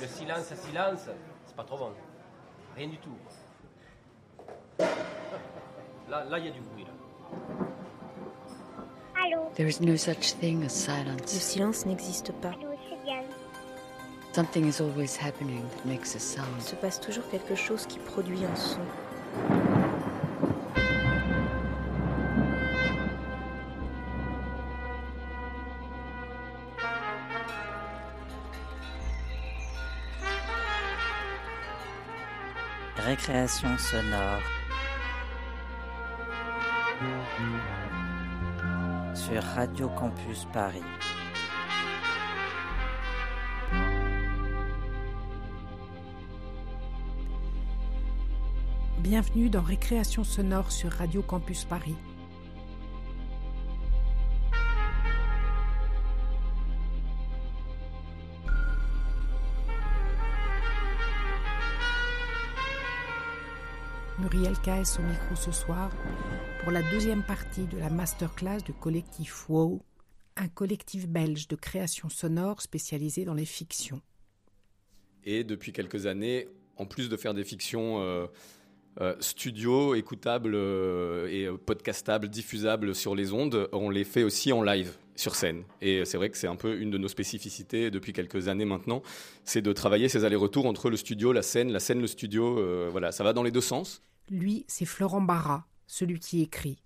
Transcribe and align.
Le 0.00 0.06
silence 0.06 0.50
à 0.52 0.56
silence, 0.56 1.08
c'est 1.46 1.56
pas 1.56 1.64
trop 1.64 1.78
bon. 1.78 1.90
Rien 2.76 2.88
du 2.88 2.98
tout. 2.98 3.10
Là, 6.08 6.24
là, 6.24 6.38
il 6.38 6.46
y 6.46 6.48
a 6.48 6.52
du 6.52 6.60
bruit. 6.60 6.84
Là. 6.84 6.90
Allô? 9.22 9.50
There 9.54 9.68
is 9.68 9.80
no 9.80 9.96
such 9.96 10.32
thing 10.40 10.60
as 10.60 10.64
Le 10.64 10.68
silence. 10.68 11.30
silence 11.30 11.86
n'existe 11.86 12.32
pas. 12.40 12.48
Allô. 12.50 12.68
Something 14.32 14.66
is 14.68 14.80
always 14.80 15.16
happening 15.16 15.62
that 15.70 15.84
makes 15.84 16.14
a 16.14 16.18
Il 16.18 16.20
sound. 16.20 16.60
se 16.62 16.76
passe 16.76 17.00
toujours 17.00 17.28
quelque 17.30 17.56
chose 17.56 17.84
qui 17.86 17.98
produit 17.98 18.44
un 18.44 18.54
son. 18.56 18.78
Récréation 33.20 33.76
sonore. 33.76 34.40
Sur 39.14 39.42
Radio 39.42 39.88
Campus 39.90 40.46
Paris. 40.54 40.80
Bienvenue 49.00 49.50
dans 49.50 49.60
Récréation 49.60 50.24
sonore 50.24 50.72
sur 50.72 50.90
Radio 50.90 51.20
Campus 51.20 51.66
Paris. 51.66 51.96
Muriel 64.32 64.54
K.S. 64.62 64.98
au 64.98 65.02
micro 65.02 65.34
ce 65.34 65.50
soir 65.50 65.90
pour 66.62 66.70
la 66.70 66.82
deuxième 66.90 67.22
partie 67.22 67.66
de 67.66 67.78
la 67.78 67.90
masterclass 67.90 68.58
du 68.64 68.72
collectif 68.72 69.48
WOW, 69.48 69.82
un 70.36 70.46
collectif 70.46 71.08
belge 71.08 71.48
de 71.48 71.56
création 71.56 72.08
sonore 72.08 72.62
spécialisé 72.62 73.24
dans 73.24 73.34
les 73.34 73.44
fictions. 73.44 74.00
Et 75.24 75.42
depuis 75.42 75.72
quelques 75.72 76.06
années, 76.06 76.46
en 76.76 76.86
plus 76.86 77.08
de 77.08 77.16
faire 77.16 77.34
des 77.34 77.42
fictions 77.42 78.00
euh, 78.00 78.26
euh, 79.00 79.16
studio, 79.18 79.96
écoutables 79.96 80.54
euh, 80.54 81.26
et 81.28 81.48
podcastables, 81.66 82.28
diffusables 82.28 82.94
sur 82.94 83.16
les 83.16 83.32
ondes, 83.32 83.68
on 83.72 83.90
les 83.90 84.04
fait 84.04 84.22
aussi 84.22 84.52
en 84.52 84.62
live, 84.62 84.92
sur 85.16 85.34
scène. 85.34 85.64
Et 85.80 86.04
c'est 86.04 86.18
vrai 86.18 86.30
que 86.30 86.36
c'est 86.36 86.46
un 86.46 86.56
peu 86.56 86.78
une 86.78 86.90
de 86.90 86.98
nos 86.98 87.08
spécificités 87.08 87.90
depuis 87.90 88.12
quelques 88.12 88.46
années 88.46 88.64
maintenant, 88.64 89.02
c'est 89.44 89.62
de 89.62 89.72
travailler 89.72 90.08
ces 90.08 90.24
allers-retours 90.24 90.66
entre 90.66 90.88
le 90.88 90.96
studio, 90.96 91.32
la 91.32 91.42
scène, 91.42 91.72
la 91.72 91.80
scène, 91.80 92.00
le 92.00 92.06
studio. 92.06 92.90
voilà, 92.90 93.10
ça 93.10 93.24
va 93.24 93.32
dans 93.32 93.42
les 93.42 93.50
deux 93.50 93.60
sens. 93.60 94.02
Lui, 94.30 94.64
c'est 94.68 94.84
Florent 94.84 95.20
Barra, 95.20 95.66
celui 95.88 96.20
qui 96.20 96.40
écrit. 96.40 96.80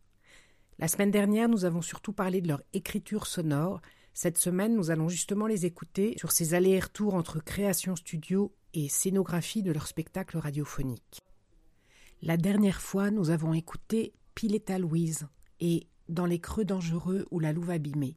La 0.78 0.88
semaine 0.88 1.10
dernière, 1.10 1.48
nous 1.48 1.66
avons 1.66 1.82
surtout 1.82 2.14
parlé 2.14 2.40
de 2.40 2.48
leur 2.48 2.62
écriture 2.72 3.26
sonore. 3.26 3.82
Cette 4.14 4.38
semaine, 4.38 4.74
nous 4.74 4.90
allons 4.90 5.10
justement 5.10 5.46
les 5.46 5.66
écouter 5.66 6.14
sur 6.16 6.32
ces 6.32 6.54
allers-retours 6.54 7.14
entre 7.14 7.44
création 7.44 7.96
studio 7.96 8.54
et 8.72 8.88
scénographie 8.88 9.62
de 9.62 9.72
leur 9.72 9.86
spectacle 9.86 10.38
radiophonique. 10.38 11.20
La 12.22 12.38
dernière 12.38 12.80
fois, 12.80 13.10
nous 13.10 13.28
avons 13.28 13.52
écouté 13.52 14.14
Pileta 14.34 14.78
Louise 14.78 15.28
et 15.60 15.86
Dans 16.08 16.26
les 16.26 16.40
creux 16.40 16.64
dangereux 16.64 17.26
ou 17.30 17.40
la 17.40 17.52
louve 17.52 17.70
abîmée. 17.70 18.16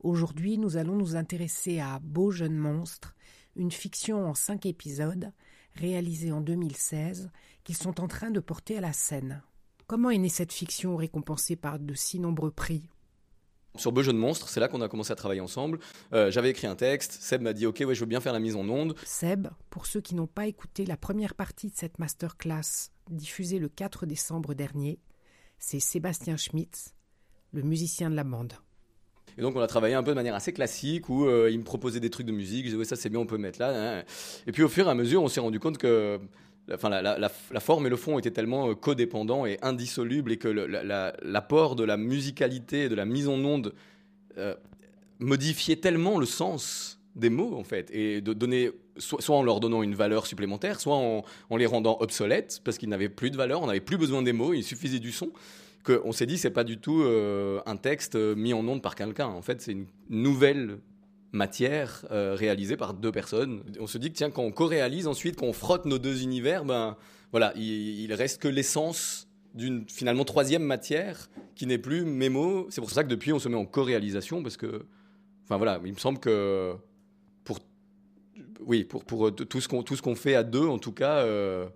Aujourd'hui, 0.00 0.58
nous 0.58 0.76
allons 0.76 0.96
nous 0.96 1.14
intéresser 1.14 1.78
à 1.78 2.00
Beau 2.00 2.32
jeune 2.32 2.56
monstre, 2.56 3.14
une 3.54 3.72
fiction 3.72 4.26
en 4.26 4.34
cinq 4.34 4.66
épisodes, 4.66 5.32
réalisée 5.74 6.32
en 6.32 6.40
2016, 6.40 7.30
qu'ils 7.66 7.76
sont 7.76 8.00
en 8.00 8.06
train 8.06 8.30
de 8.30 8.38
porter 8.38 8.78
à 8.78 8.80
la 8.80 8.92
scène. 8.92 9.42
Comment 9.88 10.10
est 10.10 10.18
née 10.18 10.28
cette 10.28 10.52
fiction 10.52 10.96
récompensée 10.96 11.56
par 11.56 11.78
de 11.80 11.94
si 11.94 12.20
nombreux 12.20 12.52
prix? 12.52 12.88
Sur 13.74 13.90
Beau 13.92 14.02
Jeune 14.02 14.16
Monstre, 14.16 14.48
c'est 14.48 14.60
là 14.60 14.68
qu'on 14.68 14.80
a 14.80 14.88
commencé 14.88 15.12
à 15.12 15.16
travailler 15.16 15.40
ensemble. 15.42 15.80
Euh, 16.12 16.30
J'avais 16.30 16.48
écrit 16.50 16.66
un 16.68 16.76
texte, 16.76 17.18
Seb 17.20 17.42
m'a 17.42 17.52
dit 17.52 17.66
Ok, 17.66 17.82
ouais, 17.86 17.94
je 17.94 18.00
veux 18.00 18.06
bien 18.06 18.20
faire 18.20 18.32
la 18.32 18.38
mise 18.38 18.54
en 18.56 18.66
onde. 18.68 18.94
Seb, 19.04 19.48
pour 19.68 19.84
ceux 19.86 20.00
qui 20.00 20.14
n'ont 20.14 20.28
pas 20.28 20.46
écouté 20.46 20.86
la 20.86 20.96
première 20.96 21.34
partie 21.34 21.68
de 21.68 21.74
cette 21.76 21.98
masterclass 21.98 22.90
diffusée 23.10 23.58
le 23.58 23.68
4 23.68 24.06
décembre 24.06 24.54
dernier, 24.54 24.98
c'est 25.58 25.80
Sébastien 25.80 26.36
Schmitz, 26.36 26.94
le 27.52 27.62
musicien 27.62 28.08
de 28.10 28.14
la 28.16 28.24
bande. 28.24 28.54
Et 29.38 29.42
donc 29.42 29.54
on 29.56 29.60
a 29.60 29.66
travaillé 29.66 29.94
un 29.94 30.02
peu 30.02 30.12
de 30.12 30.14
manière 30.14 30.34
assez 30.34 30.52
classique 30.52 31.08
où 31.10 31.26
euh, 31.26 31.50
il 31.50 31.58
me 31.58 31.64
proposait 31.64 32.00
des 32.00 32.08
trucs 32.08 32.26
de 32.26 32.32
musique, 32.32 32.60
je 32.64 32.70
disais 32.70 32.76
ouais 32.78 32.84
ça 32.86 32.96
c'est 32.96 33.10
bien 33.10 33.20
on 33.20 33.26
peut 33.26 33.36
mettre 33.36 33.58
là. 33.60 33.98
hein. 33.98 34.04
Et 34.46 34.52
puis 34.52 34.62
au 34.62 34.68
fur 34.68 34.86
et 34.86 34.90
à 34.90 34.94
mesure 34.94 35.22
on 35.22 35.28
s'est 35.28 35.40
rendu 35.40 35.60
compte 35.60 35.76
que 35.76 36.18
enfin, 36.72 36.88
la, 36.90 37.28
forme 37.60 37.86
et 37.86 37.90
le 37.90 37.96
fond 37.96 38.18
étaient 38.18 38.30
tellement 38.30 38.70
euh, 38.70 38.74
codépendants 38.74 39.46
et 39.46 39.58
indissolubles 39.62 40.32
et 40.32 40.36
que 40.36 40.48
l'apport 40.48 41.76
de 41.76 41.84
la 41.84 41.96
musicalité 41.96 42.84
et 42.84 42.88
de 42.88 42.94
la 42.94 43.04
mise 43.04 43.28
en 43.28 43.38
onde 43.44 43.74
euh, 44.38 44.54
modifiait 45.18 45.76
tellement 45.76 46.18
le 46.18 46.26
sens 46.26 47.00
des 47.14 47.30
mots 47.30 47.56
en 47.56 47.64
fait 47.64 47.90
et 47.92 48.20
de 48.20 48.32
donner 48.34 48.70
soit, 48.98 49.30
en 49.30 49.42
leur 49.42 49.60
donnant 49.60 49.82
une 49.82 49.94
valeur 49.94 50.26
supplémentaire, 50.26 50.80
soit 50.80 50.96
en, 50.96 51.24
les 51.56 51.66
rendant 51.66 51.96
obsolètes 52.00 52.60
parce 52.64 52.78
qu'ils 52.78 52.88
n'avaient 52.88 53.08
plus 53.08 53.30
de 53.30 53.36
valeur, 53.36 53.62
on 53.62 53.66
n'avait 53.66 53.80
plus 53.80 53.96
besoin 53.96 54.22
des 54.22 54.32
mots, 54.32 54.52
il 54.52 54.62
suffisait 54.62 54.98
du 54.98 55.12
son 55.12 55.30
qu'on 55.84 56.10
s'est 56.10 56.26
dit 56.26 56.36
c'est 56.36 56.50
pas 56.50 56.64
du 56.64 56.78
tout 56.78 57.02
euh, 57.02 57.60
un 57.64 57.76
texte 57.76 58.16
mis 58.16 58.52
en 58.52 58.66
onde 58.66 58.82
par 58.82 58.96
quelqu'un. 58.96 59.28
En 59.28 59.40
fait, 59.40 59.62
c'est 59.62 59.70
une 59.70 59.86
nouvelle 60.10 60.78
matière 61.32 62.06
euh, 62.10 62.34
réalisée 62.34 62.76
par 62.76 62.94
deux 62.94 63.12
personnes. 63.12 63.62
On 63.80 63.86
se 63.86 63.98
dit 63.98 64.10
que 64.10 64.16
tiens, 64.16 64.30
quand 64.30 64.42
on 64.42 64.52
co-réalise 64.52 65.06
ensuite, 65.06 65.36
quand 65.36 65.46
on 65.46 65.52
frotte 65.52 65.84
nos 65.84 65.98
deux 65.98 66.22
univers, 66.22 66.64
ben 66.64 66.96
voilà, 67.30 67.52
il, 67.56 68.00
il 68.00 68.12
reste 68.14 68.40
que 68.40 68.48
l'essence 68.48 69.28
d'une 69.54 69.88
finalement 69.88 70.24
troisième 70.24 70.62
matière 70.62 71.28
qui 71.54 71.66
n'est 71.66 71.78
plus 71.78 72.04
mots. 72.04 72.66
C'est 72.70 72.80
pour 72.80 72.90
ça 72.90 73.02
que 73.02 73.08
depuis 73.08 73.32
on 73.32 73.38
se 73.38 73.48
met 73.48 73.56
en 73.56 73.64
co-réalisation 73.64 74.42
parce 74.42 74.56
que, 74.56 74.84
enfin 75.44 75.56
voilà, 75.56 75.80
il 75.84 75.92
me 75.92 75.98
semble 75.98 76.18
que 76.18 76.74
pour 77.44 77.58
oui 78.60 78.84
pour 78.84 79.04
pour 79.04 79.28
euh, 79.28 79.30
tout 79.30 79.60
ce 79.60 79.68
qu'on 79.68 79.82
tout 79.82 79.96
ce 79.96 80.02
qu'on 80.02 80.14
fait 80.14 80.34
à 80.34 80.42
deux 80.42 80.66
en 80.66 80.78
tout 80.78 80.92
cas. 80.92 81.18
euh, 81.18 81.66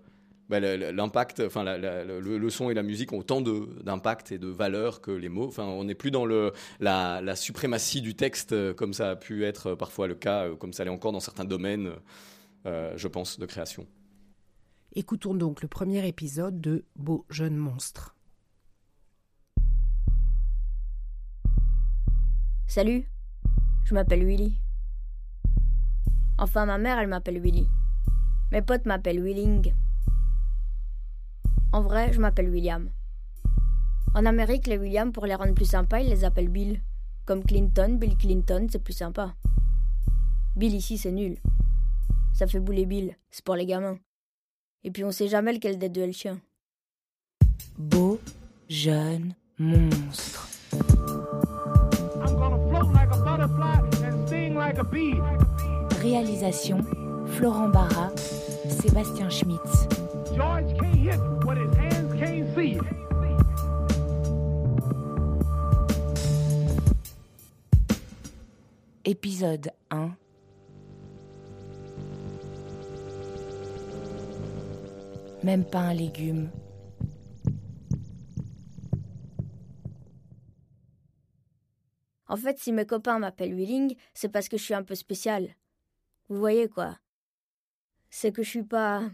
bah, 0.51 0.59
l'impact, 0.59 1.41
enfin 1.45 1.63
la- 1.63 1.77
la- 1.77 2.03
le, 2.03 2.19
le 2.37 2.49
son 2.49 2.69
et 2.69 2.73
la 2.73 2.83
musique 2.83 3.13
ont 3.13 3.19
autant 3.19 3.41
d'impact 3.41 4.31
et 4.33 4.37
de 4.37 4.47
valeur 4.47 4.99
que 5.01 5.09
les 5.11 5.29
mots. 5.29 5.47
Enfin, 5.47 5.63
on 5.63 5.85
n'est 5.85 5.95
plus 5.95 6.11
dans 6.11 6.25
le, 6.25 6.51
la, 6.81 7.21
la 7.21 7.35
suprématie 7.35 8.01
du 8.01 8.13
texte 8.15 8.51
euh, 8.51 8.73
comme 8.73 8.93
ça 8.93 9.11
a 9.11 9.15
pu 9.15 9.45
être 9.45 9.67
euh, 9.67 9.75
parfois 9.77 10.07
le 10.07 10.15
cas, 10.15 10.47
euh, 10.47 10.55
comme 10.57 10.73
ça 10.73 10.83
l'est 10.83 10.89
encore 10.91 11.13
dans 11.13 11.21
certains 11.21 11.45
domaines, 11.45 11.93
euh, 12.65 12.93
je 12.97 13.07
pense, 13.07 13.39
de 13.39 13.45
création. 13.45 13.87
Écoutons 14.93 15.33
donc 15.33 15.61
le 15.61 15.69
premier 15.69 16.05
épisode 16.05 16.59
de 16.59 16.83
Beau 16.97 17.25
jeune 17.29 17.55
monstre. 17.55 18.13
Salut, 22.67 23.09
je 23.85 23.93
m'appelle 23.93 24.25
Willy. 24.25 24.59
Enfin, 26.37 26.65
ma 26.65 26.77
mère, 26.77 26.99
elle 26.99 27.07
m'appelle 27.07 27.39
Willy. 27.39 27.67
Mes 28.51 28.61
potes 28.61 28.85
m'appellent 28.85 29.23
Willing. 29.23 29.73
En 31.73 31.81
vrai, 31.81 32.11
je 32.11 32.19
m'appelle 32.19 32.49
William. 32.49 32.89
En 34.13 34.25
Amérique, 34.25 34.67
les 34.67 34.77
William, 34.77 35.13
pour 35.13 35.25
les 35.25 35.35
rendre 35.35 35.53
plus 35.53 35.69
sympas, 35.69 35.99
ils 35.99 36.09
les 36.09 36.25
appellent 36.25 36.49
Bill. 36.49 36.81
Comme 37.25 37.43
Clinton, 37.43 37.97
Bill 37.97 38.17
Clinton, 38.17 38.67
c'est 38.69 38.83
plus 38.83 38.93
sympa. 38.93 39.33
Bill 40.57 40.75
ici, 40.75 40.97
c'est 40.97 41.11
nul. 41.13 41.37
Ça 42.33 42.45
fait 42.45 42.59
bouler 42.59 42.85
Bill, 42.85 43.15
c'est 43.29 43.45
pour 43.45 43.55
les 43.55 43.65
gamins. 43.65 43.97
Et 44.83 44.91
puis 44.91 45.05
on 45.05 45.11
sait 45.11 45.27
jamais 45.27 45.53
lequel 45.53 45.77
des 45.77 45.89
deux 45.89 46.01
est 46.01 46.07
le 46.07 46.13
chien. 46.13 46.39
Beau 47.77 48.19
jeune 48.67 49.35
monstre. 49.57 50.49
I'm 50.73 52.35
gonna 52.35 52.57
float 52.69 52.93
like 52.93 53.11
a 53.11 53.17
butterfly 53.23 53.79
and 54.03 54.27
sting 54.27 54.55
like 54.55 54.77
a 54.77 54.83
bee. 54.83 55.19
Réalisation 56.01 56.81
Florent 57.27 57.69
Barra, 57.69 58.11
Sébastien 58.67 59.29
Schmitz. 59.29 59.87
George 60.35 60.77
can't 60.79 60.95
hit 60.95 61.19
what 61.45 61.57
his 61.57 61.75
hands 61.75 62.13
can't 62.19 62.55
see. 62.55 62.79
Épisode 69.03 69.71
1. 69.89 70.15
Même 75.43 75.65
pas 75.65 75.79
un 75.79 75.93
légume. 75.93 76.49
En 82.27 82.37
fait, 82.37 82.59
si 82.59 82.71
mes 82.71 82.85
copains 82.85 83.19
m'appellent 83.19 83.55
Willing, 83.55 83.95
c'est 84.13 84.29
parce 84.29 84.47
que 84.47 84.55
je 84.55 84.63
suis 84.63 84.73
un 84.73 84.83
peu 84.83 84.95
spécial. 84.95 85.53
Vous 86.29 86.39
voyez 86.39 86.69
quoi 86.69 86.97
C'est 88.09 88.31
que 88.31 88.41
je 88.41 88.49
suis 88.49 88.63
pas. 88.63 89.09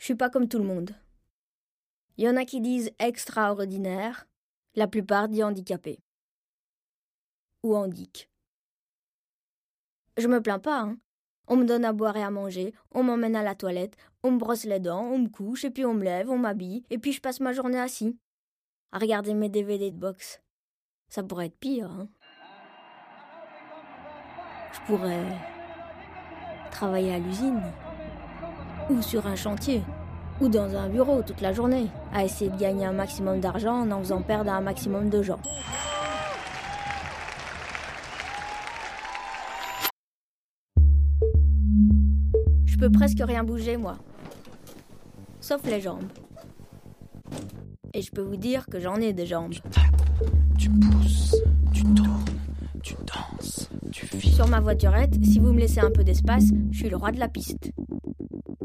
Je 0.00 0.06
suis 0.06 0.14
pas 0.14 0.30
comme 0.30 0.48
tout 0.48 0.58
le 0.58 0.64
monde. 0.64 0.94
Il 2.16 2.24
y 2.24 2.28
en 2.28 2.36
a 2.36 2.46
qui 2.46 2.62
disent 2.62 2.90
extraordinaire, 2.98 4.26
la 4.74 4.88
plupart 4.88 5.28
disent 5.28 5.44
handicapé. 5.44 6.02
Ou 7.62 7.76
handic. 7.76 8.30
Je 10.16 10.26
me 10.26 10.40
plains 10.40 10.58
pas, 10.58 10.80
hein. 10.80 10.96
On 11.48 11.56
me 11.56 11.66
donne 11.66 11.84
à 11.84 11.92
boire 11.92 12.16
et 12.16 12.22
à 12.22 12.30
manger, 12.30 12.72
on 12.92 13.02
m'emmène 13.02 13.36
à 13.36 13.42
la 13.42 13.54
toilette, 13.54 13.94
on 14.22 14.30
me 14.30 14.38
brosse 14.38 14.64
les 14.64 14.80
dents, 14.80 15.04
on 15.04 15.18
me 15.18 15.28
couche, 15.28 15.66
et 15.66 15.70
puis 15.70 15.84
on 15.84 15.92
me 15.92 16.04
lève, 16.04 16.30
on 16.30 16.38
m'habille, 16.38 16.82
et 16.88 16.96
puis 16.96 17.12
je 17.12 17.20
passe 17.20 17.40
ma 17.40 17.52
journée 17.52 17.78
assis. 17.78 18.18
À 18.92 18.98
regarder 18.98 19.34
mes 19.34 19.50
DVD 19.50 19.90
de 19.90 19.98
boxe. 19.98 20.40
Ça 21.08 21.22
pourrait 21.22 21.46
être 21.46 21.58
pire, 21.58 21.90
hein. 21.90 22.08
Je 24.72 24.80
pourrais 24.86 25.36
travailler 26.70 27.12
à 27.12 27.18
l'usine, 27.18 27.60
ou 28.90 29.00
sur 29.02 29.26
un 29.26 29.36
chantier, 29.36 29.82
ou 30.40 30.48
dans 30.48 30.74
un 30.74 30.88
bureau 30.88 31.22
toute 31.22 31.40
la 31.40 31.52
journée, 31.52 31.86
à 32.12 32.24
essayer 32.24 32.50
de 32.50 32.58
gagner 32.58 32.84
un 32.84 32.92
maximum 32.92 33.40
d'argent 33.40 33.82
en 33.82 33.90
en 33.92 34.00
faisant 34.00 34.20
perdre 34.20 34.50
un 34.50 34.60
maximum 34.60 35.08
de 35.08 35.22
gens. 35.22 35.40
Je 42.66 42.76
peux 42.76 42.90
presque 42.90 43.20
rien 43.20 43.44
bouger, 43.44 43.76
moi. 43.76 43.96
Sauf 45.40 45.64
les 45.66 45.80
jambes. 45.80 46.08
Et 47.94 48.02
je 48.02 48.10
peux 48.10 48.22
vous 48.22 48.36
dire 48.36 48.66
que 48.66 48.80
j'en 48.80 48.96
ai 48.96 49.12
des 49.12 49.26
jambes. 49.26 49.54
Tu 50.58 50.70
pousses, 50.70 51.36
Sur 54.18 54.48
ma 54.48 54.60
voiturette, 54.60 55.14
si 55.24 55.38
vous 55.38 55.52
me 55.52 55.60
laissez 55.60 55.80
un 55.80 55.90
peu 55.90 56.04
d'espace, 56.04 56.44
je 56.70 56.78
suis 56.78 56.88
le 56.88 56.96
roi 56.96 57.12
de 57.12 57.18
la 57.18 57.28
piste. 57.28 57.72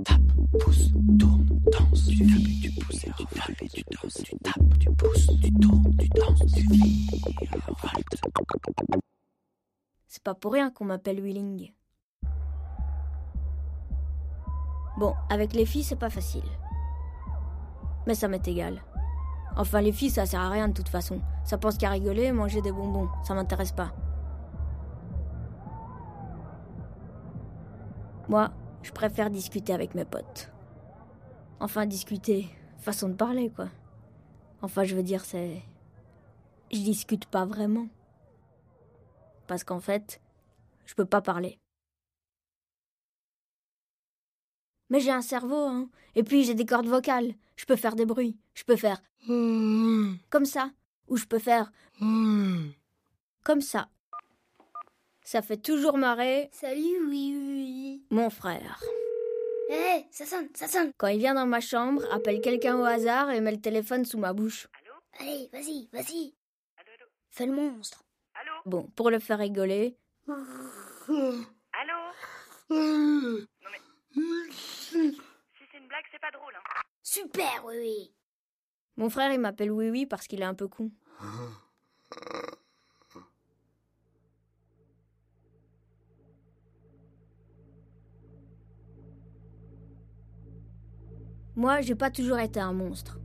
Tape, 0.04 0.22
pousse, 0.60 0.92
tourne, 1.20 1.46
danse, 1.72 2.08
tu. 2.08 2.26
Tu 2.62 2.72
pousses, 2.72 3.00
tu 3.00 3.26
tapes, 3.34 3.58
tu 3.74 3.84
danses, 3.92 4.22
tu 4.24 4.36
tapes, 4.38 4.80
tu 4.80 4.92
pousses, 4.92 5.28
tu 5.42 5.54
tournes, 5.54 5.96
tu 5.98 6.08
danses, 6.10 6.46
tu. 6.54 6.66
C'est 10.08 10.24
pas 10.24 10.36
pour 10.36 10.54
rien 10.54 10.72
qu'on 10.72 10.86
m'appelle 10.86 11.22
Wheeling. 11.22 11.72
Bon, 14.98 15.14
avec 15.30 15.54
les 15.54 15.66
filles, 15.66 15.84
c'est 15.84 15.98
pas 15.98 16.10
facile. 16.10 16.44
Mais 18.08 18.16
ça 18.16 18.28
m'est 18.28 18.48
égal. 18.48 18.82
Enfin, 19.58 19.82
les 19.82 19.92
filles, 19.92 20.10
ça 20.10 20.26
sert 20.26 20.40
à 20.40 20.50
rien 20.50 20.70
de 20.70 20.74
toute 20.74 20.90
façon. 20.90 21.22
Ça 21.44 21.58
pense 21.58 21.78
qu'à 21.78 21.90
rigoler 21.90 22.24
et 22.24 22.32
manger 22.32 22.62
des 22.62 22.72
bonbons. 22.72 23.10
Ça 23.24 23.34
m'intéresse 23.34 23.72
pas. 23.72 23.94
Moi, 28.28 28.52
je 28.82 28.92
préfère 28.92 29.30
discuter 29.30 29.74
avec 29.74 29.94
mes 29.94 30.06
potes. 30.06 30.52
Enfin, 31.60 31.86
discuter. 31.86 32.50
Façon 32.80 33.10
de 33.10 33.14
parler, 33.16 33.50
quoi. 33.50 33.70
Enfin, 34.62 34.84
je 34.84 34.96
veux 34.96 35.04
dire, 35.04 35.24
c'est. 35.26 35.62
Je 36.72 36.80
discute 36.80 37.26
pas 37.26 37.46
vraiment. 37.46 37.88
Parce 39.48 39.64
qu'en 39.64 39.80
fait, 39.80 40.22
je 40.86 40.96
peux 40.96 41.06
pas 41.06 41.22
parler. 41.22 41.60
Mais 44.90 45.00
j'ai 45.00 45.12
un 45.12 45.22
cerveau, 45.22 45.68
hein. 45.68 45.90
Et 46.16 46.24
puis 46.24 46.44
j'ai 46.44 46.54
des 46.54 46.66
cordes 46.66 46.88
vocales. 46.88 47.34
Je 47.56 47.66
peux 47.66 47.76
faire 47.76 47.96
des 47.96 48.06
bruits. 48.06 48.38
Je 48.54 48.64
peux 48.64 48.76
faire. 48.76 49.02
Comme 49.28 50.46
ça. 50.46 50.72
Ou 51.08 51.18
je 51.18 51.26
peux 51.26 51.40
faire. 51.40 51.72
Comme 52.00 53.62
ça. 53.62 53.90
Ça 55.24 55.42
fait 55.42 55.58
toujours 55.58 55.98
marrer 55.98 56.50
Salut, 56.52 57.08
oui. 57.08 57.55
Mon 58.10 58.30
frère. 58.30 58.82
Hé, 59.70 60.06
ça 60.12 60.26
sonne, 60.26 60.50
ça 60.54 60.68
sonne. 60.68 60.92
Quand 60.98 61.08
il 61.08 61.18
vient 61.20 61.34
dans 61.34 61.46
ma 61.48 61.60
chambre, 61.60 62.04
appelle 62.12 62.40
quelqu'un 62.42 62.80
au 62.80 62.84
hasard 62.84 63.32
et 63.32 63.42
met 63.42 63.52
le 63.52 63.62
téléphone 63.62 64.06
sous 64.06 64.18
ma 64.20 64.34
bouche. 64.34 64.68
Allez, 65.20 65.50
vas-y, 65.52 65.90
vas-y. 65.92 66.36
Fais 67.30 67.46
le 67.46 67.54
monstre. 67.54 68.04
Bon, 68.66 68.88
pour 68.96 69.10
le 69.10 69.20
faire 69.20 69.40
rigoler, 69.40 69.98
Allô? 70.28 72.00
Non 72.70 73.70
mais... 73.72 74.52
Si 74.52 75.14
c'est 75.72 75.78
une 75.78 75.88
blague, 75.88 76.06
c'est 76.12 76.20
pas 76.20 76.32
drôle, 76.32 76.54
hein. 76.56 76.82
Super, 77.04 77.64
oui, 77.66 77.76
oui. 77.78 78.16
mon 78.98 79.10
frère 79.10 79.32
il 79.32 79.40
m'appelle 79.40 79.72
Oui 79.72 79.90
Oui 79.90 80.06
parce 80.06 80.28
qu'il 80.28 80.42
est 80.42 80.46
un 80.46 80.56
peu 80.56 80.68
con. 80.68 80.92
Moi, 91.58 91.80
j'ai 91.80 91.96
pas 91.96 92.12
toujours 92.12 92.40
été 92.40 92.60
un 92.60 92.74
monstre. 92.74 93.18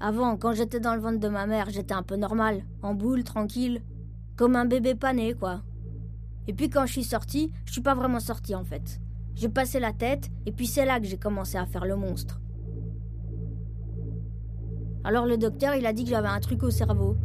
Avant, 0.00 0.36
quand 0.36 0.54
j'étais 0.54 0.80
dans 0.80 0.96
le 0.96 1.00
ventre 1.00 1.20
de 1.20 1.28
ma 1.28 1.46
mère, 1.46 1.70
j'étais 1.70 1.94
un 1.94 2.02
peu 2.02 2.16
normal, 2.16 2.64
en 2.82 2.94
boule, 2.94 3.22
tranquille, 3.22 3.80
comme 4.36 4.56
un 4.56 4.64
bébé 4.64 4.96
pané, 4.96 5.34
quoi. 5.34 5.62
Et 6.48 6.52
puis 6.52 6.68
quand 6.68 6.86
je 6.86 6.92
suis 6.92 7.04
sortie, 7.04 7.52
je 7.64 7.72
suis 7.72 7.80
pas 7.80 7.94
vraiment 7.94 8.18
sortie 8.18 8.56
en 8.56 8.64
fait. 8.64 9.00
J'ai 9.36 9.48
passé 9.48 9.78
la 9.78 9.92
tête, 9.92 10.30
et 10.46 10.52
puis 10.52 10.66
c'est 10.66 10.84
là 10.84 10.98
que 10.98 11.06
j'ai 11.06 11.16
commencé 11.16 11.56
à 11.56 11.66
faire 11.66 11.84
le 11.84 11.94
monstre. 11.94 12.40
Alors 15.04 15.24
le 15.24 15.38
docteur, 15.38 15.76
il 15.76 15.86
a 15.86 15.92
dit 15.92 16.02
que 16.02 16.10
j'avais 16.10 16.28
un 16.28 16.40
truc 16.40 16.64
au 16.64 16.70
cerveau. 16.70 17.16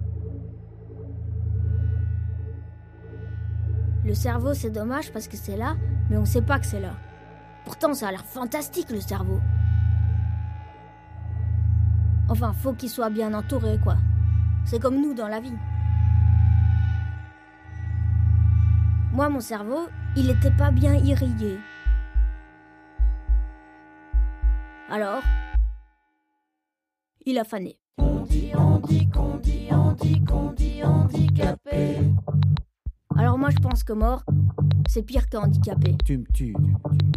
Le 4.06 4.14
cerveau, 4.14 4.54
c'est 4.54 4.70
dommage 4.70 5.12
parce 5.12 5.28
que 5.28 5.38
c'est 5.38 5.58
là, 5.58 5.76
mais 6.12 6.18
on 6.18 6.26
sait 6.26 6.44
pas 6.44 6.60
que 6.60 6.68
c'est 6.68 6.82
là. 6.82 6.94
Pourtant, 7.66 7.96
ça 7.96 8.10
a 8.10 8.12
l'air 8.12 8.26
fantastique 8.26 8.92
le 8.92 9.02
cerveau. 9.02 9.40
Enfin, 12.30 12.54
faut 12.54 12.74
qu'il 12.74 12.90
soit 12.90 13.10
bien 13.10 13.34
entouré, 13.34 13.80
quoi. 13.84 13.98
C'est 14.66 14.80
comme 14.80 15.02
nous 15.02 15.14
dans 15.14 15.28
la 15.28 15.40
vie. 15.40 15.58
Moi, 19.12 19.30
mon 19.30 19.42
cerveau, 19.42 19.88
il 20.16 20.30
était 20.30 20.52
pas 20.52 20.72
bien 20.72 20.96
irrigué. 20.96 21.60
Alors, 24.90 25.22
il 27.26 27.38
a 27.38 27.44
fané. 27.44 27.78
On 27.98 28.22
dit, 28.22 28.52
on 28.58 28.80
dit, 28.80 29.10
qu'on 29.10 29.38
dit, 29.38 29.68
on 29.72 29.92
dit, 29.94 30.24
qu'on 30.24 30.52
dit, 30.52 30.84
handicapé. 30.84 32.00
Alors 33.16 33.38
moi, 33.38 33.50
je 33.52 33.58
pense 33.58 33.84
que 33.84 33.94
mort, 33.94 34.24
c'est 34.88 35.04
pire 35.04 35.30
que 35.30 35.38
handicapé. 35.38 35.96
Tu 36.06 36.18
me 36.18 36.26
tues. 36.34 36.56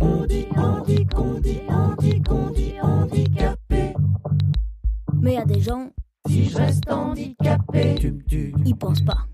On 0.00 0.26
dit, 0.26 0.46
on 0.56 0.82
dit, 0.84 1.06
qu'on 1.06 1.40
dit, 1.40 1.60
on 1.68 1.94
dit, 1.96 2.22
qu'on 2.22 2.50
dit, 2.50 2.80
handicapé. 2.80 3.65
Mais 5.26 5.32
il 5.32 5.34
y 5.34 5.38
a 5.38 5.44
des 5.44 5.60
gens, 5.60 5.90
Si 6.28 6.44
je 6.44 6.56
reste 6.56 6.88
handicapé, 6.88 7.96
tu 7.98 8.12
me 8.12 8.22
tues. 8.22 8.54
ils 8.64 8.76
pensent 8.76 9.02
pas. 9.02 9.26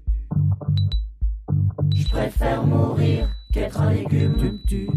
Je 1.95 2.09
préfère 2.09 2.65
mourir 2.65 3.29
qu'être 3.53 3.79
un 3.79 3.93
légume. 3.93 4.37
Tu 4.39 4.53
me 4.53 4.59
tues. 4.67 4.89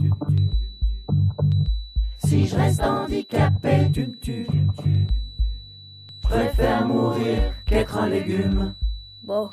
Si 2.19 2.47
je 2.47 2.55
reste 2.55 2.81
handicapé, 2.81 3.91
tu 3.91 4.07
me 4.07 4.15
tues. 4.19 4.47
Je 4.87 6.19
préfère 6.29 6.87
mourir 6.87 7.53
qu'être 7.65 7.97
un 7.97 8.07
légume. 8.07 8.73
Bon, 9.21 9.49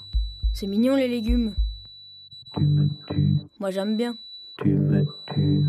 c'est 0.53 0.69
mignon 0.69 0.95
les 0.95 1.09
légumes. 1.09 1.57
Tu 2.55 2.65
me 2.65 2.89
tues, 3.09 3.39
Moi, 3.59 3.73
j'aime 3.73 3.97
bien. 3.97 4.17
tu 4.63 4.75
me 4.77 5.05
tues, 5.35 5.65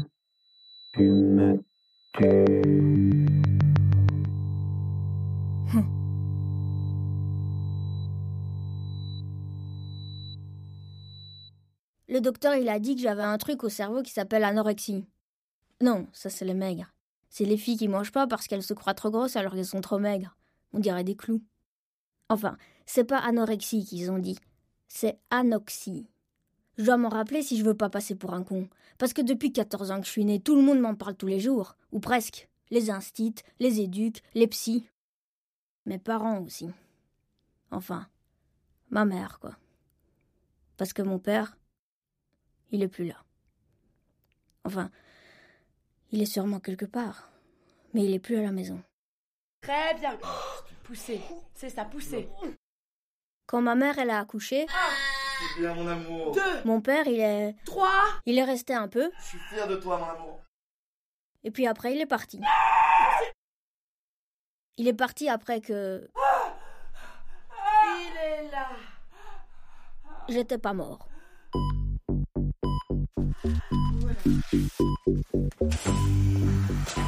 tu 0.94 1.01
me 1.01 1.63
tues. 2.13 2.73
Le 12.13 12.22
docteur, 12.22 12.53
il 12.53 12.70
a 12.70 12.77
dit 12.77 12.96
que 12.96 13.01
j'avais 13.01 13.24
un 13.24 13.39
truc 13.39 13.63
au 13.63 13.70
cerveau 13.70 14.03
qui 14.03 14.12
s'appelle 14.12 14.43
anorexie. 14.43 15.03
Non, 15.82 16.05
ça 16.13 16.29
c'est 16.29 16.46
les 16.46 16.53
maigres. 16.53 16.93
C'est 17.32 17.43
les 17.43 17.58
filles 17.58 17.75
qui 17.75 17.88
mangent 17.88 18.12
pas 18.12 18.27
parce 18.27 18.48
qu'elles 18.48 18.62
se 18.62 18.75
croient 18.75 18.93
trop 18.93 19.10
grosses 19.10 19.36
alors 19.36 19.53
qu'elles 19.53 19.65
sont 19.65 19.82
trop 19.82 19.98
maigres. 19.98 20.38
On 20.74 20.79
dirait 20.79 21.03
des 21.03 21.15
clous. 21.15 21.41
Enfin, 22.29 22.55
c'est 22.86 23.03
pas 23.03 23.17
anorexie 23.17 23.84
qu'ils 23.84 24.12
ont 24.12 24.20
dit. 24.20 24.38
C'est 24.88 25.17
anoxie. 25.32 26.08
Je 26.77 26.86
dois 26.86 26.98
m'en 26.98 27.10
rappeler 27.10 27.41
si 27.41 27.58
je 27.58 27.65
veux 27.65 27.74
pas 27.74 27.89
passer 27.89 28.13
pour 28.13 28.36
un 28.36 28.43
con. 28.43 28.70
Parce 29.00 29.13
que 29.13 29.24
depuis 29.24 29.51
14 29.51 29.89
ans 29.89 30.00
que 30.00 30.05
je 30.05 30.12
suis 30.12 30.24
née, 30.24 30.39
tout 30.39 30.55
le 30.55 30.62
monde 30.62 30.82
m'en 30.82 30.93
parle 30.93 31.15
tous 31.15 31.25
les 31.25 31.39
jours. 31.39 31.77
Ou 31.91 32.00
presque. 32.00 32.48
Les 32.70 32.91
instits, 32.91 33.41
les 33.60 33.82
éduques, 33.82 34.22
les 34.36 34.46
psys. 34.46 34.88
Mes 35.88 35.98
parents 35.98 36.41
aussi. 36.41 36.70
Enfin, 37.72 38.05
ma 38.91 39.03
mère, 39.03 39.39
quoi. 39.39 39.58
Parce 40.77 40.93
que 40.93 41.01
mon 41.01 41.17
père, 41.17 41.58
il 42.74 42.84
est 42.84 42.88
plus 42.89 43.06
là. 43.06 43.24
Enfin, 44.65 44.89
il 46.12 46.22
est 46.22 46.25
sûrement 46.25 46.60
quelque 46.60 46.86
part, 46.86 47.30
mais 47.94 48.03
il 48.03 48.13
est 48.13 48.20
plus 48.20 48.36
à 48.38 48.42
la 48.42 48.51
maison. 48.51 48.82
Très 49.62 49.94
bien. 49.96 50.18
Poussez. 50.84 51.22
C'est 51.53 51.70
ça, 51.70 51.86
poussez. 51.86 52.27
Quand 53.46 53.62
ma 53.62 53.74
mère 53.75 53.98
elle 54.00 54.10
a 54.10 54.20
accouché, 54.20 54.65
C'est 54.68 55.62
bien, 55.62 55.74
mon 55.74 55.88
amour. 55.88 56.34
Deux, 56.34 56.63
mon 56.65 56.82
père 56.82 57.08
il 57.08 57.22
est 57.22 57.56
trois. 57.63 58.01
il 58.25 58.38
est 58.38 58.44
resté 58.44 58.74
un 58.74 58.89
peu 58.89 59.10
Je 59.20 59.24
suis 59.24 59.39
fier 59.39 59.65
de 59.68 59.77
toi, 59.77 59.98
mon 59.98 60.06
amour. 60.06 60.42
et 61.44 61.51
puis 61.51 61.68
après 61.68 61.94
il 61.94 62.01
est 62.01 62.06
parti. 62.06 62.42
Il 64.77 64.88
est 64.89 64.94
parti 64.94 65.30
après 65.30 65.62
que 65.62 66.10
Il 67.96 68.18
est 68.18 68.51
là. 68.51 68.70
j'étais 70.27 70.58
pas 70.58 70.74
mort. 70.74 71.08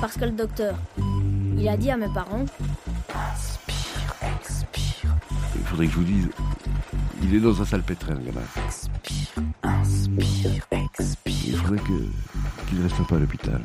Parce 0.02 0.16
que 0.16 0.26
le 0.26 0.32
docteur, 0.32 0.76
il 1.58 1.68
a 1.68 1.78
dit 1.78 1.90
à 1.92 1.98
mes 1.98 2.10
parents, 2.14 2.46
Il 5.58 5.64
faudrait 5.68 5.88
que 5.88 5.92
je 5.94 5.98
vous 5.98 6.04
dise, 6.04 6.30
il 7.24 7.36
est 7.36 7.40
dans 7.40 7.62
un 7.62 7.66
salpêtrière, 7.66 8.18
le 8.18 8.26
gamin. 8.26 8.42
Inspire, 9.64 10.66
expire. 10.72 11.24
Il 11.48 11.56
faudrait 11.58 11.80
que 11.80 12.70
qu'il 12.70 12.82
reste 12.82 13.00
un 13.00 13.04
peu 13.04 13.16
à 13.16 13.20
l'hôpital. 13.20 13.62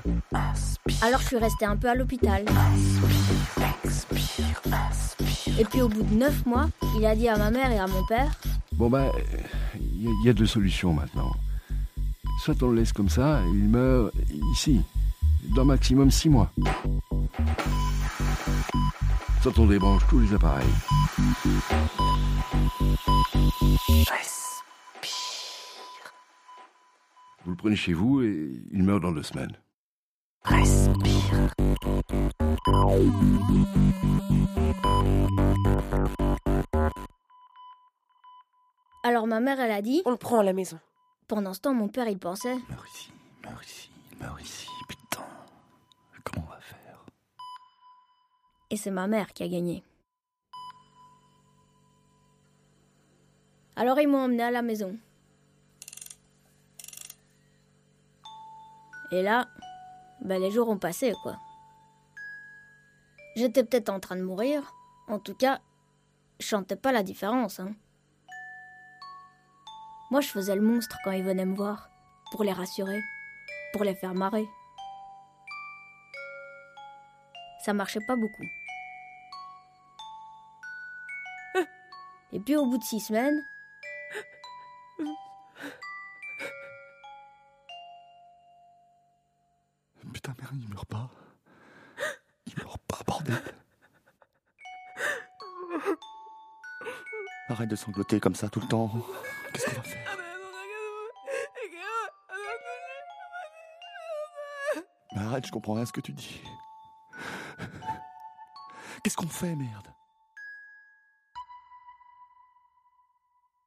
alors 1.03 1.21
je 1.21 1.27
suis 1.27 1.37
restée 1.39 1.65
un 1.67 1.77
peu 1.77 1.89
à 1.89 1.95
l'hôpital. 1.95 2.45
Expire, 3.85 4.61
inspire. 4.73 5.59
Et 5.61 5.65
puis 5.65 5.83
au 5.83 5.89
bout 5.89 6.03
de 6.03 6.15
neuf 6.15 6.45
mois, 6.47 6.69
il 6.99 7.05
a 7.07 7.15
dit 7.15 7.29
à 7.29 7.37
ma 7.37 7.51
mère 7.51 7.71
et 7.71 7.79
à 7.79 7.87
mon 7.87 8.05
père, 8.07 8.31
Bon 8.73 8.89
bah, 8.89 9.13
il 9.75 10.05
y, 10.05 10.07
a- 10.07 10.11
il 10.23 10.27
y 10.27 10.31
a 10.31 10.33
deux 10.33 10.47
solutions 10.47 10.93
maintenant. 10.95 11.30
Soit 12.45 12.63
on 12.63 12.71
le 12.71 12.77
laisse 12.77 12.93
comme 12.93 13.09
ça, 13.09 13.43
et 13.43 13.49
il 13.51 13.69
meurt 13.69 14.13
ici, 14.53 14.81
dans 15.55 15.65
maximum 15.65 16.11
six 16.11 16.29
mois. 16.29 16.51
Soit 19.43 19.59
on 19.59 19.67
débranche 19.67 20.03
tous 20.09 20.21
les 20.21 20.35
appareils. 20.35 20.67
Vous 27.45 27.51
le 27.51 27.57
prenez 27.57 27.77
chez 27.77 27.93
vous 27.93 28.23
et 28.23 28.51
il 28.73 28.83
meurt 28.83 29.03
dans 29.03 29.13
deux 29.13 29.23
semaines. 29.23 29.57
Respire. 30.45 31.51
alors 39.11 39.27
ma 39.27 39.41
mère 39.41 39.61
elle 39.61 39.73
a 39.73 39.83
dit, 39.83 40.03
On 40.07 40.13
le 40.13 40.17
prend 40.17 40.39
à 40.39 40.43
la 40.43 40.53
maison. 40.53 40.79
Pendant 41.31 41.55
ce 41.55 41.61
temps 41.61 41.75
mon 41.75 41.87
père 41.87 42.09
il 42.09 42.19
pensait, 42.19 42.57
Il 42.57 42.75
meurt 42.75 42.89
ici, 42.89 43.13
il 43.41 43.49
meurt 43.49 43.65
ici, 43.65 43.91
il 44.11 44.19
meurt 44.19 44.43
ici. 44.43 44.69
Putain, 44.89 45.25
comment 46.25 46.45
on 46.45 46.51
va 46.51 46.61
faire? 46.61 47.05
Et 48.69 48.77
c'est 48.77 48.91
ma 48.91 49.07
mère 49.07 49.33
qui 49.33 49.45
a 49.45 49.49
gagné. 49.49 49.85
Alors 53.77 54.01
ils 54.01 54.09
m'ont 54.09 54.25
emmené 54.25 54.43
à 54.43 54.51
la 54.51 54.63
maison. 54.63 54.99
Et 59.13 59.23
là, 59.23 59.47
ben 60.23 60.41
les 60.41 60.51
jours 60.51 60.69
ont 60.69 60.79
passé, 60.79 61.15
quoi. 61.23 61.37
J'étais 63.37 63.63
peut-être 63.63 63.89
en 63.89 64.01
train 64.01 64.17
de 64.17 64.23
mourir. 64.23 64.75
En 65.07 65.21
tout 65.21 65.35
cas, 65.35 65.61
je 66.41 66.47
chantais 66.47 66.75
pas 66.75 66.91
la 66.91 67.05
différence, 67.05 67.61
hein. 67.61 67.73
Moi, 70.11 70.21
je 70.21 70.29
faisais 70.29 70.57
le 70.57 70.61
monstre 70.61 70.99
quand 71.05 71.13
ils 71.13 71.23
venaient 71.23 71.47
me 71.47 71.55
voir, 71.55 71.89
pour 72.33 72.43
les 72.43 72.53
rassurer, 72.53 73.01
pour 73.73 73.85
les 73.85 73.95
faire 73.95 74.15
marrer. 74.15 74.49
Ça 77.65 77.73
marchait 77.73 78.01
pas 78.07 78.17
beaucoup. 78.17 78.47
Et 82.33 82.41
puis 82.41 82.57
au 82.57 82.67
bout 82.67 82.79
de 82.79 82.85
six 82.85 83.01
semaines, 83.01 83.41
Putain, 90.13 90.35
merde, 90.41 90.57
il 90.61 90.69
meurt 90.69 90.89
pas. 90.89 91.09
Il 92.47 92.57
meurt 92.59 92.81
pas, 92.89 92.99
bordel. 93.07 93.60
Arrête 97.61 97.69
de 97.69 97.77
sangloter 97.77 98.21
comme 98.21 98.35
ça 98.35 98.49
tout 98.49 98.61
le 98.61 98.69
temps. 98.69 98.91
Qu'est-ce 99.53 99.67
qu'on 99.67 99.77
va 99.77 99.83
faire? 99.83 100.19
Arrête, 105.15 105.47
je 105.47 105.53
comprends 105.53 105.75
rien 105.75 105.83
à 105.83 105.87
ce 105.87 105.93
que 105.93 106.01
tu 106.01 106.13
dis. 106.13 106.41
Qu'est-ce 109.05 109.15
qu'on 109.15 109.29
fait, 109.29 109.55
merde? 109.55 109.89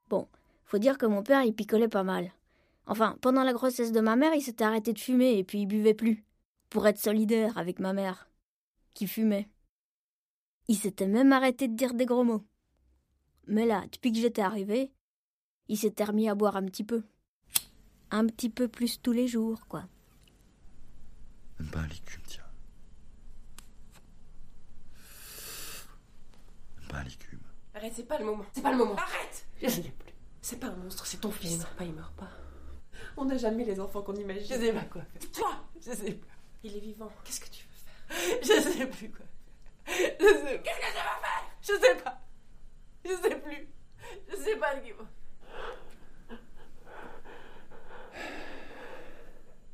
Bon, 0.10 0.28
faut 0.66 0.80
dire 0.80 0.98
que 0.98 1.06
mon 1.06 1.22
père, 1.22 1.44
il 1.44 1.54
picolait 1.54 1.88
pas 1.88 2.02
mal. 2.02 2.32
Enfin, 2.88 3.16
pendant 3.22 3.44
la 3.44 3.54
grossesse 3.54 3.92
de 3.92 4.00
ma 4.00 4.16
mère, 4.16 4.34
il 4.34 4.42
s'était 4.42 4.64
arrêté 4.64 4.94
de 4.94 5.00
fumer 5.00 5.38
et 5.38 5.44
puis 5.44 5.60
il 5.60 5.68
buvait 5.68 5.94
plus. 5.94 6.26
Pour 6.72 6.88
être 6.88 6.98
solidaire 6.98 7.60
avec 7.60 7.78
ma 7.80 7.94
mère, 7.94 8.28
qui 8.96 9.06
fumait. 9.06 9.52
Il 10.68 10.78
s'était 10.78 11.06
même 11.06 11.32
arrêté 11.32 11.68
de 11.68 11.76
dire 11.76 11.94
des 11.94 12.08
gros 12.08 12.24
mots. 12.24 12.44
Mais 13.48 13.66
là, 13.66 13.84
depuis 13.92 14.12
que 14.12 14.20
j'étais 14.20 14.42
arrivée, 14.42 14.92
il 15.68 15.78
s'était 15.78 16.04
remis 16.04 16.30
à 16.30 16.36
boire 16.36 16.56
un 16.56 16.66
petit 16.66 16.84
peu. 16.84 17.04
Un 18.12 18.28
petit 18.28 18.50
peu 18.50 18.68
plus 18.68 19.02
tous 19.02 19.12
les 19.12 19.28
jours, 19.28 19.68
quoi. 19.68 19.86
Même 21.60 21.70
pas 21.72 21.80
un 21.80 21.88
légume, 21.88 22.22
tiens. 22.28 22.44
Même 26.80 26.88
pas 26.90 26.98
un 26.98 27.04
légume. 27.04 27.40
Arrête, 27.76 27.94
c'est 27.96 28.08
pas 28.08 28.20
le 28.20 28.26
moment. 28.26 28.46
C'est 28.54 28.62
pas 28.62 28.72
le 28.72 28.78
moment. 28.78 28.96
Arrête 28.96 29.46
Je 29.62 29.68
sais 29.68 29.82
plus. 29.82 30.14
C'est 30.42 30.60
pas 30.60 30.68
un 30.68 30.76
monstre, 30.76 31.06
c'est 31.06 31.22
ton 31.22 31.32
fils. 31.32 31.54
Il 31.54 31.58
meurt 31.58 31.76
pas, 31.76 31.84
il 31.86 31.94
meurt 31.94 32.16
pas. 32.16 32.30
On 33.18 33.26
n'a 33.26 33.38
jamais 33.38 33.64
les 33.64 33.80
enfants 33.80 34.02
qu'on 34.02 34.16
imagine. 34.16 34.44
Je 34.44 34.62
sais 34.62 34.74
pas 34.74 34.82
quoi 34.86 35.02
faire. 35.04 35.32
Toi 35.32 35.66
Je 35.78 35.92
sais 35.92 36.12
pas. 36.14 36.28
Il 36.64 36.76
est 36.76 36.80
vivant. 36.80 37.12
Qu'est-ce 37.24 37.40
que 37.40 37.50
tu 37.50 37.66
veux 37.66 37.74
faire? 37.74 38.40
Je 38.42 38.70
sais 38.70 38.88
plus 38.88 39.10
quoi 39.10 39.26
faire. 39.86 40.16
Je 40.20 40.26
sais 40.26 40.62
Qu'est-ce 40.64 40.80
que 40.80 40.98
ça 40.98 41.04
va 41.04 41.20
faire? 41.22 41.52
Je 41.62 41.74
sais 41.74 42.04
pas. 42.04 42.22
Je 43.06 43.10
sais 43.10 43.40
plus. 43.40 43.68
Je 44.30 44.36
sais 44.36 44.56
pas 44.58 44.76
faut. 44.82 45.06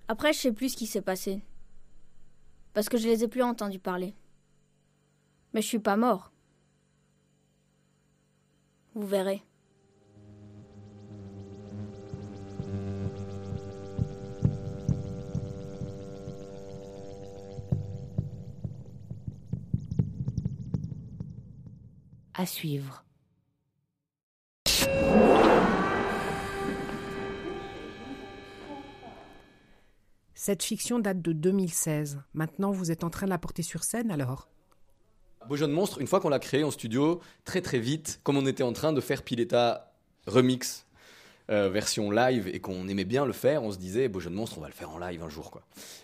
Après, 0.07 0.33
je 0.33 0.39
sais 0.39 0.51
plus 0.51 0.69
ce 0.69 0.77
qui 0.77 0.87
s'est 0.87 1.01
passé. 1.01 1.41
Parce 2.73 2.89
que 2.89 2.97
je 2.97 3.07
les 3.07 3.23
ai 3.23 3.27
plus 3.27 3.43
entendus 3.43 3.79
parler. 3.79 4.15
Mais 5.53 5.61
je 5.61 5.67
suis 5.67 5.79
pas 5.79 5.97
mort. 5.97 6.31
Vous 8.95 9.05
verrez. 9.05 9.43
À 22.33 22.45
suivre. 22.45 23.03
Cette 30.41 30.63
fiction 30.63 30.99
date 30.99 31.21
de 31.21 31.33
2016. 31.33 32.21
Maintenant, 32.33 32.71
vous 32.71 32.91
êtes 32.91 33.03
en 33.03 33.09
train 33.09 33.25
de 33.25 33.29
la 33.29 33.37
porter 33.37 33.61
sur 33.61 33.83
scène 33.83 34.09
alors? 34.09 34.47
Beau 35.49 35.57
Jeune 35.57 35.73
Monstre, 35.73 35.99
une 35.99 36.07
fois 36.07 36.21
qu'on 36.21 36.29
l'a 36.29 36.39
créé 36.39 36.63
en 36.63 36.71
studio, 36.71 37.19
très 37.43 37.61
très 37.61 37.77
vite, 37.77 38.21
comme 38.23 38.37
on 38.37 38.45
était 38.45 38.63
en 38.63 38.71
train 38.71 38.93
de 38.93 39.01
faire 39.01 39.23
Pileta 39.23 39.91
remix 40.27 40.85
euh, 41.49 41.67
version 41.69 42.09
live 42.09 42.47
et 42.47 42.61
qu'on 42.61 42.87
aimait 42.87 43.03
bien 43.03 43.25
le 43.25 43.33
faire, 43.33 43.63
on 43.63 43.71
se 43.73 43.77
disait 43.77 44.07
Beau 44.07 44.21
Jeune 44.21 44.33
Monstre, 44.33 44.59
on 44.59 44.61
va 44.61 44.69
le 44.69 44.73
faire 44.73 44.89
en 44.91 44.97
live 44.97 45.21
un 45.21 45.27
jour 45.27 45.51
quoi. 45.51 45.61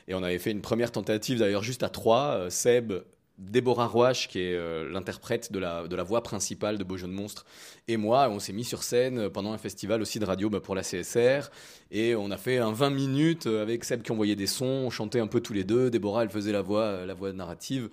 Et 0.10 0.14
on 0.14 0.22
avait 0.22 0.38
fait 0.38 0.52
une 0.52 0.62
première 0.62 0.92
tentative 0.92 1.40
d'ailleurs 1.40 1.64
juste 1.64 1.84
à 1.84 1.88
trois, 1.88 2.32
euh, 2.32 2.50
Seb, 2.50 2.92
Déborah 3.38 3.88
Roach 3.88 4.28
qui 4.30 4.40
est 4.40 4.54
euh, 4.56 4.90
l'interprète 4.90 5.52
de 5.52 5.60
la, 5.60 5.88
de 5.88 5.96
la 5.96 6.04
voix 6.04 6.24
principale 6.24 6.78
de 6.78 6.84
Beau 6.84 6.96
Jeune 6.98 7.12
Monstre 7.12 7.46
et 7.88 7.98
moi, 7.98 8.30
on 8.30 8.40
s'est 8.40 8.54
mis 8.54 8.64
sur 8.64 8.82
scène 8.84 9.20
euh, 9.20 9.30
pendant 9.30 9.52
un 9.52 9.58
festival 9.58 10.02
aussi 10.02 10.20
de 10.20 10.26
radio 10.26 10.50
bah, 10.50 10.62
pour 10.62 10.74
la 10.76 10.84
CSR 10.84 11.50
et 11.92 12.16
on 12.16 12.32
a 12.32 12.38
fait 12.38 12.58
un 12.60 12.72
20 12.72 12.90
minutes 12.92 13.48
euh, 13.48 13.62
avec 13.62 13.84
Seb 13.84 14.02
qui 14.04 14.12
envoyait 14.12 14.36
des 14.38 14.48
sons, 14.48 14.66
on 14.86 14.90
chantait 14.90 15.20
un 15.20 15.28
peu 15.28 15.42
tous 15.42 15.54
les 15.54 15.64
deux, 15.66 15.90
Déborah 15.90 16.24
elle 16.24 16.30
faisait 16.30 16.54
la 16.54 16.62
voix, 16.62 17.06
la 17.06 17.14
voix 17.14 17.34
narrative. 17.34 17.90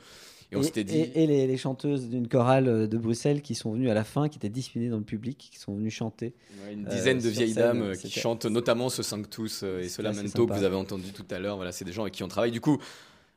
Et 0.50 0.56
on 0.56 0.62
s'était 0.62 0.84
dit. 0.84 0.98
et- 0.98 1.22
et 1.22 1.26
les, 1.26 1.46
les 1.46 1.56
chanteuses 1.56 2.10
d'une 2.10 2.28
chorale 2.28 2.86
de 2.86 2.98
Bruxelles 2.98 3.40
qui 3.40 3.54
sont 3.54 3.72
venues 3.72 3.88
à 3.88 3.94
la 3.94 4.04
fin, 4.04 4.28
qui 4.28 4.36
étaient 4.36 4.50
disciplinées 4.50 4.90
dans 4.90 4.98
le 4.98 5.02
public, 5.02 5.48
qui 5.50 5.58
sont 5.58 5.74
venues 5.74 5.90
chanter. 5.90 6.34
Ouais, 6.66 6.74
Une 6.74 6.86
euh, 6.86 6.90
dizaine 6.90 7.18
de 7.20 7.28
vieilles 7.30 7.54
scène. 7.54 7.78
dames 7.80 7.96
qui 7.96 8.10
chantent 8.10 8.44
notamment 8.44 8.90
ce 8.90 9.02
5 9.02 9.30
tous 9.30 9.62
euh, 9.64 9.80
et 9.80 9.88
ce 9.88 10.02
lamento 10.02 10.46
que 10.46 10.52
vous 10.52 10.62
avez 10.64 10.76
entendu 10.76 11.10
tout 11.14 11.24
à 11.30 11.38
l'heure. 11.38 11.56
Voilà, 11.56 11.72
c'est 11.72 11.86
des 11.86 11.92
gens 11.92 12.02
avec 12.02 12.12
qui 12.12 12.22
on 12.22 12.28
travaille. 12.28 12.50
Du 12.50 12.60
coup, 12.60 12.76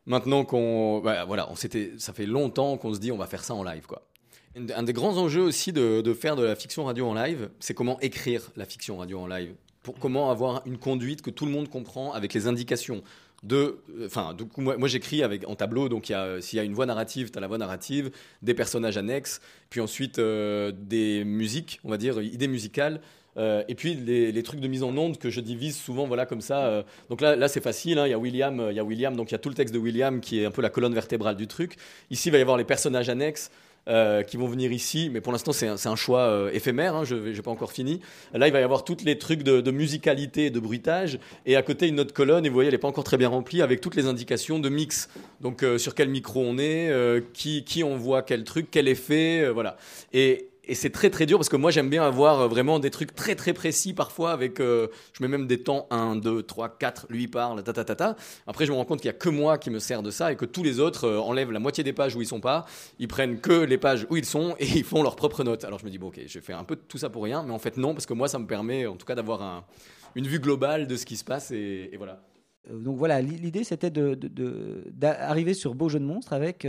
maintenant 0.06 0.46
qu'on, 0.46 1.00
bah, 1.00 1.26
voilà, 1.26 1.50
on 1.52 1.56
s'était, 1.56 1.94
ça 1.98 2.14
fait 2.14 2.26
longtemps 2.26 2.78
qu'on 2.78 2.94
se 2.94 3.00
dit 3.00 3.12
on 3.12 3.18
va 3.18 3.28
faire 3.28 3.44
ça 3.44 3.54
en 3.54 3.64
live, 3.64 3.86
quoi. 3.86 4.08
Un 4.56 4.84
des 4.84 4.94
grands 4.94 5.18
enjeux 5.18 5.42
aussi 5.42 5.74
de, 5.74 6.14
faire 6.14 6.38
de 6.38 6.44
la 6.44 6.56
fiction 6.56 6.86
radio 6.86 7.08
en 7.08 7.14
live, 7.14 7.50
c'est 7.60 7.74
comment 7.74 8.00
écrire 8.00 8.52
la 8.56 8.66
fiction 8.66 8.98
radio 8.98 9.20
en 9.20 9.28
live. 9.28 9.54
Pour 9.84 10.00
comment 10.00 10.32
avoir 10.32 10.62
une 10.66 10.78
conduite 10.78 11.22
que 11.22 11.30
tout 11.30 11.46
le 11.46 11.52
monde 11.52 11.70
comprend 11.70 12.14
avec 12.14 12.34
les 12.34 12.48
indications 12.48 13.04
de, 13.44 13.80
euh, 14.00 14.06
enfin, 14.06 14.36
coup, 14.54 14.62
moi, 14.62 14.78
moi, 14.78 14.88
j'écris 14.88 15.24
avec 15.24 15.48
en 15.48 15.56
tableau, 15.56 15.90
donc 15.90 16.10
euh, 16.10 16.40
s'il 16.40 16.58
y 16.58 16.60
a 16.60 16.64
une 16.64 16.74
voix 16.74 16.86
narrative, 16.86 17.32
tu 17.32 17.38
as 17.38 17.42
la 17.42 17.48
voix 17.48 17.58
narrative, 17.58 18.12
des 18.42 18.54
personnages 18.54 18.98
annexes, 18.98 19.42
puis 19.70 19.82
ensuite 19.82 20.20
euh, 20.20 20.72
des 20.72 21.26
musiques, 21.26 21.80
on 21.84 21.90
va 21.90 21.98
dire 21.98 22.22
idées 22.22 22.48
musicales, 22.48 23.02
euh, 23.38 23.64
et 23.68 23.76
puis 23.76 23.96
les, 23.96 24.44
trucs 24.44 24.60
de 24.60 24.68
mise 24.68 24.84
en 24.84 24.96
onde 24.98 25.18
que 25.18 25.30
je 25.30 25.42
divise 25.42 25.78
souvent, 25.78 26.08
voilà 26.08 26.26
comme 26.26 26.42
ça. 26.42 26.66
euh. 26.66 26.84
donc 27.10 27.22
là, 27.22 27.36
là 27.36 27.48
c'est 27.48 27.62
facile. 27.62 28.00
hein, 28.00 28.08
Il 28.08 28.12
y 28.12 28.14
a 28.14 28.20
William, 28.20 28.60
euh, 28.60 28.72
il 28.72 28.76
y 28.76 28.80
a 28.80 28.84
William, 28.84 29.16
donc 29.16 29.32
il 29.32 29.34
y 29.34 29.36
a 29.36 29.40
tout 29.40 29.50
le 29.50 29.56
texte 29.56 29.74
de 29.74 29.80
William 29.80 30.22
qui 30.22 30.42
est 30.42 30.46
un 30.46 30.52
peu 30.52 30.62
la 30.62 30.70
colonne 30.70 30.94
vertébrale 30.94 31.36
du 31.36 31.48
truc. 31.48 31.76
Ici, 32.12 32.30
il 32.30 32.32
va 32.32 32.38
y 32.38 32.42
avoir 32.42 32.58
les 32.58 32.64
personnages 32.64 33.10
annexes. 33.10 33.52
qui 34.28 34.38
vont 34.38 34.48
venir 34.48 34.72
ici, 34.72 35.12
mais 35.12 35.22
pour 35.22 35.32
l'instant 35.32 35.52
c'est 35.54 35.68
un, 35.68 35.96
choix 35.96 36.50
éphémère, 36.52 36.96
hein, 36.96 37.04
je 37.06 37.16
n'ai 37.16 37.42
pas 37.44 37.52
encore 37.52 37.72
fini. 37.72 38.02
Là 38.34 38.48
il 38.48 38.52
va 38.52 38.60
y 38.60 38.64
avoir 38.64 38.84
tous 38.84 39.04
les 39.06 39.20
trucs 39.20 39.44
de, 39.44 39.72
musicalité 39.72 40.48
et 40.48 40.50
de 40.50 40.60
bruitage, 40.60 41.20
et 41.46 41.56
à 41.56 41.62
côté 41.62 41.88
une 41.88 42.00
autre 42.00 42.12
colonne, 42.12 42.48
et 42.48 42.50
vous 42.50 42.56
voyez 42.56 42.70
elle 42.70 42.74
n'est 42.74 42.80
pas 42.80 42.88
encore 42.88 43.04
très 43.04 43.18
bien 43.18 43.30
remplie, 43.30 43.62
avec 43.62 43.82
toutes 43.82 43.96
les 43.96 44.08
indications 44.08 44.58
de 44.58 44.70
mix. 44.70 45.08
Donc 45.40 45.64
sur 45.78 45.94
quel 45.94 46.10
micro 46.10 46.42
on 46.42 46.58
est, 46.58 46.90
qui, 47.34 47.64
qui 47.64 47.84
envoie 47.84 48.24
quel 48.24 48.44
truc, 48.44 48.70
quel 48.72 48.88
effet, 48.88 49.50
voilà. 49.50 49.78
Et, 50.14 50.50
et 50.68 50.76
c'est 50.76 50.90
très 50.90 51.10
très 51.10 51.26
dur 51.26 51.38
parce 51.38 51.50
que 51.50 51.56
moi 51.56 51.72
j'aime 51.72 51.90
bien 51.90 52.04
avoir 52.04 52.42
euh, 52.42 52.48
vraiment 52.48 52.80
des 52.80 52.90
trucs 52.92 53.14
très 53.16 53.36
très 53.36 53.54
précis 53.54 53.94
parfois 53.94 54.32
avec 54.32 54.60
euh, 54.60 54.88
je 55.14 55.24
mets 55.24 55.28
même 55.30 55.48
des 55.48 55.62
temps 55.64 55.88
1 55.92 56.16
2 56.18 56.44
3 56.44 56.78
4 56.78 57.08
lui 57.10 57.28
parle 57.28 57.64
ta 57.64 57.74
ta 57.74 57.84
ta 57.84 57.96
ta. 57.96 58.16
Après 58.48 58.66
je 58.66 58.72
me 58.72 58.78
rends 58.78 58.86
compte 58.86 59.00
qu'il 59.02 59.08
y 59.08 59.10
a 59.10 59.14
que 59.18 59.30
moi 59.30 59.58
qui 59.58 59.70
me 59.70 59.80
sert 59.80 60.04
de 60.04 60.12
ça 60.12 60.32
et 60.32 60.36
que 60.36 60.46
tous 60.46 60.64
les 60.64 60.80
autres 60.80 61.06
euh, 61.06 61.20
enlèvent 61.20 61.52
la 61.52 61.60
moitié 61.60 61.84
des 61.84 61.94
pages 61.94 62.16
où 62.16 62.22
ils 62.22 62.28
sont 62.28 62.42
pas. 62.42 62.66
Ils 63.00 63.08
prennent 63.08 63.40
que 63.40 63.54
les 63.64 63.78
pages 63.78 64.08
où 64.10 64.18
ils 64.18 64.26
sont 64.26 64.56
et 64.60 64.66
ils 64.76 64.84
font 64.84 65.04
leurs 65.04 65.16
propres 65.16 65.44
notes. 65.44 65.64
Alors 65.64 65.80
je 65.80 65.86
me 65.86 65.90
dis 65.90 65.98
bon 65.98 66.08
ok 66.08 66.20
je 66.28 66.40
fais 66.40 66.54
un 66.54 66.64
peu 66.64 66.76
tout 66.76 66.98
ça 66.98 67.10
pour 67.10 67.24
rien 67.24 67.44
mais 67.44 67.52
en 67.54 67.60
fait 67.60 67.78
non 67.78 67.94
parce 67.94 68.06
que 68.06 68.14
moi 68.14 68.28
ça 68.28 68.40
me 68.40 68.48
permet 68.48 68.86
en 68.86 68.96
tout 68.96 69.06
cas 69.06 69.16
d'avoir 69.16 69.42
un- 69.42 69.64
une 70.16 70.28
vue 70.28 70.40
globale 70.40 70.88
de 70.88 70.96
ce 70.96 71.06
qui 71.06 71.18
se 71.18 71.24
passe 71.26 71.52
et, 71.52 71.92
voilà. 71.98 72.22
Donc 72.72 72.98
voilà, 72.98 73.22
l'i- 73.22 73.38
l'idée 73.38 73.64
c'était 73.64 73.92
d'arriver 73.92 75.54
sur 75.54 75.76
Beau 75.76 75.90
Jeu 75.90 76.00
de 76.00 76.06
Monstres 76.06 76.34
avec 76.34 76.66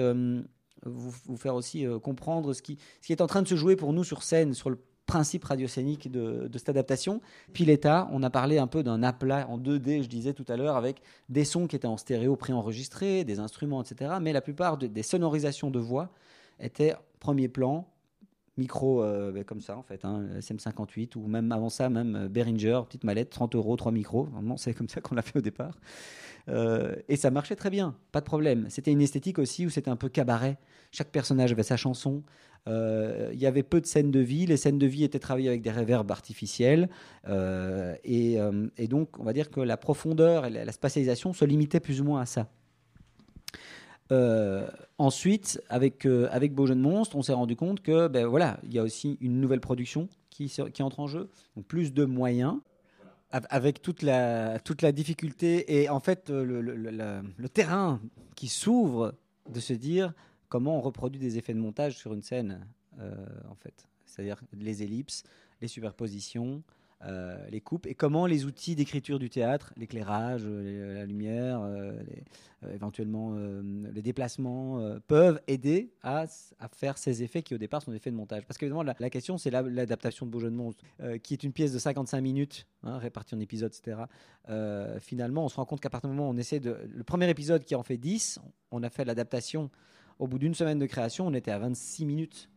vous, 0.88 1.12
vous 1.26 1.36
faire 1.36 1.54
aussi 1.54 1.86
euh, 1.86 1.98
comprendre 1.98 2.52
ce 2.52 2.62
qui, 2.62 2.78
ce 3.00 3.06
qui 3.06 3.12
est 3.12 3.20
en 3.22 3.26
train 3.26 3.42
de 3.42 3.48
se 3.48 3.56
jouer 3.56 3.76
pour 3.76 3.92
nous 3.92 4.04
sur 4.04 4.22
scène, 4.22 4.54
sur 4.54 4.70
le 4.70 4.78
principe 5.06 5.44
radioscénique 5.44 6.10
de, 6.10 6.48
de 6.48 6.58
cette 6.58 6.68
adaptation. 6.68 7.20
Puis 7.52 7.64
l'État, 7.64 8.08
on 8.12 8.24
a 8.24 8.30
parlé 8.30 8.58
un 8.58 8.66
peu 8.66 8.82
d'un 8.82 9.02
aplat 9.04 9.46
en 9.48 9.56
2D, 9.58 10.02
je 10.02 10.08
disais 10.08 10.32
tout 10.32 10.44
à 10.48 10.56
l'heure, 10.56 10.74
avec 10.76 11.00
des 11.28 11.44
sons 11.44 11.68
qui 11.68 11.76
étaient 11.76 11.86
en 11.86 11.96
stéréo 11.96 12.34
préenregistrés, 12.34 13.22
des 13.24 13.38
instruments, 13.38 13.82
etc. 13.82 14.14
Mais 14.20 14.32
la 14.32 14.40
plupart 14.40 14.76
de- 14.78 14.88
des 14.88 15.04
sonorisations 15.04 15.70
de 15.70 15.78
voix 15.78 16.10
étaient 16.58 16.94
premier 17.20 17.46
plan, 17.48 17.86
micro 18.56 19.02
euh, 19.02 19.32
ben, 19.32 19.44
comme 19.44 19.60
ça 19.60 19.76
en 19.76 19.82
fait, 19.82 20.04
hein, 20.04 20.26
SM58 20.38 21.16
ou 21.16 21.26
même 21.26 21.52
avant 21.52 21.68
ça, 21.68 21.88
même 21.88 22.16
euh, 22.16 22.28
Behringer, 22.28 22.80
petite 22.86 23.04
mallette, 23.04 23.30
30 23.30 23.54
euros, 23.54 23.76
trois 23.76 23.92
micros. 23.92 24.24
Vraiment, 24.24 24.56
c'est 24.56 24.74
comme 24.74 24.88
ça 24.88 25.00
qu'on 25.00 25.14
l'a 25.14 25.22
fait 25.22 25.38
au 25.38 25.42
départ. 25.42 25.78
Euh, 26.48 26.94
et 27.08 27.16
ça 27.16 27.30
marchait 27.30 27.56
très 27.56 27.70
bien, 27.70 27.96
pas 28.12 28.20
de 28.20 28.26
problème. 28.26 28.66
C'était 28.68 28.92
une 28.92 29.02
esthétique 29.02 29.38
aussi 29.38 29.66
où 29.66 29.70
c'était 29.70 29.90
un 29.90 29.96
peu 29.96 30.08
cabaret. 30.08 30.58
Chaque 30.92 31.10
personnage 31.10 31.52
avait 31.52 31.62
sa 31.62 31.76
chanson. 31.76 32.22
Il 32.68 33.38
y 33.38 33.46
avait 33.46 33.62
peu 33.62 33.80
de 33.80 33.86
scènes 33.86 34.10
de 34.10 34.18
vie. 34.18 34.44
Les 34.46 34.56
scènes 34.56 34.78
de 34.78 34.86
vie 34.86 35.04
étaient 35.04 35.20
travaillées 35.20 35.48
avec 35.48 35.62
des 35.62 35.70
réverbes 35.70 36.10
artificiels. 36.10 36.88
Et, 37.28 38.38
et 38.76 38.88
donc, 38.88 39.20
on 39.20 39.24
va 39.24 39.32
dire 39.32 39.52
que 39.52 39.60
la 39.60 39.76
profondeur 39.76 40.46
et 40.46 40.50
la, 40.50 40.64
la 40.64 40.72
spatialisation 40.72 41.32
se 41.32 41.44
limitaient 41.44 41.78
plus 41.78 42.00
ou 42.00 42.04
moins 42.04 42.22
à 42.22 42.26
ça. 42.26 42.48
Euh, 44.12 44.68
ensuite, 44.98 45.60
avec, 45.68 46.06
euh, 46.06 46.28
avec 46.30 46.54
Beau 46.54 46.66
Jeune 46.66 46.80
Monstre, 46.80 47.16
on 47.16 47.22
s'est 47.22 47.32
rendu 47.32 47.56
compte 47.56 47.80
que 47.82 48.08
ben, 48.08 48.26
voilà, 48.26 48.60
il 48.64 48.72
y 48.72 48.78
a 48.78 48.82
aussi 48.82 49.18
une 49.20 49.40
nouvelle 49.40 49.60
production 49.60 50.08
qui, 50.30 50.52
entre 50.80 51.00
en 51.00 51.06
jeu, 51.06 51.28
donc 51.56 51.66
plus 51.66 51.92
de 51.92 52.04
moyens, 52.04 52.56
av- 53.30 53.46
avec 53.50 53.82
toute 53.82 54.02
la, 54.02 54.60
toute 54.60 54.82
la 54.82 54.92
difficulté 54.92 55.80
et 55.82 55.88
en 55.88 55.98
fait 55.98 56.30
euh, 56.30 57.22
le 57.36 57.48
terrain 57.48 58.00
qui 58.36 58.48
s'ouvre 58.48 59.14
de 59.50 59.60
se 59.60 59.72
dire 59.72 60.12
comment 60.48 60.78
on 60.78 60.80
reproduit 60.80 61.20
des 61.20 61.38
effets 61.38 61.54
de 61.54 61.58
montage 61.58 61.96
sur 61.96 62.12
une 62.14 62.22
scène, 62.22 62.66
euh, 63.00 63.12
en 63.50 63.54
fait. 63.56 63.88
C'est-à-dire 64.04 64.40
les 64.52 64.82
ellipses, 64.82 65.24
les 65.60 65.68
superpositions, 65.68 66.62
euh, 67.04 67.36
les 67.50 67.60
coupes, 67.60 67.86
et 67.86 67.94
comment 67.94 68.26
les 68.26 68.46
outils 68.46 68.74
d'écriture 68.74 69.18
du 69.18 69.28
théâtre, 69.28 69.72
l'éclairage, 69.76 70.42
euh, 70.46 70.94
la 70.94 71.04
lumière, 71.04 71.60
euh, 71.60 71.92
les- 72.08 72.24
euh, 72.64 72.72
éventuellement 72.74 73.34
les 73.92 74.00
déplacements, 74.02 74.80
peuvent 75.06 75.40
aider 75.46 75.92
à, 76.02 76.24
faire 76.74 76.96
ces 76.96 77.22
effets 77.22 77.42
qui 77.42 77.54
au 77.54 77.58
départ 77.58 77.82
sont 77.82 77.90
des 77.90 77.98
effets 77.98 78.10
de 78.10 78.16
montage. 78.16 78.44
Parce 78.46 78.56
qu'évidemment, 78.56 78.82
la, 78.82 78.94
la 78.98 79.10
question, 79.10 79.36
c'est 79.36 79.50
la- 79.50 79.60
l'adaptation 79.62 80.24
de 80.24 80.30
Beau 80.30 80.40
Jeu 80.40 80.50
de 80.50 80.56
Monstre, 80.56 80.82
qui 81.22 81.34
est 81.34 81.44
une 81.44 81.52
pièce 81.52 81.72
de 81.74 81.78
55 81.78 82.20
minutes, 82.22 82.66
hein, 82.82 82.96
répartie 82.98 83.34
en 83.34 83.40
épisodes, 83.40 83.72
etc. 83.72 84.04
Finalement, 85.00 85.44
on 85.44 85.48
se 85.48 85.56
rend 85.56 85.64
compte 85.66 85.80
qu'à 85.80 85.90
partir 85.90 86.08
du 86.10 86.16
moment 86.16 86.30
où 86.30 86.32
on 86.32 86.36
essaie 86.38 86.60
de... 86.60 86.76
Le 86.88 87.04
premier 87.04 87.28
épisode 87.28 87.64
qui 87.64 87.74
en 87.74 87.82
fait 87.82 87.98
10, 87.98 88.38
on 88.70 88.82
a 88.82 88.88
fait 88.90 89.04
l'adaptation. 89.04 89.70
Au 90.18 90.26
bout 90.26 90.38
d'une 90.38 90.54
semaine 90.54 90.78
de 90.78 90.86
création, 90.86 91.26
on 91.26 91.34
était 91.34 91.50
à 91.50 91.58
26 91.58 92.06
minutes. 92.06 92.48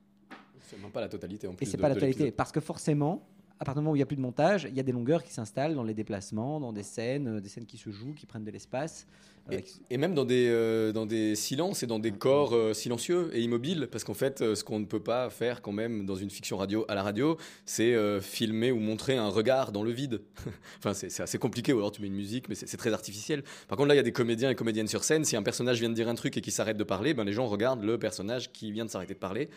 c'est 0.62 0.82
même 0.82 0.92
pas 0.92 1.02
la 1.02 1.10
totalité 1.10 1.48
en 1.48 1.52
Et 1.52 1.56
plus 1.56 1.66
c'est 1.66 1.78
de- 1.78 1.82
pas 1.82 1.90
la 1.90 1.96
totalité, 1.96 2.20
l'épisode. 2.20 2.36
parce 2.38 2.52
que 2.54 2.60
forcément, 2.62 3.28
à 3.60 3.66
partir 3.66 3.82
du 3.82 3.84
moment 3.84 3.92
où 3.92 3.96
il 3.96 4.00
n'y 4.00 4.04
a 4.04 4.06
plus 4.06 4.16
de 4.16 4.22
montage, 4.22 4.68
il 4.70 4.76
y 4.76 4.80
a 4.80 4.84
des 4.84 4.94
longueurs 4.94 5.24
qui 5.24 5.34
s'installent 5.34 5.76
dans 5.76 5.84
les 5.84 5.94
déplacements, 5.94 6.60
dans 6.62 6.72
des 6.72 6.84
scènes, 6.84 7.28
euh, 7.28 7.42
des 7.42 7.50
scènes 7.50 7.66
qui 7.66 7.78
se 7.78 7.90
jouent, 7.90 8.14
qui 8.14 8.26
prennent 8.26 8.46
de 8.46 8.52
l'espace. 8.52 9.06
euh, 9.52 9.58
Et, 9.58 9.96
et 9.96 9.98
même 9.98 10.14
dans 10.14 10.24
des, 10.24 10.48
euh, 10.48 10.94
dans 10.94 11.06
des 11.06 11.36
silences 11.36 11.84
et 11.84 11.88
dans 11.88 12.00
des 12.00 12.14
corps 12.14 12.54
euh, 12.56 12.74
silencieux 12.74 13.30
et 13.34 13.42
immobiles, 13.42 13.90
parce 13.92 14.06
qu'en 14.06 14.14
fait, 14.14 14.56
ce 14.56 14.64
qu'on 14.64 14.80
ne 14.80 14.86
peut 14.86 15.02
pas 15.04 15.30
faire 15.30 15.62
quand 15.62 15.74
même 15.74 16.06
dans 16.06 16.16
une 16.16 16.30
fiction 16.30 16.56
radio 16.56 16.86
à 16.88 16.96
la 16.96 17.04
radio, 17.04 17.36
c'est 17.66 17.96
filmer 18.22 18.72
ou 18.72 18.80
montrer 18.80 19.18
un 19.18 19.28
regard 19.28 19.74
dans 19.74 19.84
le 19.84 19.92
vide. 19.92 20.22
enfin, 20.78 20.94
c'est 20.94 21.22
assez 21.22 21.38
compliqué, 21.38 21.74
ou 21.74 21.80
alors 21.80 21.92
tu 21.92 22.02
mets 22.02 22.08
une 22.08 22.16
musique, 22.16 22.48
mais 22.48 22.56
c'est 22.56 22.68
c'est 22.68 22.78
très 22.78 22.94
artificiel. 22.94 23.44
Par 23.68 23.78
contre, 23.78 23.90
là, 23.90 23.96
il 23.96 23.98
y 23.98 24.00
a 24.00 24.04
des 24.04 24.14
comédiens 24.14 24.50
et 24.50 24.56
comédiennes 24.56 24.88
sur 24.88 25.04
scène. 25.04 25.26
Si 25.26 25.36
un 25.36 25.44
personnage 25.44 25.80
vient 25.80 25.90
de 25.90 25.96
dire 25.96 26.08
un 26.08 26.16
truc 26.16 26.38
et 26.38 26.42
qui 26.42 26.52
s'arrête 26.52 26.78
de 26.78 26.84
parler, 26.86 27.14
ben, 27.14 27.26
les 27.26 27.34
gens 27.34 27.48
regardent 27.48 27.84
le 27.84 27.98
personnage 27.98 28.52
qui 28.54 28.72
vient 28.72 28.86
de 28.86 28.90
s'arrêter 28.90 29.16
de 29.16 29.20
parler. 29.20 29.50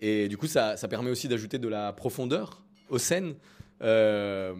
Et 0.00 0.28
du 0.28 0.36
coup, 0.36 0.46
ça, 0.46 0.76
ça 0.76 0.88
permet 0.88 1.10
aussi 1.10 1.28
d'ajouter 1.28 1.58
de 1.58 1.68
la 1.68 1.92
profondeur 1.92 2.62
aux 2.90 2.98
scènes. 2.98 3.34
Euh, 3.82 4.54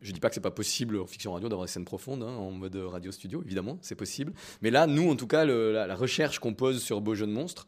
je 0.00 0.12
dis 0.12 0.20
pas 0.20 0.28
que 0.28 0.34
c'est 0.34 0.40
pas 0.40 0.50
possible 0.50 0.98
en 0.98 1.06
fiction 1.06 1.32
radio 1.32 1.48
d'avoir 1.48 1.66
des 1.66 1.72
scènes 1.72 1.84
profondes, 1.84 2.22
hein, 2.22 2.34
en 2.34 2.50
mode 2.50 2.76
radio 2.76 3.12
studio, 3.12 3.42
évidemment, 3.44 3.78
c'est 3.82 3.94
possible. 3.94 4.32
Mais 4.60 4.70
là, 4.70 4.86
nous, 4.86 5.08
en 5.08 5.16
tout 5.16 5.28
cas, 5.28 5.44
la, 5.44 5.94
recherche 5.94 6.40
qu'on 6.40 6.54
pose 6.54 6.82
sur 6.82 7.00
Beau 7.00 7.14
Jeu 7.14 7.26
de 7.26 7.32
Monstre, 7.32 7.66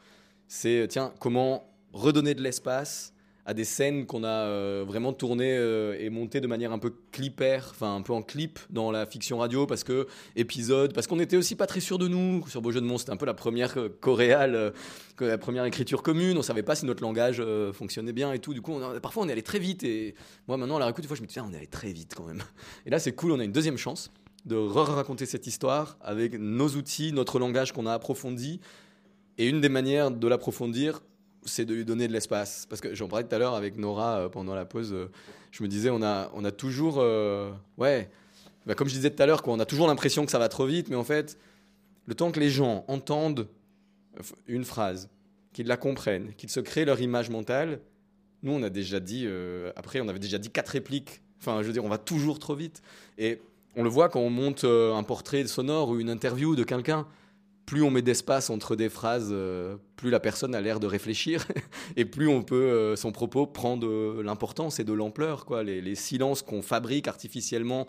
c'est 0.49 0.87
tiens, 0.89 1.15
comment 1.21 1.65
redonner 1.93 2.35
de 2.35 2.43
l'espace 2.43 3.14
à 3.47 3.55
des 3.55 3.65
scènes 3.65 4.07
qu'on 4.07 4.25
a 4.25 4.29
euh, 4.29 4.85
vraiment 4.87 5.13
tournées 5.13 5.57
euh, 5.57 5.97
et 5.99 6.09
montées 6.09 6.41
de 6.41 6.47
manière 6.47 6.73
un 6.73 6.79
peu 6.79 6.95
clipper, 7.13 7.61
enfin 7.71 7.95
un 7.97 8.03
peu 8.03 8.13
en 8.13 8.23
clip 8.23 8.59
dans 8.71 8.91
la 8.91 9.07
fiction 9.07 9.39
radio, 9.39 9.67
parce 9.67 9.85
que 9.85 10.07
épisode, 10.35 10.95
parce 10.95 11.07
qu'on 11.07 11.21
était 11.21 11.37
aussi 11.37 11.55
pas 11.55 11.67
très 11.67 11.81
sûr 11.81 11.99
de 11.99 12.09
nous 12.09 12.47
sur 12.49 12.63
Beau 12.63 12.71
Jeu 12.73 12.81
de 12.81 12.87
Monstre, 12.87 13.07
c'était 13.07 13.13
un 13.13 13.19
peu 13.19 13.27
la 13.27 13.35
première 13.35 13.77
euh, 13.77 13.91
euh, 14.07 14.71
la 15.21 15.39
première 15.39 15.65
écriture 15.65 16.03
commune, 16.03 16.39
on 16.39 16.43
savait 16.43 16.63
pas 16.63 16.75
si 16.75 16.87
notre 16.87 17.03
langage 17.03 17.43
fonctionnait 17.73 18.13
bien 18.13 18.33
et 18.33 18.39
tout, 18.39 18.55
du 18.55 18.63
coup, 18.63 18.73
on 18.73 19.01
parfois 19.01 19.25
on 19.25 19.29
est 19.29 19.33
allé 19.33 19.43
très 19.43 19.59
vite, 19.59 19.85
et 19.85 20.15
moi 20.49 20.57
maintenant, 20.57 20.77
à 20.77 20.81
la 20.81 20.87
réécoute, 20.87 21.03
des 21.03 21.09
fois 21.09 21.17
je 21.17 21.23
me 21.23 21.27
dis, 21.27 21.39
on 21.41 21.53
est 21.53 21.57
allé 21.57 21.67
très 21.67 21.93
vite 21.93 22.15
quand 22.17 22.25
même. 22.25 22.43
Et 22.87 22.91
là, 22.91 22.99
c'est 22.99 23.13
cool, 23.13 23.33
on 23.33 23.41
a 23.41 23.45
une 23.45 23.53
deuxième 23.53 23.79
chance 23.79 24.11
de 24.45 24.57
re-raconter 24.57 25.27
cette 25.27 25.47
histoire 25.47 25.97
avec 26.01 26.39
nos 26.39 26.69
outils, 26.69 27.13
notre 27.13 27.39
langage 27.39 27.73
qu'on 27.73 27.87
a 27.87 27.93
approfondi, 27.93 28.61
et 29.39 29.49
une 29.49 29.61
des 29.61 29.69
manières 29.69 30.11
de 30.11 30.29
l'approfondir, 30.29 31.03
c'est 31.45 31.65
de 31.65 31.75
lui 31.75 31.85
donner 31.85 32.09
de 32.09 32.13
l'espace. 32.13 32.67
Parce 32.69 32.81
que 32.81 32.95
j'en 32.95 33.09
parlais 33.09 33.27
tout 33.27 33.35
à 33.35 33.39
l'heure 33.39 33.55
avec 33.55 33.77
Nora 33.77 34.19
euh, 34.19 34.29
pendant 34.29 34.55
la 34.55 34.65
pause. 34.65 34.93
euh, 34.93 35.11
je 35.51 35.63
me 35.63 35.69
disais, 35.69 35.91
on 35.91 36.03
a, 36.03 36.31
on 36.35 36.45
a 36.45 36.51
toujours. 36.51 36.97
euh, 36.99 37.53
ouais. 37.79 38.11
Bah, 38.67 38.75
comme 38.75 38.89
je 38.89 38.95
disais 38.95 39.11
tout 39.11 39.23
à 39.23 39.27
l'heure, 39.27 39.43
on 39.47 39.61
a 39.61 39.67
toujours 39.67 39.87
l'impression 39.87 40.25
que 40.25 40.31
ça 40.31 40.39
va 40.39 40.49
trop 40.49 40.67
vite, 40.67 40.89
mais 40.89 40.97
en 40.97 41.05
fait, 41.05 41.39
le 42.07 42.15
temps 42.15 42.33
que 42.33 42.41
les 42.41 42.51
gens 42.51 42.85
entendent 42.89 43.49
une 44.47 44.65
phrase, 44.65 45.11
qu'ils 45.53 45.67
la 45.67 45.77
comprennent, 45.77 46.33
qu'ils 46.37 46.51
se 46.51 46.61
créent 46.61 46.87
leur 46.87 47.01
image 47.01 47.29
mentale, 47.29 47.81
nous, 48.43 48.53
on 48.53 48.63
a 48.63 48.71
déjà 48.71 49.01
dit. 49.01 49.29
après, 49.77 50.01
on 50.01 50.09
avait 50.09 50.19
déjà 50.19 50.39
dit 50.39 50.51
quatre 50.51 50.71
répliques. 50.71 51.21
Enfin, 51.41 51.61
je 51.61 51.67
veux 51.67 51.73
dire, 51.73 51.85
on 51.85 51.89
va 51.89 51.99
toujours 51.99 52.39
trop 52.39 52.55
vite. 52.55 52.81
Et 53.19 53.41
on 53.77 53.83
le 53.83 53.91
voit 53.91 54.09
quand 54.09 54.21
on 54.21 54.31
monte 54.31 54.65
un 54.65 55.03
portrait 55.03 55.47
sonore 55.47 55.91
ou 55.91 56.01
une 56.01 56.11
interview 56.11 56.57
de 56.57 56.65
quelqu'un 56.65 57.07
plus 57.67 57.83
on 57.83 57.91
met 57.91 58.03
d'espace 58.03 58.51
entre 58.51 58.77
des 58.77 58.89
phrases, 58.89 59.31
euh, 59.33 59.77
plus 59.97 60.11
la 60.11 60.21
personne 60.21 60.55
a 60.55 60.61
l'air 60.61 60.81
de 60.81 60.87
réfléchir 60.87 61.47
et 61.97 62.05
plus 62.05 62.29
on 62.29 62.43
peut, 62.43 62.57
euh, 62.57 62.97
son 62.97 63.13
propos 63.13 63.47
prend 63.47 63.77
de 63.77 64.21
l'importance 64.21 64.81
et 64.81 64.85
de 64.85 64.93
l'ampleur. 64.93 65.47
Les, 65.63 65.95
silences 65.95 66.43
qu'on 66.43 66.63
fabrique 66.63 67.09
artificiellement, 67.09 67.87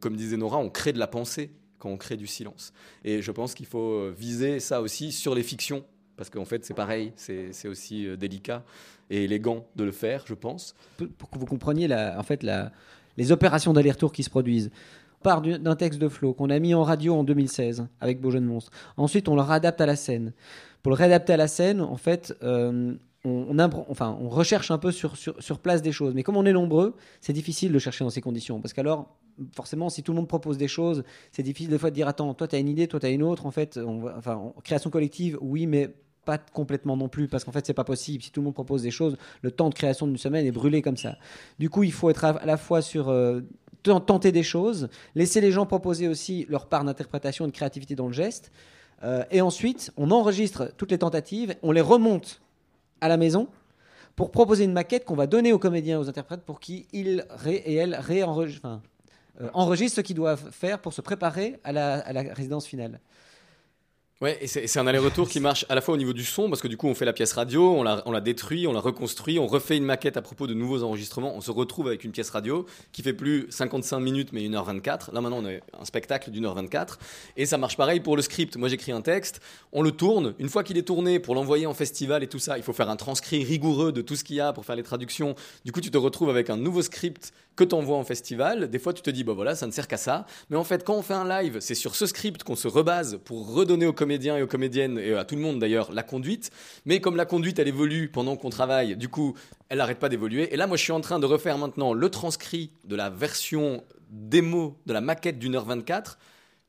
comme 0.00 0.16
disait 0.16 0.36
Nora, 0.36 0.58
on 0.58 0.70
crée 0.70 0.92
de 0.92 0.98
la 0.98 1.06
pensée 1.06 1.52
quand 1.78 1.90
on 1.90 1.96
crée 1.96 2.16
du 2.16 2.26
silence. 2.26 2.72
Et 3.04 3.22
je 3.22 3.30
pense 3.30 3.54
qu'il 3.54 3.66
faut 3.66 3.92
euh, 3.92 4.14
viser 4.16 4.58
ça 4.60 4.80
aussi 4.80 5.12
sur 5.12 5.34
les 5.34 5.42
fictions, 5.42 5.84
parce 6.16 6.30
qu'en 6.30 6.44
fait 6.44 6.64
c'est 6.64 6.74
pareil, 6.74 7.12
c'est 7.16 7.68
aussi 7.68 8.06
délicat 8.16 8.64
et 9.10 9.24
élégant 9.24 9.66
de 9.76 9.84
le 9.84 9.92
faire, 9.92 10.24
je 10.26 10.34
pense. 10.34 10.74
pour 11.18 11.30
que 11.30 11.38
vous 11.38 11.46
compreniez 11.46 11.92
en 11.92 12.22
fait, 12.22 12.44
les 13.16 13.32
opérations 13.32 13.72
d'aller-retour 13.72 14.12
qui 14.12 14.22
se 14.22 14.30
produisent. 14.30 14.70
Part 15.24 15.40
du- 15.40 15.58
d'un 15.58 15.74
texte 15.74 15.98
de 15.98 16.08
Flo 16.08 16.34
qu'on 16.34 16.50
a 16.50 16.58
mis 16.58 16.74
en 16.74 16.82
radio 16.82 17.14
en 17.16 17.24
2016 17.24 17.86
avec 18.02 18.20
Beau 18.20 18.30
Jeune 18.30 18.44
Monstre. 18.44 18.70
Ensuite, 18.98 19.26
on 19.26 19.34
le 19.34 19.40
réadapte 19.40 19.80
à 19.80 19.86
la 19.86 19.96
scène. 19.96 20.34
Pour 20.82 20.90
le 20.90 20.96
réadapter 20.96 21.32
à 21.32 21.38
la 21.38 21.48
scène, 21.48 21.80
en 21.80 21.96
fait, 21.96 22.36
euh, 22.42 22.94
on, 23.24 23.58
enfin, 23.88 24.18
on 24.20 24.28
recherche 24.28 24.70
un 24.70 24.76
peu 24.76 24.92
sur, 24.92 25.16
place 25.62 25.80
des 25.80 25.92
choses. 25.92 26.12
Mais 26.14 26.22
comme 26.22 26.36
on 26.36 26.44
est 26.44 26.52
nombreux, 26.52 26.94
c'est 27.22 27.32
difficile 27.32 27.72
de 27.72 27.78
chercher 27.78 28.04
dans 28.04 28.10
ces 28.10 28.20
conditions. 28.20 28.60
Parce 28.60 28.74
qu'alors, 28.74 29.16
forcément, 29.56 29.88
si 29.88 30.02
tout 30.02 30.12
le 30.12 30.16
monde 30.16 30.28
propose 30.28 30.58
des 30.58 30.68
choses, 30.68 31.04
c'est 31.32 31.42
difficile 31.42 31.70
des 31.70 31.78
fois 31.78 31.88
de 31.88 31.94
dire 31.94 32.06
Attends, 32.06 32.34
toi, 32.34 32.46
tu 32.46 32.56
as 32.56 32.58
une 32.58 32.68
idée, 32.68 32.86
toi, 32.86 33.00
tu 33.00 33.06
as 33.06 33.10
une 33.10 33.22
autre. 33.22 33.46
En 33.46 33.50
fait, 33.50 33.78
on, 33.78 34.52
création 34.62 34.90
collective, 34.90 35.38
oui, 35.40 35.66
mais 35.66 35.94
pas 36.26 36.38
complètement 36.38 36.96
non 36.96 37.08
plus, 37.08 37.28
parce 37.28 37.44
qu'en 37.44 37.52
fait, 37.52 37.64
c'est 37.64 37.74
pas 37.74 37.84
possible. 37.84 38.22
Si 38.22 38.30
tout 38.30 38.40
le 38.40 38.44
monde 38.44 38.54
propose 38.54 38.82
des 38.82 38.90
choses, 38.90 39.16
le 39.42 39.50
temps 39.50 39.68
de 39.68 39.74
création 39.74 40.06
d'une 40.06 40.18
semaine 40.18 40.44
est 40.46 40.52
brûlé 40.52 40.82
comme 40.82 40.96
ça. 40.96 41.16
Du 41.58 41.70
coup, 41.70 41.82
il 41.82 41.92
faut 41.92 42.10
être 42.10 42.24
à, 42.24 42.44
la 42.44 42.56
fois 42.56 42.82
sur 42.82 43.08
euh, 43.08 43.40
tenter 43.84 44.32
des 44.32 44.42
choses, 44.42 44.88
laisser 45.14 45.40
les 45.40 45.52
gens 45.52 45.66
proposer 45.66 46.08
aussi 46.08 46.46
leur 46.48 46.66
part 46.66 46.84
d'interprétation 46.84 47.44
et 47.44 47.48
de 47.48 47.52
créativité 47.52 47.94
dans 47.94 48.06
le 48.06 48.12
geste, 48.12 48.50
euh, 49.02 49.24
et 49.30 49.40
ensuite, 49.40 49.92
on 49.96 50.10
enregistre 50.10 50.72
toutes 50.76 50.90
les 50.90 50.98
tentatives, 50.98 51.54
on 51.62 51.72
les 51.72 51.80
remonte 51.80 52.40
à 53.00 53.08
la 53.08 53.16
maison 53.16 53.48
pour 54.16 54.30
proposer 54.30 54.64
une 54.64 54.72
maquette 54.72 55.04
qu'on 55.04 55.16
va 55.16 55.26
donner 55.26 55.52
aux 55.52 55.58
comédiens, 55.58 55.98
aux 55.98 56.08
interprètes, 56.08 56.42
pour 56.42 56.60
qu'ils 56.60 56.86
et 56.92 57.74
elles 57.74 58.00
euh, 58.10 59.48
enregistrent 59.52 59.96
ce 59.96 60.00
qu'ils 60.00 60.16
doivent 60.16 60.50
faire 60.52 60.80
pour 60.80 60.92
se 60.92 61.00
préparer 61.00 61.58
à 61.64 61.72
la 61.72 62.02
résidence 62.32 62.66
finale. 62.66 63.00
Ouais, 64.20 64.38
et 64.40 64.46
c'est 64.46 64.78
un 64.78 64.86
aller-retour 64.86 65.28
qui 65.28 65.40
marche 65.40 65.66
à 65.68 65.74
la 65.74 65.80
fois 65.80 65.94
au 65.94 65.96
niveau 65.96 66.12
du 66.12 66.24
son, 66.24 66.48
parce 66.48 66.62
que 66.62 66.68
du 66.68 66.76
coup, 66.76 66.86
on 66.86 66.94
fait 66.94 67.04
la 67.04 67.12
pièce 67.12 67.32
radio, 67.32 67.74
on 67.74 67.82
la, 67.82 68.00
on 68.06 68.12
la 68.12 68.20
détruit, 68.20 68.64
on 68.68 68.72
la 68.72 68.78
reconstruit, 68.78 69.40
on 69.40 69.48
refait 69.48 69.76
une 69.76 69.84
maquette 69.84 70.16
à 70.16 70.22
propos 70.22 70.46
de 70.46 70.54
nouveaux 70.54 70.84
enregistrements, 70.84 71.34
on 71.34 71.40
se 71.40 71.50
retrouve 71.50 71.88
avec 71.88 72.04
une 72.04 72.12
pièce 72.12 72.30
radio 72.30 72.64
qui 72.92 73.02
fait 73.02 73.12
plus 73.12 73.46
55 73.50 73.98
minutes, 73.98 74.28
mais 74.32 74.42
1h24. 74.42 75.12
Là, 75.12 75.20
maintenant, 75.20 75.42
on 75.42 75.46
a 75.46 75.54
un 75.80 75.84
spectacle 75.84 76.30
d'une 76.30 76.46
heure 76.46 76.54
24. 76.54 77.00
Et 77.36 77.44
ça 77.44 77.58
marche 77.58 77.76
pareil 77.76 77.98
pour 77.98 78.14
le 78.14 78.22
script. 78.22 78.56
Moi, 78.56 78.68
j'écris 78.68 78.92
un 78.92 79.00
texte, 79.00 79.40
on 79.72 79.82
le 79.82 79.90
tourne. 79.90 80.34
Une 80.38 80.48
fois 80.48 80.62
qu'il 80.62 80.78
est 80.78 80.82
tourné, 80.82 81.18
pour 81.18 81.34
l'envoyer 81.34 81.66
en 81.66 81.74
festival 81.74 82.22
et 82.22 82.28
tout 82.28 82.38
ça, 82.38 82.56
il 82.56 82.62
faut 82.62 82.72
faire 82.72 82.90
un 82.90 82.96
transcrit 82.96 83.42
rigoureux 83.42 83.90
de 83.90 84.00
tout 84.00 84.14
ce 84.14 84.22
qu'il 84.22 84.36
y 84.36 84.40
a 84.40 84.52
pour 84.52 84.64
faire 84.64 84.76
les 84.76 84.84
traductions. 84.84 85.34
Du 85.64 85.72
coup, 85.72 85.80
tu 85.80 85.90
te 85.90 85.98
retrouves 85.98 86.30
avec 86.30 86.50
un 86.50 86.56
nouveau 86.56 86.82
script 86.82 87.32
que 87.56 87.64
tu 87.64 87.74
envoies 87.74 87.96
en 87.96 88.04
festival. 88.04 88.68
Des 88.68 88.78
fois, 88.78 88.92
tu 88.92 89.02
te 89.02 89.10
dis, 89.10 89.24
bah 89.24 89.32
voilà, 89.32 89.54
ça 89.54 89.66
ne 89.66 89.72
sert 89.72 89.88
qu'à 89.88 89.96
ça. 89.96 90.26
Mais 90.50 90.56
en 90.56 90.64
fait, 90.64 90.84
quand 90.84 90.94
on 90.94 91.02
fait 91.02 91.14
un 91.14 91.28
live, 91.28 91.58
c'est 91.60 91.74
sur 91.74 91.94
ce 91.94 92.06
script 92.06 92.42
qu'on 92.42 92.56
se 92.56 92.68
rebase 92.68 93.20
pour 93.24 93.52
redonner 93.52 93.86
aux 93.86 93.92
comédiens 93.92 94.36
et 94.36 94.42
aux 94.42 94.46
comédiennes, 94.46 94.98
et 94.98 95.14
à 95.14 95.24
tout 95.24 95.36
le 95.36 95.40
monde 95.40 95.58
d'ailleurs, 95.58 95.92
la 95.92 96.02
conduite. 96.02 96.50
Mais 96.84 97.00
comme 97.00 97.16
la 97.16 97.26
conduite, 97.26 97.58
elle 97.58 97.68
évolue 97.68 98.08
pendant 98.10 98.36
qu'on 98.36 98.50
travaille, 98.50 98.96
du 98.96 99.08
coup, 99.08 99.34
elle 99.68 99.78
n'arrête 99.78 99.98
pas 99.98 100.08
d'évoluer. 100.08 100.52
Et 100.52 100.56
là, 100.56 100.66
moi, 100.66 100.76
je 100.76 100.82
suis 100.82 100.92
en 100.92 101.00
train 101.00 101.18
de 101.18 101.26
refaire 101.26 101.58
maintenant 101.58 101.92
le 101.92 102.08
transcrit 102.08 102.72
de 102.84 102.96
la 102.96 103.10
version 103.10 103.84
démo 104.10 104.78
de 104.86 104.92
la 104.92 105.00
maquette 105.00 105.38
d'une 105.38 105.54
heure 105.56 105.64
24 105.64 106.18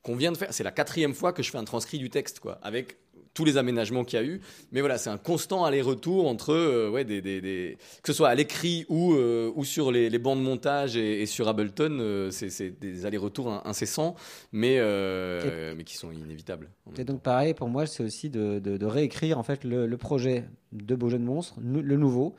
qu'on 0.02 0.16
vient 0.16 0.32
de 0.32 0.38
faire. 0.38 0.54
C'est 0.54 0.64
la 0.64 0.72
quatrième 0.72 1.14
fois 1.14 1.34
que 1.34 1.42
je 1.42 1.50
fais 1.50 1.58
un 1.58 1.64
transcrit 1.64 1.98
du 1.98 2.10
texte, 2.10 2.40
quoi, 2.40 2.60
avec 2.62 2.98
tous 3.36 3.46
les 3.46 3.58
aménagements 3.58 4.04
qu'il 4.04 4.18
y 4.18 4.22
a 4.24 4.26
eu. 4.26 4.42
Mais 4.72 4.80
voilà, 4.80 4.98
c'est 4.98 5.12
un 5.12 5.18
constant 5.18 5.66
aller-retour 5.66 6.28
entre, 6.28 6.54
euh, 6.54 6.90
ouais, 6.90 7.04
des, 7.04 7.22
des- 7.22 7.42
des- 7.42 7.78
que 8.02 8.08
ce 8.12 8.14
soit 8.14 8.30
à 8.30 8.34
l'écrit 8.36 8.86
ou, 8.90 9.14
euh, 9.14 9.52
ou 9.56 9.64
sur 9.64 9.92
les, 9.92 10.10
les 10.10 10.18
bancs 10.20 10.38
de 10.38 10.42
montage 10.44 10.96
et, 10.98 11.22
et 11.22 11.26
sur 11.28 11.48
Ableton, 11.48 11.98
euh, 12.00 12.32
c'est 12.32 12.80
des 12.80 13.06
allers-retours 13.06 13.52
in- 13.52 13.62
incessants, 13.66 14.16
mais, 14.52 14.80
mais 15.78 15.84
qui 15.84 15.96
sont 15.98 16.12
inévitables. 16.12 16.70
Et 16.98 17.04
donc 17.04 17.22
pareil, 17.22 17.54
pour 17.54 17.68
moi, 17.70 17.86
c'est 17.86 18.04
aussi 18.04 18.30
de, 18.32 18.60
de- 18.60 18.78
de 18.78 18.86
réécrire 18.86 19.38
en 19.38 19.44
fait 19.44 19.64
le, 19.64 19.86
le 19.86 19.98
projet 19.98 20.46
de 20.72 20.96
Beau 20.96 21.10
Jeu 21.10 21.20
de 21.20 21.24
Monstre, 21.24 21.56
le 21.62 21.98
nouveau, 21.98 22.36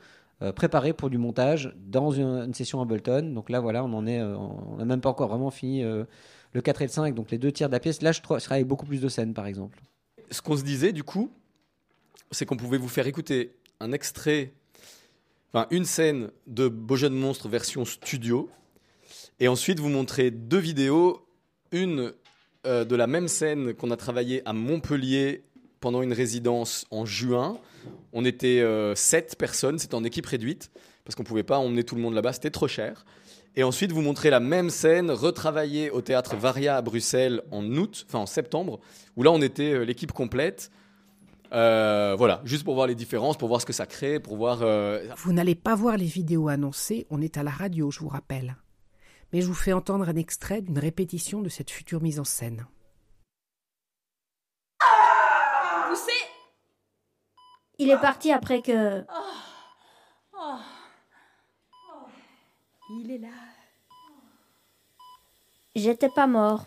préparé 0.55 0.93
pour 0.93 1.09
du 1.09 1.17
montage 1.17 1.73
dans 1.87 2.11
une, 2.11 2.25
une 2.45 2.53
session 2.53 2.81
Ableton. 2.81 3.33
Donc 3.33 3.49
là, 3.49 3.59
voilà, 3.59 3.83
on 3.83 3.93
en 3.93 4.05
est, 4.07 4.21
on 4.21 4.75
n'a 4.77 4.85
même 4.85 5.01
pas 5.01 5.09
encore 5.09 5.29
vraiment 5.29 5.49
fini 5.51 5.83
le 5.83 6.61
4 6.61 6.81
et 6.81 6.85
le 6.85 6.91
5, 6.91 7.13
donc 7.15 7.29
les 7.31 7.37
deux 7.37 7.51
tiers 7.51 7.69
de 7.69 7.73
la 7.73 7.79
pièce. 7.79 8.01
Là, 8.01 8.11
je, 8.11 8.17
je 8.17 8.23
travaille 8.23 8.45
avec 8.61 8.67
beaucoup 8.67 8.85
plus 8.85 9.01
de 9.01 9.07
scènes, 9.09 9.33
par 9.33 9.45
exemple. 9.47 9.79
Ce 10.31 10.41
qu'on 10.41 10.57
se 10.57 10.63
disait 10.63 10.93
du 10.93 11.03
coup, 11.03 11.31
c'est 12.31 12.45
qu'on 12.45 12.57
pouvait 12.57 12.77
vous 12.77 12.89
faire 12.89 13.07
écouter 13.07 13.55
un 13.79 13.91
extrait, 13.91 14.53
enfin 15.53 15.67
une 15.71 15.85
scène 15.85 16.31
de 16.47 16.67
Beau 16.67 16.95
Jeu 16.95 17.09
de 17.09 17.15
Monstre 17.15 17.47
version 17.47 17.85
studio, 17.85 18.49
et 19.39 19.47
ensuite 19.47 19.79
vous 19.79 19.89
montrer 19.89 20.31
deux 20.31 20.57
vidéos, 20.57 21.25
une 21.71 22.13
euh, 22.65 22.85
de 22.85 22.95
la 22.95 23.07
même 23.07 23.27
scène 23.27 23.73
qu'on 23.73 23.91
a 23.91 23.97
travaillé 23.97 24.41
à 24.45 24.53
Montpellier 24.53 25.43
pendant 25.79 26.01
une 26.01 26.13
résidence 26.13 26.85
en 26.89 27.05
juin. 27.05 27.59
On 28.13 28.25
était 28.25 28.61
euh, 28.61 28.95
sept 28.95 29.35
personnes, 29.37 29.79
c'était 29.79 29.95
en 29.95 30.03
équipe 30.03 30.25
réduite, 30.25 30.71
parce 31.05 31.15
qu'on 31.15 31.23
pouvait 31.23 31.43
pas 31.43 31.59
emmener 31.59 31.83
tout 31.83 31.95
le 31.95 32.01
monde 32.01 32.13
là-bas, 32.15 32.33
c'était 32.33 32.49
trop 32.49 32.67
cher. 32.67 33.05
Et 33.57 33.63
ensuite, 33.63 33.91
vous 33.91 34.03
montrez 34.03 34.29
la 34.29 34.39
même 34.39 34.69
scène 34.69 35.09
retravaillée 35.09 35.89
au 35.89 36.01
théâtre 36.01 36.35
Varia 36.35 36.77
à 36.77 36.81
Bruxelles 36.83 37.41
en 37.51 37.65
août, 37.65 38.05
enfin 38.07 38.19
en 38.19 38.27
septembre, 38.27 38.79
où 39.15 39.23
là 39.23 39.31
on 39.31 39.41
était 39.41 39.73
euh, 39.73 39.83
l'équipe 39.83 40.11
complète. 40.11 40.69
Euh, 41.53 42.13
voilà, 42.15 42.39
juste 42.45 42.63
pour 42.63 42.75
voir 42.75 42.85
les 42.85 42.93
différences, 42.93 43.35
pour 43.35 43.47
voir 43.47 43.59
ce 43.59 43.65
que 43.65 43.73
ça 43.73 43.87
crée, 43.87 44.19
pour 44.19 44.37
voir. 44.37 44.59
euh, 44.61 45.03
Vous 45.17 45.33
n'allez 45.33 45.55
pas 45.55 45.73
voir 45.73 45.97
les 45.97 46.05
vidéos 46.05 46.49
annoncées, 46.49 47.07
on 47.09 47.19
est 47.19 47.35
à 47.35 47.41
la 47.41 47.49
radio, 47.49 47.89
je 47.89 47.99
vous 47.99 48.09
rappelle. 48.09 48.57
Mais 49.33 49.41
je 49.41 49.47
vous 49.47 49.55
fais 49.55 49.73
entendre 49.73 50.07
un 50.07 50.15
extrait 50.17 50.61
d'une 50.61 50.77
répétition 50.77 51.41
de 51.41 51.49
cette 51.49 51.71
future 51.71 51.99
mise 51.99 52.19
en 52.19 52.23
scène. 52.25 52.67
Poussez 55.89 56.11
Il 57.79 57.89
est 57.89 57.99
parti 57.99 58.31
après 58.31 58.61
que. 58.61 59.01
Oh. 59.01 60.55
Il 62.89 63.11
est 63.11 63.17
là. 63.17 63.27
J'étais 65.75 66.07
pas 66.07 66.25
mort. 66.25 66.65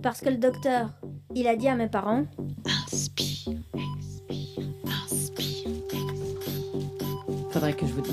Parce 0.00 0.20
que 0.20 0.28
le 0.28 0.36
docteur, 0.36 0.90
il 1.34 1.48
a 1.48 1.56
dit 1.56 1.66
à 1.66 1.74
mes 1.74 1.88
parents 1.88 2.24
Inspire, 2.64 3.58
expire, 3.74 4.64
inspire, 4.86 5.68
Faudrait 7.50 7.72
que 7.74 7.84
je 7.84 7.92
vous 7.94 8.00
dise. 8.02 8.12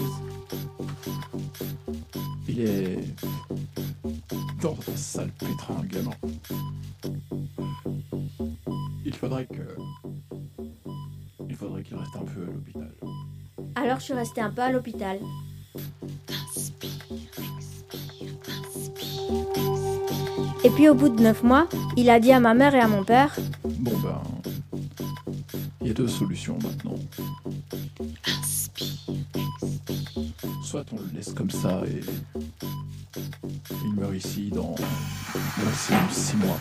Il 2.47 2.59
est 2.61 2.99
dans 4.61 4.75
un 4.91 4.97
sale 4.97 5.31
pétrin, 5.37 5.83
gamin. 5.83 6.09
Il 9.25 9.29
faudrait 9.29 9.47
que. 9.47 9.75
Il 11.49 11.55
faudrait 11.55 11.81
qu'il 11.81 11.97
reste 11.97 12.15
un 12.15 12.25
peu 12.25 12.43
à 12.43 12.45
l'hôpital. 12.45 12.91
Alors 13.73 13.97
je 13.97 14.03
suis 14.03 14.13
restée 14.13 14.41
un 14.41 14.51
peu 14.51 14.61
à 14.61 14.71
l'hôpital. 14.71 15.17
Et 20.63 20.69
puis 20.69 20.89
au 20.89 20.93
bout 20.93 21.09
de 21.09 21.19
neuf 21.19 21.41
mois, 21.41 21.67
il 21.97 22.11
a 22.11 22.19
dit 22.19 22.31
à 22.33 22.39
ma 22.39 22.53
mère 22.53 22.75
et 22.75 22.79
à 22.79 22.87
mon 22.87 23.03
père 23.03 23.35
Bon 23.63 23.97
ben. 23.97 24.21
Il 25.81 25.87
y 25.87 25.89
a 25.89 25.93
deux 25.95 26.07
solutions 26.07 26.59
maintenant. 26.61 26.99
Soit 30.63 30.85
on 30.93 30.97
le 30.97 31.15
laisse 31.15 31.33
comme 31.33 31.49
ça 31.49 31.81
et. 31.87 32.01
Il 33.85 33.93
meurt 33.95 34.13
ici 34.13 34.51
dans. 34.51 34.75
maximum 35.63 36.09
six 36.11 36.37
mois. 36.37 36.59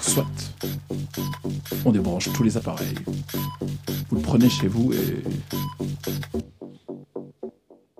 Soit 0.00 0.24
on 1.84 1.92
débranche 1.92 2.32
tous 2.32 2.42
les 2.42 2.56
appareils. 2.56 2.94
Vous 4.10 4.16
le 4.16 4.22
prenez 4.22 4.48
chez 4.48 4.68
vous 4.68 4.92
et. 4.92 5.22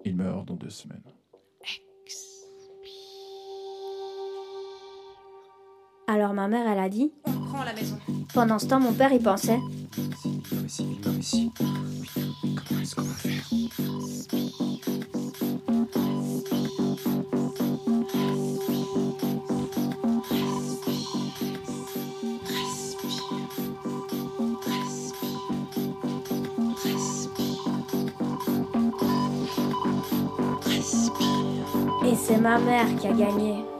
Il 0.04 0.16
meurt 0.16 0.46
dans 0.46 0.54
deux 0.54 0.70
semaines. 0.70 1.02
Alors 6.06 6.32
ma 6.32 6.48
mère, 6.48 6.66
elle 6.66 6.78
a 6.78 6.88
dit 6.88 7.12
La 7.64 7.74
maison. 7.74 7.98
Pendant 8.32 8.58
ce 8.58 8.66
temps, 8.66 8.80
mon 8.80 8.92
père, 8.92 9.12
il 9.12 9.20
pensait 9.20 9.58
Et 32.04 32.14
c'est 32.14 32.38
ma 32.38 32.58
mère 32.58 32.86
qui 32.98 33.06
a 33.08 33.12
gagné. 33.12 33.77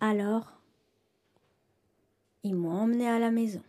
Alors, 0.00 0.52
ils 2.44 2.54
m'ont 2.54 2.72
emmené 2.72 3.08
à 3.08 3.18
la 3.18 3.30
maison. 3.30 3.62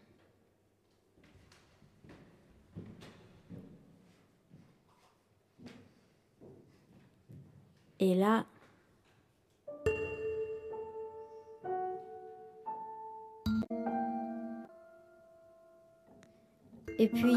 Et 8.01 8.15
là, 8.15 8.45
et 16.97 17.09
puis, 17.09 17.35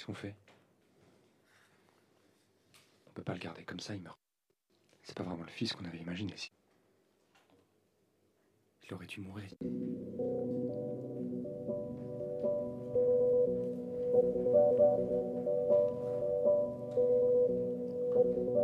Qu'est-ce 0.00 0.06
qu'on 0.06 0.14
fait? 0.14 0.34
On 3.06 3.10
peut 3.10 3.22
pas 3.22 3.34
le 3.34 3.38
garder 3.38 3.64
comme 3.64 3.80
ça, 3.80 3.94
il 3.94 4.00
meurt. 4.00 4.18
C'est 5.02 5.14
pas 5.14 5.24
vraiment 5.24 5.42
le 5.42 5.50
fils 5.50 5.74
qu'on 5.74 5.84
avait 5.84 5.98
imaginé. 5.98 6.34
Si. 6.38 6.50
Dû 8.90 9.20
mourir. 9.20 9.48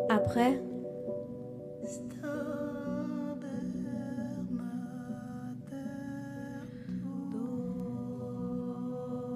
après, 0.09 0.61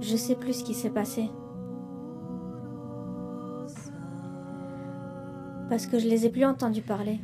Je 0.01 0.17
sais 0.17 0.35
plus 0.35 0.55
ce 0.55 0.65
qui 0.65 0.75
s'est 0.75 0.91
passé. 0.91 1.31
Parce 5.69 5.87
que 5.87 6.01
je 6.01 6.09
les 6.09 6.27
ai 6.27 6.31
plus 6.31 6.45
entendus 6.45 6.83
parler. 6.83 7.21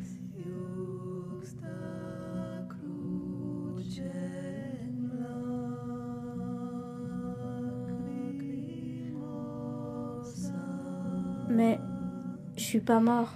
Mais 11.57 11.79
je 12.55 12.61
suis 12.61 12.79
pas 12.79 12.99
mort. 12.99 13.33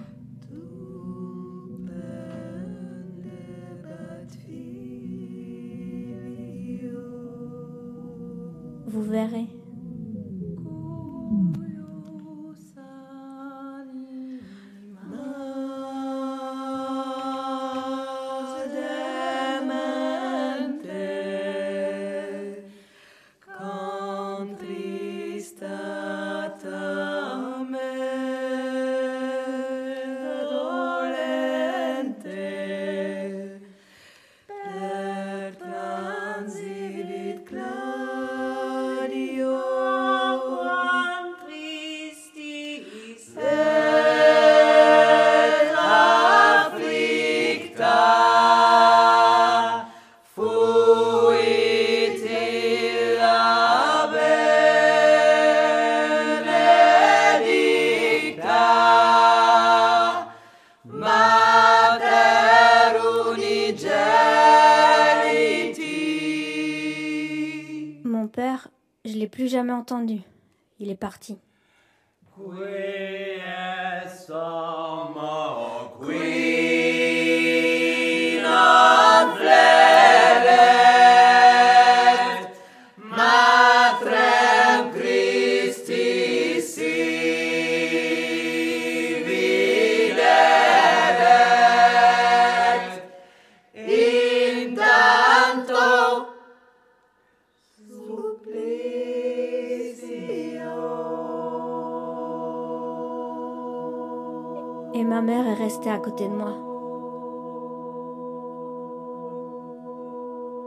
À 105.86 105.99
côté 105.99 106.27
de 106.27 106.34
moi. 106.34 106.53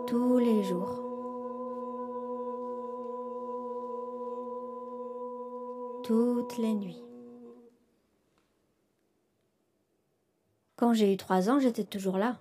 Tous 0.06 0.38
les 0.38 0.62
jours. 0.62 1.02
Toutes 6.02 6.56
les 6.56 6.74
nuits. 6.74 7.02
Quand 10.76 10.94
j'ai 10.94 11.12
eu 11.12 11.16
trois 11.16 11.50
ans, 11.50 11.58
j'étais 11.58 11.84
toujours 11.84 12.16
là. 12.16 12.38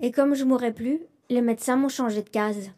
Et 0.00 0.10
comme 0.10 0.34
je 0.34 0.44
mourrais 0.44 0.74
plus, 0.74 1.00
les 1.30 1.40
médecins 1.40 1.76
m'ont 1.76 1.88
changé 1.88 2.22
de 2.22 2.28
case. 2.28 2.70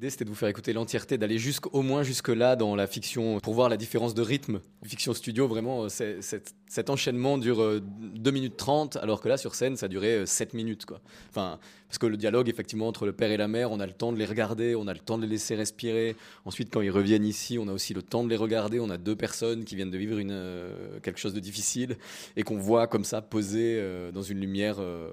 L'idée 0.00 0.08
c'était 0.08 0.24
de 0.24 0.30
vous 0.30 0.34
faire 0.34 0.48
écouter 0.48 0.72
l'entièreté, 0.72 1.18
d'aller 1.18 1.36
jusqu'au 1.36 1.82
moins 1.82 2.02
jusque-là 2.02 2.56
dans 2.56 2.74
la 2.74 2.86
fiction 2.86 3.38
pour 3.38 3.52
voir 3.52 3.68
la 3.68 3.76
différence 3.76 4.14
de 4.14 4.22
rythme. 4.22 4.60
Fiction 4.82 5.12
studio, 5.12 5.46
vraiment, 5.46 5.84
euh, 5.84 5.88
cet 5.90 6.88
enchaînement 6.88 7.36
dure 7.36 7.60
euh, 7.60 7.82
2 7.82 8.30
minutes 8.30 8.56
30, 8.56 8.96
alors 8.96 9.20
que 9.20 9.28
là 9.28 9.36
sur 9.36 9.54
scène 9.54 9.76
ça 9.76 9.88
durait 9.88 10.20
euh, 10.20 10.24
7 10.24 10.54
minutes. 10.54 10.86
Quoi. 10.86 11.02
Enfin, 11.28 11.58
parce 11.86 11.98
que 11.98 12.06
le 12.06 12.16
dialogue 12.16 12.48
effectivement 12.48 12.88
entre 12.88 13.04
le 13.04 13.12
père 13.12 13.30
et 13.30 13.36
la 13.36 13.46
mère, 13.46 13.72
on 13.72 13.78
a 13.78 13.84
le 13.84 13.92
temps 13.92 14.10
de 14.10 14.16
les 14.16 14.24
regarder, 14.24 14.74
on 14.74 14.86
a 14.86 14.94
le 14.94 15.00
temps 15.00 15.18
de 15.18 15.24
les 15.24 15.28
laisser 15.28 15.54
respirer. 15.54 16.16
Ensuite, 16.46 16.70
quand 16.72 16.80
ils 16.80 16.90
reviennent 16.90 17.26
ici, 17.26 17.58
on 17.58 17.68
a 17.68 17.72
aussi 17.74 17.92
le 17.92 18.00
temps 18.00 18.24
de 18.24 18.30
les 18.30 18.36
regarder. 18.36 18.80
On 18.80 18.88
a 18.88 18.96
deux 18.96 19.16
personnes 19.16 19.64
qui 19.66 19.76
viennent 19.76 19.90
de 19.90 19.98
vivre 19.98 20.16
une, 20.16 20.30
euh, 20.32 20.98
quelque 21.02 21.20
chose 21.20 21.34
de 21.34 21.40
difficile 21.40 21.98
et 22.36 22.42
qu'on 22.42 22.56
voit 22.56 22.86
comme 22.86 23.04
ça 23.04 23.20
posées 23.20 23.76
euh, 23.78 24.12
dans 24.12 24.22
une 24.22 24.40
lumière. 24.40 24.76
euh, 24.78 25.10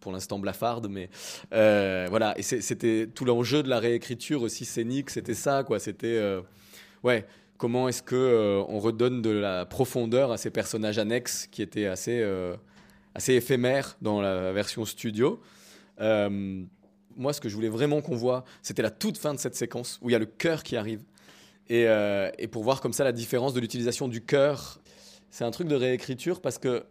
pour 0.00 0.12
l'instant 0.12 0.38
blafarde, 0.38 0.88
mais 0.88 1.08
euh, 1.52 2.06
voilà. 2.10 2.36
Et 2.38 2.42
c'était 2.42 3.06
tout 3.14 3.24
l'enjeu 3.24 3.62
de 3.62 3.68
la 3.68 3.78
réécriture 3.78 4.42
aussi 4.42 4.64
scénique, 4.64 5.10
c'était 5.10 5.34
ça, 5.34 5.62
quoi. 5.64 5.78
C'était 5.78 6.16
euh, 6.16 6.40
ouais. 7.02 7.26
Comment 7.58 7.90
est-ce 7.90 8.02
que 8.02 8.16
euh, 8.16 8.64
on 8.68 8.78
redonne 8.78 9.20
de 9.20 9.28
la 9.28 9.66
profondeur 9.66 10.32
à 10.32 10.38
ces 10.38 10.48
personnages 10.48 10.98
annexes 10.98 11.46
qui 11.46 11.60
étaient 11.60 11.86
assez 11.86 12.24
assez 13.14 13.34
éphémères 13.34 13.98
dans 14.00 14.20
la 14.22 14.52
version 14.52 14.84
studio. 14.84 15.40
Moi, 15.98 17.32
ce 17.34 17.40
que 17.40 17.50
je 17.50 17.54
voulais 17.54 17.68
vraiment 17.68 18.00
qu'on 18.00 18.16
voit, 18.16 18.44
c'était 18.62 18.82
la 18.82 18.90
toute 18.90 19.18
fin 19.18 19.34
de 19.34 19.38
cette 19.38 19.56
séquence 19.56 19.98
où 20.00 20.08
il 20.08 20.12
y 20.12 20.16
a 20.16 20.18
le 20.18 20.26
chœur 20.26 20.62
qui 20.62 20.76
arrive. 20.76 21.02
Et, 21.68 21.86
et 22.38 22.48
pour 22.48 22.62
voir 22.62 22.80
comme 22.80 22.94
ça 22.94 23.04
la 23.04 23.12
différence 23.12 23.52
de 23.52 23.60
l'utilisation 23.60 24.08
du 24.08 24.24
chœur, 24.24 24.80
c'est 25.30 25.44
un 25.44 25.50
truc 25.50 25.68
de 25.68 25.76
réécriture 25.76 26.40
parce 26.40 26.56
que 26.56 26.84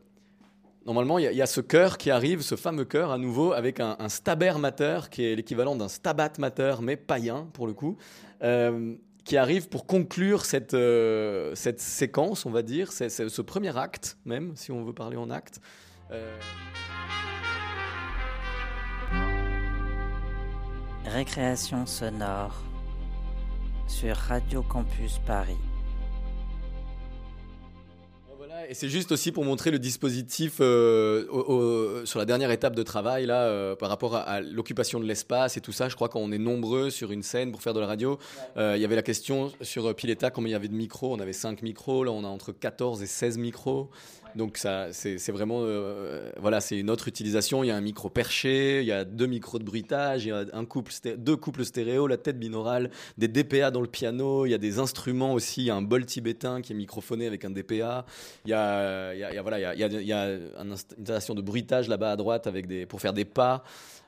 Normalement, 0.85 1.19
il 1.19 1.25
y, 1.33 1.41
a- 1.41 1.45
ce 1.45 1.61
chœur 1.61 1.97
qui 1.97 2.09
arrive, 2.09 2.41
ce 2.41 2.55
fameux 2.55 2.85
chœur 2.85 3.11
à 3.11 3.17
nouveau, 3.17 3.53
avec 3.53 3.79
un, 3.79 3.95
un 3.99 4.09
staber 4.09 4.53
mater, 4.57 5.01
qui 5.11 5.23
est 5.25 5.35
l'équivalent 5.35 5.75
d'un 5.75 5.87
stabat 5.89 6.31
mater, 6.39 6.75
mais 6.81 6.95
païen 6.95 7.47
pour 7.53 7.67
le 7.67 7.73
coup, 7.73 7.97
euh, 8.43 8.95
qui 9.25 9.37
arrive 9.37 9.67
pour 9.69 9.85
conclure 9.85 10.45
cette, 10.45 10.73
euh, 10.73 11.53
cette 11.53 11.79
séquence, 11.81 12.45
on 12.45 12.49
va 12.51 12.61
dire, 12.63 12.91
ce 12.91 13.41
premier 13.41 13.77
acte, 13.77 14.17
même, 14.25 14.53
si 14.55 14.71
on 14.71 14.83
veut 14.83 14.93
parler 14.93 15.17
en 15.17 15.29
acte. 15.29 15.59
Euh, 16.11 16.39
Récréation 21.05 21.85
sonore 21.85 22.55
sur 23.87 24.15
Radio 24.15 24.61
Campus 24.63 25.19
Paris. 25.25 25.57
Et 28.69 28.75
c'est 28.75 28.87
juste 28.89 29.11
aussi 29.11 29.31
pour 29.31 29.43
montrer 29.45 29.71
le 29.71 29.79
dispositif 29.79 30.57
euh, 30.61 31.25
au- 31.31 31.39
au- 32.01 32.05
sur 32.05 32.19
la 32.19 32.25
dernière 32.25 32.51
étape 32.51 32.75
de 32.75 32.83
travail 32.83 33.25
là, 33.25 33.41
euh, 33.43 33.75
par 33.75 33.89
rapport 33.89 34.15
à, 34.15 34.19
à 34.21 34.41
l'occupation 34.41 34.99
de 34.99 35.05
l'espace 35.05 35.57
et 35.57 35.61
tout 35.61 35.71
ça. 35.71 35.89
Je 35.89 35.95
crois 35.95 36.07
qu'on 36.07 36.31
est 36.31 36.37
nombreux 36.37 36.89
sur 36.91 37.11
une 37.11 37.23
scène 37.23 37.51
pour 37.51 37.61
faire 37.63 37.73
de 37.73 37.79
la 37.79 37.87
radio. 37.87 38.19
Euh, 38.57 38.73
Il 38.77 38.81
y 38.81 38.85
avait 38.85 38.95
la 38.95 39.01
question 39.01 39.51
sur 39.61 39.95
Pileta, 39.95 40.29
combien 40.29 40.49
il 40.49 40.53
y 40.53 40.55
avait 40.55 40.67
de 40.67 40.75
micros. 40.75 41.13
On 41.15 41.19
avait 41.19 41.33
5 41.33 41.63
micros, 41.63 42.03
là 42.03 42.11
on 42.11 42.23
a 42.23 42.27
entre 42.27 42.51
14 42.51 43.01
et 43.01 43.07
16 43.07 43.37
micros. 43.39 43.89
Donc 44.35 44.57
ça, 44.57 44.93
c'est 44.93 45.31
vraiment, 45.31 45.61
euh, 45.63 46.31
voilà, 46.39 46.61
c'est 46.61 46.77
une 46.77 46.89
autre 46.89 47.07
utilisation. 47.07 47.63
Il 47.63 47.67
y 47.67 47.71
a 47.71 47.75
un 47.75 47.81
micro 47.81 48.09
perché, 48.09 48.81
il 48.81 48.87
y 48.87 48.91
a 48.91 49.03
deux 49.03 49.25
micros 49.25 49.59
de 49.59 49.63
bruitage, 49.63 50.25
il 50.25 50.29
y 50.29 50.31
a 50.31 50.45
un 50.53 50.65
couple, 50.65 50.91
deux 51.17 51.35
couples 51.35 51.65
stéréo, 51.65 52.07
la 52.07 52.17
tête 52.17 52.37
binaurale, 52.39 52.91
des 53.17 53.27
DPA 53.27 53.71
dans 53.71 53.81
le 53.81 53.87
piano, 53.87 54.45
il 54.45 54.51
y 54.51 54.53
a 54.53 54.57
des 54.59 54.79
instruments 54.79 55.33
aussi, 55.33 55.61
il 55.61 55.65
y 55.65 55.69
a 55.69 55.75
un 55.75 55.81
bol 55.81 56.05
tibétain 56.05 56.61
qui 56.61 56.73
est 56.73 56.75
microphoné 56.75 57.27
avec 57.27 57.43
un 57.45 57.49
DPA. 57.49 58.05
Il 58.45 58.51
y 58.51 58.53
a, 58.53 59.41
voilà, 59.41 59.73
il 59.73 59.79
y 59.79 60.13
a, 60.13 60.27
une 60.61 60.71
installation 60.71 61.33
de 61.35 61.41
bruitage 61.41 61.87
là-bas 61.87 62.11
à 62.11 62.15
droite 62.15 62.47
avec 62.47 62.67
des, 62.67 62.85
pour 62.85 63.01
faire 63.01 63.13
des 63.13 63.25
pas. 63.25 63.63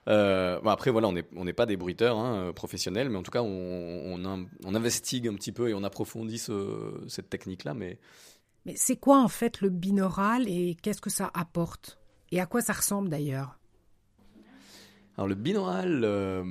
Euh, 0.07 0.59
bon, 0.61 0.69
après, 0.71 0.89
voilà, 0.91 1.09
on 1.35 1.43
n'est 1.45 1.53
pas 1.53 1.65
des 1.65 1.77
bruiteurs 1.77 2.17
hein, 2.17 2.35
euh, 2.35 2.53
professionnels, 2.53 3.09
mais 3.09 3.17
en 3.17 3.23
tout 3.23 3.31
cas, 3.31 3.43
on, 3.43 3.45
on, 3.47 4.25
in- 4.25 4.45
on 4.65 4.73
investigue 4.73 5.27
un 5.27 5.35
petit 5.35 5.51
peu 5.51 5.69
et 5.69 5.73
on 5.75 5.83
approfondit 5.83 6.39
ce- 6.39 7.03
cette 7.07 7.29
technique-là. 7.29 7.73
Mais 7.75 7.99
Mais 8.65 8.73
c'est 8.75 8.95
quoi 8.97 9.21
en 9.21 9.27
fait 9.27 9.61
le 9.61 9.69
binaural 9.69 10.47
et 10.47 10.75
qu'est-ce 10.81 11.01
que 11.01 11.09
ça 11.09 11.31
apporte? 11.33 11.97
Et 12.31 12.39
à 12.39 12.45
quoi 12.45 12.61
ça 12.61 12.73
ressemble 12.73 13.09
d'ailleurs? 13.09 13.57
Alors 15.17 15.27
le 15.27 15.35
binaural, 15.35 16.01
euh, 16.03 16.43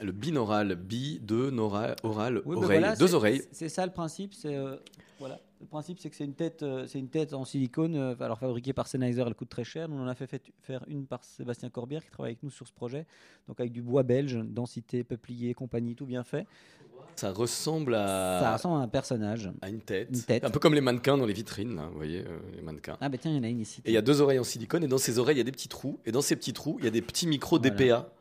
le 0.00 0.12
binaural, 0.12 0.74
bi, 0.74 1.20
deux, 1.20 1.50
noral, 1.50 1.96
oral, 2.02 2.42
Oui, 2.46 2.56
oreille, 2.56 2.80
voilà, 2.80 2.96
deux 2.96 3.14
oreilles. 3.14 3.42
C'est 3.52 3.68
ça 3.68 3.84
le 3.84 3.92
principe. 3.92 4.32
C'est 4.32 4.56
euh, 4.56 4.76
Voilà. 5.18 5.38
Le 5.60 5.66
principe, 5.66 5.98
c'est 5.98 6.08
que 6.08 6.14
c'est 6.14 6.24
une 6.24 6.34
tête, 6.34 6.62
euh, 6.62 6.86
c'est 6.86 7.00
une 7.00 7.08
tête 7.08 7.34
en 7.34 7.44
silicone, 7.44 7.96
euh, 7.96 8.14
alors 8.20 8.38
fabriquée 8.38 8.72
par 8.72 8.86
Sennheiser, 8.86 9.24
elle 9.26 9.34
coûte 9.34 9.48
très 9.48 9.64
cher. 9.64 9.88
Nous, 9.88 9.96
on 9.96 10.04
en 10.04 10.06
a 10.06 10.14
fait, 10.14 10.28
fait- 10.28 10.52
faire 10.62 10.84
une 10.86 11.04
par 11.06 11.24
Sébastien 11.24 11.68
Corbière 11.68 12.04
qui 12.04 12.10
travaille 12.10 12.30
avec 12.32 12.42
nous 12.44 12.50
sur 12.50 12.66
ce 12.66 12.72
projet, 12.72 13.06
donc 13.48 13.58
avec 13.58 13.72
du 13.72 13.82
bois 13.82 14.04
belge, 14.04 14.38
densité, 14.44 15.02
peuplier, 15.02 15.54
compagnie, 15.54 15.96
tout 15.96 16.06
bien 16.06 16.22
fait. 16.22 16.46
Ça 17.16 17.32
ressemble 17.32 17.94
à. 17.94 18.40
Ça 18.42 18.52
ressemble 18.54 18.80
à 18.80 18.84
un 18.84 18.88
personnage. 18.88 19.50
À 19.60 19.68
une 19.68 19.80
tête. 19.80 20.08
Une 20.12 20.22
tête. 20.22 20.44
Un 20.44 20.50
peu 20.50 20.58
comme 20.60 20.74
les 20.74 20.80
mannequins 20.80 21.16
dans 21.18 21.26
les 21.26 21.32
vitrines, 21.32 21.74
là, 21.76 21.88
vous 21.90 21.96
voyez, 21.96 22.20
euh, 22.20 22.38
les 22.54 22.62
mannequins. 22.62 22.96
Ah 23.00 23.08
bah 23.08 23.18
tiens, 23.18 23.30
il 23.32 23.36
y 23.36 23.40
en 23.40 23.44
a 23.44 23.48
une 23.48 23.60
ici. 23.60 23.80
Et 23.84 23.90
il 23.90 23.94
y 23.94 23.96
a 23.96 24.02
deux 24.02 24.20
oreilles 24.20 24.38
en 24.38 24.44
silicone, 24.44 24.84
et 24.84 24.88
dans 24.88 24.98
ces 24.98 25.18
oreilles, 25.18 25.36
il 25.36 25.38
y 25.38 25.42
a 25.42 25.44
des 25.44 25.52
petits 25.52 25.68
trous. 25.68 25.98
Et 26.06 26.12
dans 26.12 26.22
ces 26.22 26.36
petits 26.36 26.52
trous, 26.52 26.76
il 26.78 26.84
y 26.84 26.88
a 26.88 26.90
des 26.92 27.02
petits 27.02 27.26
micros 27.26 27.58
Voilà. 27.58 27.74
DPA 27.76 28.12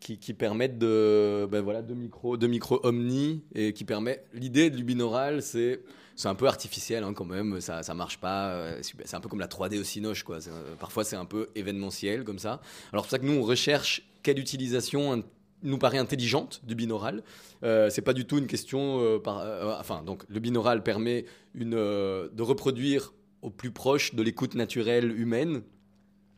qui, 0.00 0.18
qui 0.18 0.34
permettent 0.34 0.78
de. 0.78 1.46
Ben 1.50 1.60
voilà, 1.62 1.82
deux 1.82 1.94
micros, 1.94 2.36
deux 2.36 2.46
micros 2.46 2.80
omni, 2.84 3.42
et 3.54 3.72
qui 3.72 3.84
permet. 3.84 4.24
L'idée 4.32 4.70
du 4.70 4.84
binaural, 4.84 5.42
c'est. 5.42 5.80
C'est 6.16 6.28
un 6.28 6.36
peu 6.36 6.46
artificiel 6.46 7.02
hein, 7.02 7.12
quand 7.12 7.24
même, 7.24 7.60
ça, 7.60 7.82
ça 7.82 7.92
marche 7.92 8.18
pas. 8.18 8.50
euh. 8.50 8.80
C'est 9.04 9.16
un 9.16 9.20
peu 9.20 9.28
comme 9.28 9.40
la 9.40 9.48
3D 9.48 9.80
au 9.80 9.82
Cinoche, 9.82 10.22
quoi. 10.22 10.36
Euh, 10.46 10.76
Parfois, 10.78 11.02
c'est 11.02 11.16
un 11.16 11.24
peu 11.24 11.48
événementiel 11.56 12.22
comme 12.22 12.38
ça. 12.38 12.60
Alors, 12.92 13.04
c'est 13.04 13.08
pour 13.08 13.10
ça 13.10 13.18
que 13.18 13.26
nous, 13.26 13.32
on 13.32 13.42
recherche 13.42 14.00
quelle 14.22 14.38
utilisation 14.38 15.24
nous 15.62 15.78
paraît 15.78 15.98
intelligente 15.98 16.60
du 16.64 16.74
binaural. 16.74 17.22
Euh, 17.62 17.88
c'est 17.90 18.02
pas 18.02 18.12
du 18.12 18.26
tout 18.26 18.38
une 18.38 18.46
question. 18.46 19.00
euh, 19.00 19.18
par, 19.18 19.38
euh, 19.40 19.74
enfin, 19.78 20.02
donc, 20.02 20.24
le 20.28 20.40
binaural 20.40 20.82
permet 20.82 21.24
une, 21.54 21.74
euh, 21.74 22.28
de 22.32 22.42
reproduire 22.42 23.14
au 23.42 23.50
plus 23.50 23.70
proche 23.70 24.14
de 24.14 24.22
l'écoute 24.22 24.54
naturelle 24.54 25.18
humaine. 25.18 25.62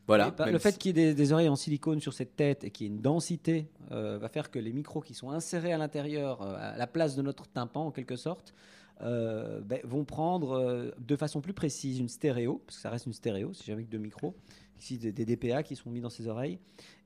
Voilà. 0.07 0.31
Pas- 0.31 0.51
le 0.51 0.59
fait 0.59 0.79
qu'il 0.79 0.97
y 0.97 1.01
ait 1.01 1.07
des, 1.07 1.15
des 1.15 1.33
oreilles 1.33 1.49
en 1.49 1.57
silicone 1.57 2.01
sur 2.01 2.13
cette 2.13 2.37
tête 2.37 2.63
et 2.63 2.71
qu'il 2.71 2.87
y 2.87 2.91
ait 2.91 2.93
une 2.93 3.03
densité 3.03 3.69
va 3.91 4.29
faire 4.29 4.51
que 4.51 4.59
les 4.59 4.73
micros 4.73 5.01
qui 5.01 5.15
sont 5.15 5.31
insérés 5.31 5.73
à 5.73 5.79
l'intérieur, 5.79 6.43
à 6.43 6.77
la 6.77 6.87
place 6.87 7.17
de 7.17 7.23
notre 7.23 7.47
tympan 7.47 7.87
en 7.87 7.91
quelque 7.91 8.17
sorte, 8.17 8.55
ben, 9.01 9.81
vont 9.85 10.05
prendre 10.05 10.93
de 10.99 11.17
façon 11.17 11.41
plus 11.41 11.53
précise 11.53 11.99
une 11.99 12.09
stéréo, 12.09 12.63
parce 12.67 12.77
que 12.77 12.83
ça 12.83 12.91
reste 12.91 13.07
une 13.07 13.13
stéréo, 13.13 13.53
si 13.53 13.65
jamais 13.65 13.85
que 13.85 13.91
deux 13.91 13.99
micros, 13.99 14.35
ici 14.81 14.99
des, 14.99 15.13
des 15.13 15.25
DPA 15.25 15.63
qui 15.63 15.77
sont 15.77 15.91
mis 15.91 16.01
dans 16.01 16.11
ces 16.11 16.29
oreilles, 16.29 16.59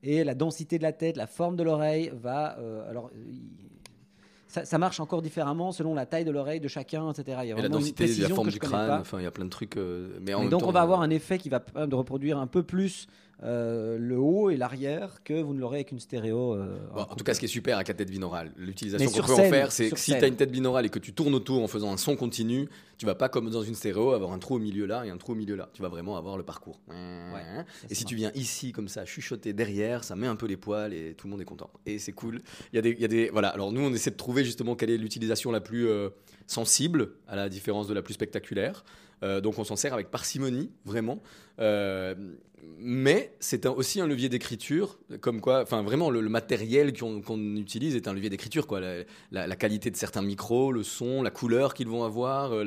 et 0.02 0.24
la 0.24 0.34
densité 0.34 0.78
de 0.78 0.82
la 0.82 0.92
tête, 0.92 1.16
la 1.16 1.26
forme 1.26 1.56
de 1.56 1.62
l'oreille 1.62 2.10
va... 2.14 2.58
euh, 2.58 2.88
alors, 2.88 3.10
ça, 4.46 4.64
ça 4.64 4.78
marche 4.78 4.98
encore 4.98 5.22
différemment 5.22 5.70
selon 5.70 5.94
la 5.94 6.06
taille 6.06 6.24
de 6.24 6.32
l'oreille 6.32 6.58
de 6.58 6.66
chacun, 6.66 7.08
etc. 7.12 7.38
Il 7.42 7.48
y 7.50 7.52
a 7.52 7.58
Et 7.58 7.62
la 7.62 7.68
densité, 7.68 8.06
la 8.06 8.28
forme 8.30 8.50
du 8.50 8.58
crâne, 8.58 9.00
enfin, 9.00 9.20
il 9.20 9.22
y 9.22 9.26
a 9.26 9.30
plein 9.30 9.44
de 9.44 9.50
trucs. 9.50 9.76
euh, 9.76 10.18
mais 10.20 10.34
en 10.34 10.42
Et 10.42 10.48
donc 10.48 10.62
temps, 10.62 10.68
on 10.68 10.72
va 10.72 10.80
avoir 10.80 11.02
un 11.02 11.10
effet 11.10 11.38
qui 11.38 11.48
va 11.48 11.60
de 11.60 11.94
reproduire 11.94 12.36
un 12.38 12.48
peu 12.48 12.64
plus 12.64 13.06
euh, 13.42 13.96
le 13.98 14.18
haut 14.18 14.50
et 14.50 14.56
l'arrière 14.56 15.22
que 15.24 15.40
vous 15.40 15.54
ne 15.54 15.60
l'aurez 15.60 15.78
avec 15.78 15.92
une 15.92 16.00
stéréo. 16.00 16.54
euh, 16.54 16.76
Bon, 16.94 17.00
en 17.02 17.14
tout 17.14 17.24
cas, 17.24 17.32
ce 17.34 17.40
qui 17.40 17.46
est 17.46 17.48
super 17.48 17.76
avec 17.76 17.88
la 17.88 17.94
tête 17.94 18.10
binaurale, 18.10 18.52
l'utilisation 18.56 19.10
qu'on 19.10 19.26
peut 19.26 19.32
en 19.32 19.36
scène, 19.36 19.50
faire, 19.50 19.72
c'est 19.72 19.90
que 19.90 19.98
si 19.98 20.12
tu 20.16 20.22
as 20.22 20.26
une 20.26 20.36
tête 20.36 20.50
binaurale 20.52 20.86
et 20.86 20.90
que 20.90 20.98
tu 20.98 21.12
tournes 21.14 21.34
autour 21.34 21.62
en 21.62 21.68
faisant 21.68 21.92
un 21.92 21.96
son 21.96 22.16
continu, 22.16 22.68
tu 22.98 23.06
vas 23.06 23.14
pas 23.14 23.28
comme 23.30 23.48
dans 23.48 23.62
une 23.62 23.74
stéréo 23.74 24.10
avoir 24.12 24.32
un 24.32 24.38
trou 24.38 24.56
au 24.56 24.58
milieu 24.58 24.84
là 24.84 25.06
et 25.06 25.10
un 25.10 25.16
trou 25.16 25.32
au 25.32 25.34
milieu 25.34 25.56
là. 25.56 25.70
Tu 25.72 25.80
vas 25.80 25.88
vraiment 25.88 26.16
avoir 26.16 26.36
le 26.36 26.42
parcours. 26.42 26.80
et 27.88 27.94
si 27.94 28.04
tu 28.04 28.14
viens 28.14 28.30
ici 28.34 28.72
comme 28.72 28.88
ça, 28.88 29.06
chuchoter 29.06 29.52
derrière, 29.54 30.04
ça 30.04 30.16
met 30.16 30.26
un 30.26 30.36
peu 30.36 30.46
les 30.46 30.58
poils 30.58 30.92
et 30.92 31.14
tout 31.14 31.26
le 31.26 31.30
monde 31.30 31.40
est 31.40 31.46
content. 31.46 31.70
Et 31.86 31.98
c'est 31.98 32.12
cool. 32.12 32.42
Il 32.72 32.76
y 32.76 32.78
a 32.78 32.82
des, 32.82 32.90
il 32.90 33.00
y 33.00 33.04
a 33.04 33.08
des, 33.08 33.30
voilà. 33.30 33.48
Alors 33.48 33.72
nous, 33.72 33.80
on 33.80 33.92
essaie 33.94 34.10
de 34.10 34.16
trouver 34.16 34.44
justement 34.44 34.76
quelle 34.76 34.90
est 34.90 34.98
l'utilisation 34.98 35.50
la 35.50 35.60
plus 35.60 35.88
euh, 35.88 36.10
sensible 36.46 37.12
à 37.26 37.36
la 37.36 37.48
différence 37.48 37.88
de 37.88 37.94
la 37.94 38.02
plus 38.02 38.14
spectaculaire. 38.14 38.84
Euh, 39.22 39.40
donc 39.40 39.58
on 39.58 39.64
s'en 39.64 39.76
sert 39.76 39.92
avec 39.94 40.10
parcimonie, 40.10 40.70
vraiment. 40.84 41.22
Euh, 41.58 42.14
mais 42.82 43.34
c'est 43.40 43.66
aussi 43.66 44.00
un 44.00 44.06
levier 44.06 44.28
d'écriture, 44.28 44.98
comme 45.20 45.40
quoi, 45.40 45.62
enfin 45.62 45.82
vraiment 45.82 46.10
le, 46.10 46.22
matériel 46.28 46.92
qu'on 46.98 47.56
utilise 47.56 47.94
est 47.94 48.08
un 48.08 48.14
levier 48.14 48.30
d'écriture, 48.30 48.66
quoi. 48.66 48.80
La, 49.30 49.56
qualité 49.56 49.90
de 49.90 49.96
certains 49.96 50.22
micros, 50.22 50.72
le 50.72 50.82
son, 50.82 51.22
la 51.22 51.30
couleur 51.30 51.74
qu'ils 51.74 51.88
vont 51.88 52.04
avoir, 52.04 52.52
euh, 52.52 52.64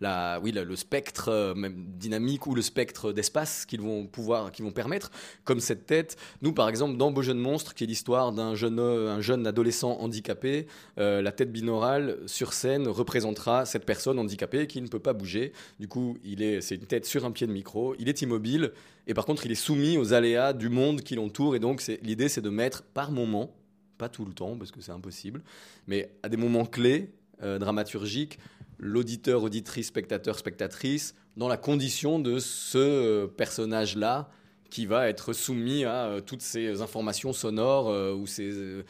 la, 0.00 0.40
oui, 0.40 0.52
le 0.52 0.76
spectre 0.76 1.28
euh, 1.28 1.54
dynamique 1.74 2.46
ou 2.46 2.54
le 2.54 2.62
spectre 2.62 3.12
d'espace 3.12 3.66
qu'ils 3.66 3.82
vont 3.82 4.06
pouvoir, 4.06 4.50
qu'ils 4.50 4.64
vont 4.64 4.70
permettre, 4.70 5.10
comme 5.44 5.60
cette 5.60 5.86
tête. 5.86 6.16
Nous, 6.40 6.52
par 6.52 6.68
exemple, 6.68 6.96
dans 6.96 7.10
Beau 7.10 7.22
jeune 7.22 7.38
monstre, 7.38 7.74
qui 7.74 7.84
est 7.84 7.86
l'histoire 7.86 8.32
d'un 8.32 8.54
jeune, 8.54 8.78
euh, 8.78 9.10
un 9.10 9.20
jeune 9.20 9.46
adolescent 9.46 9.98
handicapé, 10.00 10.66
la 10.96 11.32
tête 11.32 11.52
binaurale 11.52 12.18
sur 12.26 12.52
scène 12.52 12.88
représentera 12.88 13.66
cette 13.66 13.84
personne 13.84 14.18
handicapée 14.18 14.66
qui 14.66 14.80
ne 14.80 14.88
peut 14.88 14.98
pas 14.98 15.12
bouger. 15.12 15.52
Du 15.78 15.88
coup, 15.88 16.16
il 16.24 16.42
est, 16.42 16.60
c'est 16.60 16.76
une 16.76 16.86
tête 16.86 17.04
sur 17.04 17.24
un 17.24 17.30
pied 17.30 17.46
de 17.46 17.52
micro, 17.52 17.94
il 17.98 18.08
est 18.08 18.22
immobile, 18.22 18.72
et 19.08 19.14
par 19.14 19.24
contre, 19.24 19.46
il 19.46 19.52
est 19.52 19.56
soumis 19.56 19.98
aux 19.98 20.12
aléas 20.12 20.52
du 20.52 20.68
monde 20.68 21.00
qui 21.00 21.16
l'entoure. 21.16 21.56
Et 21.56 21.58
donc, 21.58 21.82
l'idée, 22.02 22.28
c'est 22.28 22.42
de 22.42 22.50
mettre 22.50 22.82
par 22.82 23.10
moment, 23.10 23.56
pas 23.96 24.08
tout 24.08 24.24
le 24.24 24.32
temps, 24.32 24.56
parce 24.56 24.70
que 24.70 24.80
c'est 24.80 24.92
impossible, 24.92 25.42
mais 25.86 26.12
à 26.22 26.28
des 26.28 26.36
moments 26.36 26.66
clés, 26.66 27.10
euh, 27.42 27.58
dramaturgiques, 27.58 28.38
l'auditeur, 28.78 29.42
auditrice, 29.42 29.88
spectateur, 29.88 30.38
spectatrice, 30.38 31.14
dans 31.36 31.48
la 31.48 31.56
condition 31.56 32.18
de 32.18 32.38
ce 32.38 32.78
euh, 32.78 33.26
personnage-là 33.26 34.28
qui 34.70 34.86
va 34.86 35.08
être 35.08 35.32
soumis 35.32 35.84
à 35.84 36.06
euh, 36.06 36.20
toutes 36.20 36.42
ces 36.42 36.82
informations 36.82 37.32
sonores 37.32 38.16
ou 38.16 38.26
ces, 38.26 38.50
euh, 38.52 38.82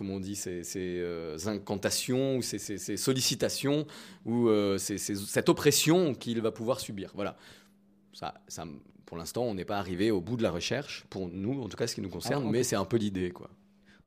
on 0.00 0.20
dit, 0.20 0.36
ces, 0.36 1.04
incantations 1.46 2.36
ou 2.36 2.42
ces, 2.42 2.96
sollicitations 2.96 3.86
ou 4.24 4.48
cette 4.78 5.48
oppression 5.48 6.14
qu'il 6.14 6.40
va 6.40 6.52
pouvoir 6.52 6.80
subir. 6.80 7.12
Voilà. 7.14 7.36
Ça, 8.14 8.34
ça, 8.48 8.64
pour 9.08 9.16
l'instant, 9.16 9.44
on 9.44 9.54
n'est 9.54 9.64
pas 9.64 9.78
arrivé 9.78 10.10
au 10.10 10.20
bout 10.20 10.36
de 10.36 10.42
la 10.42 10.50
recherche, 10.50 11.06
pour 11.08 11.30
nous, 11.30 11.62
en 11.62 11.68
tout 11.70 11.78
cas, 11.78 11.86
ce 11.86 11.94
qui 11.94 12.02
nous 12.02 12.10
concerne, 12.10 12.42
Alors, 12.42 12.48
en 12.48 12.52
mais 12.52 12.62
c'est 12.62 12.76
un 12.76 12.84
peu 12.84 12.98
l'idée, 12.98 13.30
quoi. 13.30 13.48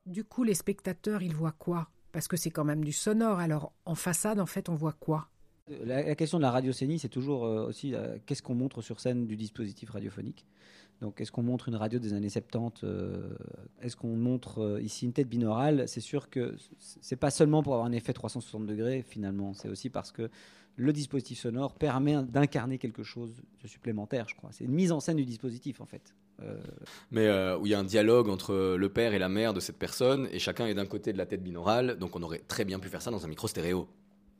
Du 0.06 0.22
coup, 0.22 0.44
les 0.44 0.54
spectateurs, 0.54 1.22
ils 1.22 1.34
voient 1.34 1.56
quoi? 1.58 1.88
Parce 2.12 2.28
que 2.28 2.36
c'est 2.36 2.50
quand 2.50 2.62
même 2.62 2.84
du 2.84 2.92
sonore. 2.92 3.40
Alors, 3.40 3.72
en 3.84 3.96
façade, 3.96 4.38
en 4.38 4.46
fait, 4.46 4.68
on 4.68 4.76
voit 4.76 4.92
quoi? 4.92 5.28
La, 5.68 6.04
la 6.04 6.14
question 6.14 6.38
de 6.38 6.42
la 6.42 6.52
radiocénie, 6.52 7.00
c'est 7.00 7.08
toujours 7.08 7.46
euh, 7.46 7.66
aussi 7.66 7.96
euh, 7.96 8.16
qu'est-ce 8.26 8.42
qu'on 8.42 8.54
montre 8.54 8.80
sur 8.80 9.00
scène 9.00 9.26
du 9.26 9.34
dispositif 9.34 9.90
radiophonique? 9.90 10.46
Donc, 11.02 11.20
est-ce 11.20 11.32
qu'on 11.32 11.42
montre 11.42 11.68
une 11.68 11.74
radio 11.74 11.98
des 11.98 12.14
années 12.14 12.28
70 12.28 12.84
euh, 12.84 13.34
Est-ce 13.80 13.96
qu'on 13.96 14.16
montre 14.16 14.60
euh, 14.60 14.80
ici 14.80 15.04
une 15.04 15.12
tête 15.12 15.28
binaurale? 15.28 15.88
C'est 15.88 16.00
sûr 16.00 16.30
que 16.30 16.54
c'est 16.78 17.16
pas 17.16 17.32
seulement 17.32 17.64
pour 17.64 17.72
avoir 17.72 17.88
un 17.88 17.92
effet 17.92 18.12
360 18.12 18.66
degrés, 18.66 19.02
finalement. 19.02 19.52
C'est 19.52 19.68
aussi 19.68 19.90
parce 19.90 20.12
que 20.12 20.30
le 20.76 20.92
dispositif 20.92 21.38
sonore 21.38 21.74
permet 21.74 22.22
d'incarner 22.22 22.78
quelque 22.78 23.02
chose 23.02 23.42
de 23.62 23.68
supplémentaire, 23.68 24.26
je 24.28 24.34
crois. 24.34 24.50
C'est 24.52 24.64
une 24.64 24.72
mise 24.72 24.92
en 24.92 25.00
scène 25.00 25.16
du 25.16 25.24
dispositif, 25.24 25.80
en 25.80 25.86
fait. 25.86 26.14
Euh, 26.42 26.56
mais 27.10 27.26
euh, 27.26 27.58
où 27.58 27.66
il 27.66 27.70
y 27.70 27.74
a 27.74 27.78
un 27.78 27.84
dialogue 27.84 28.28
entre 28.28 28.76
le 28.76 28.88
père 28.88 29.14
et 29.14 29.18
la 29.18 29.28
mère 29.28 29.52
de 29.52 29.60
cette 29.60 29.78
personne, 29.78 30.28
et 30.32 30.38
chacun 30.38 30.66
est 30.66 30.74
d'un 30.74 30.86
côté 30.86 31.12
de 31.12 31.18
la 31.18 31.26
tête 31.26 31.42
binaurale, 31.42 31.98
donc 31.98 32.16
on 32.16 32.22
aurait 32.22 32.42
très 32.48 32.64
bien 32.64 32.78
pu 32.78 32.88
faire 32.88 33.02
ça 33.02 33.10
dans 33.10 33.24
un 33.24 33.28
micro 33.28 33.48
stéréo. 33.48 33.86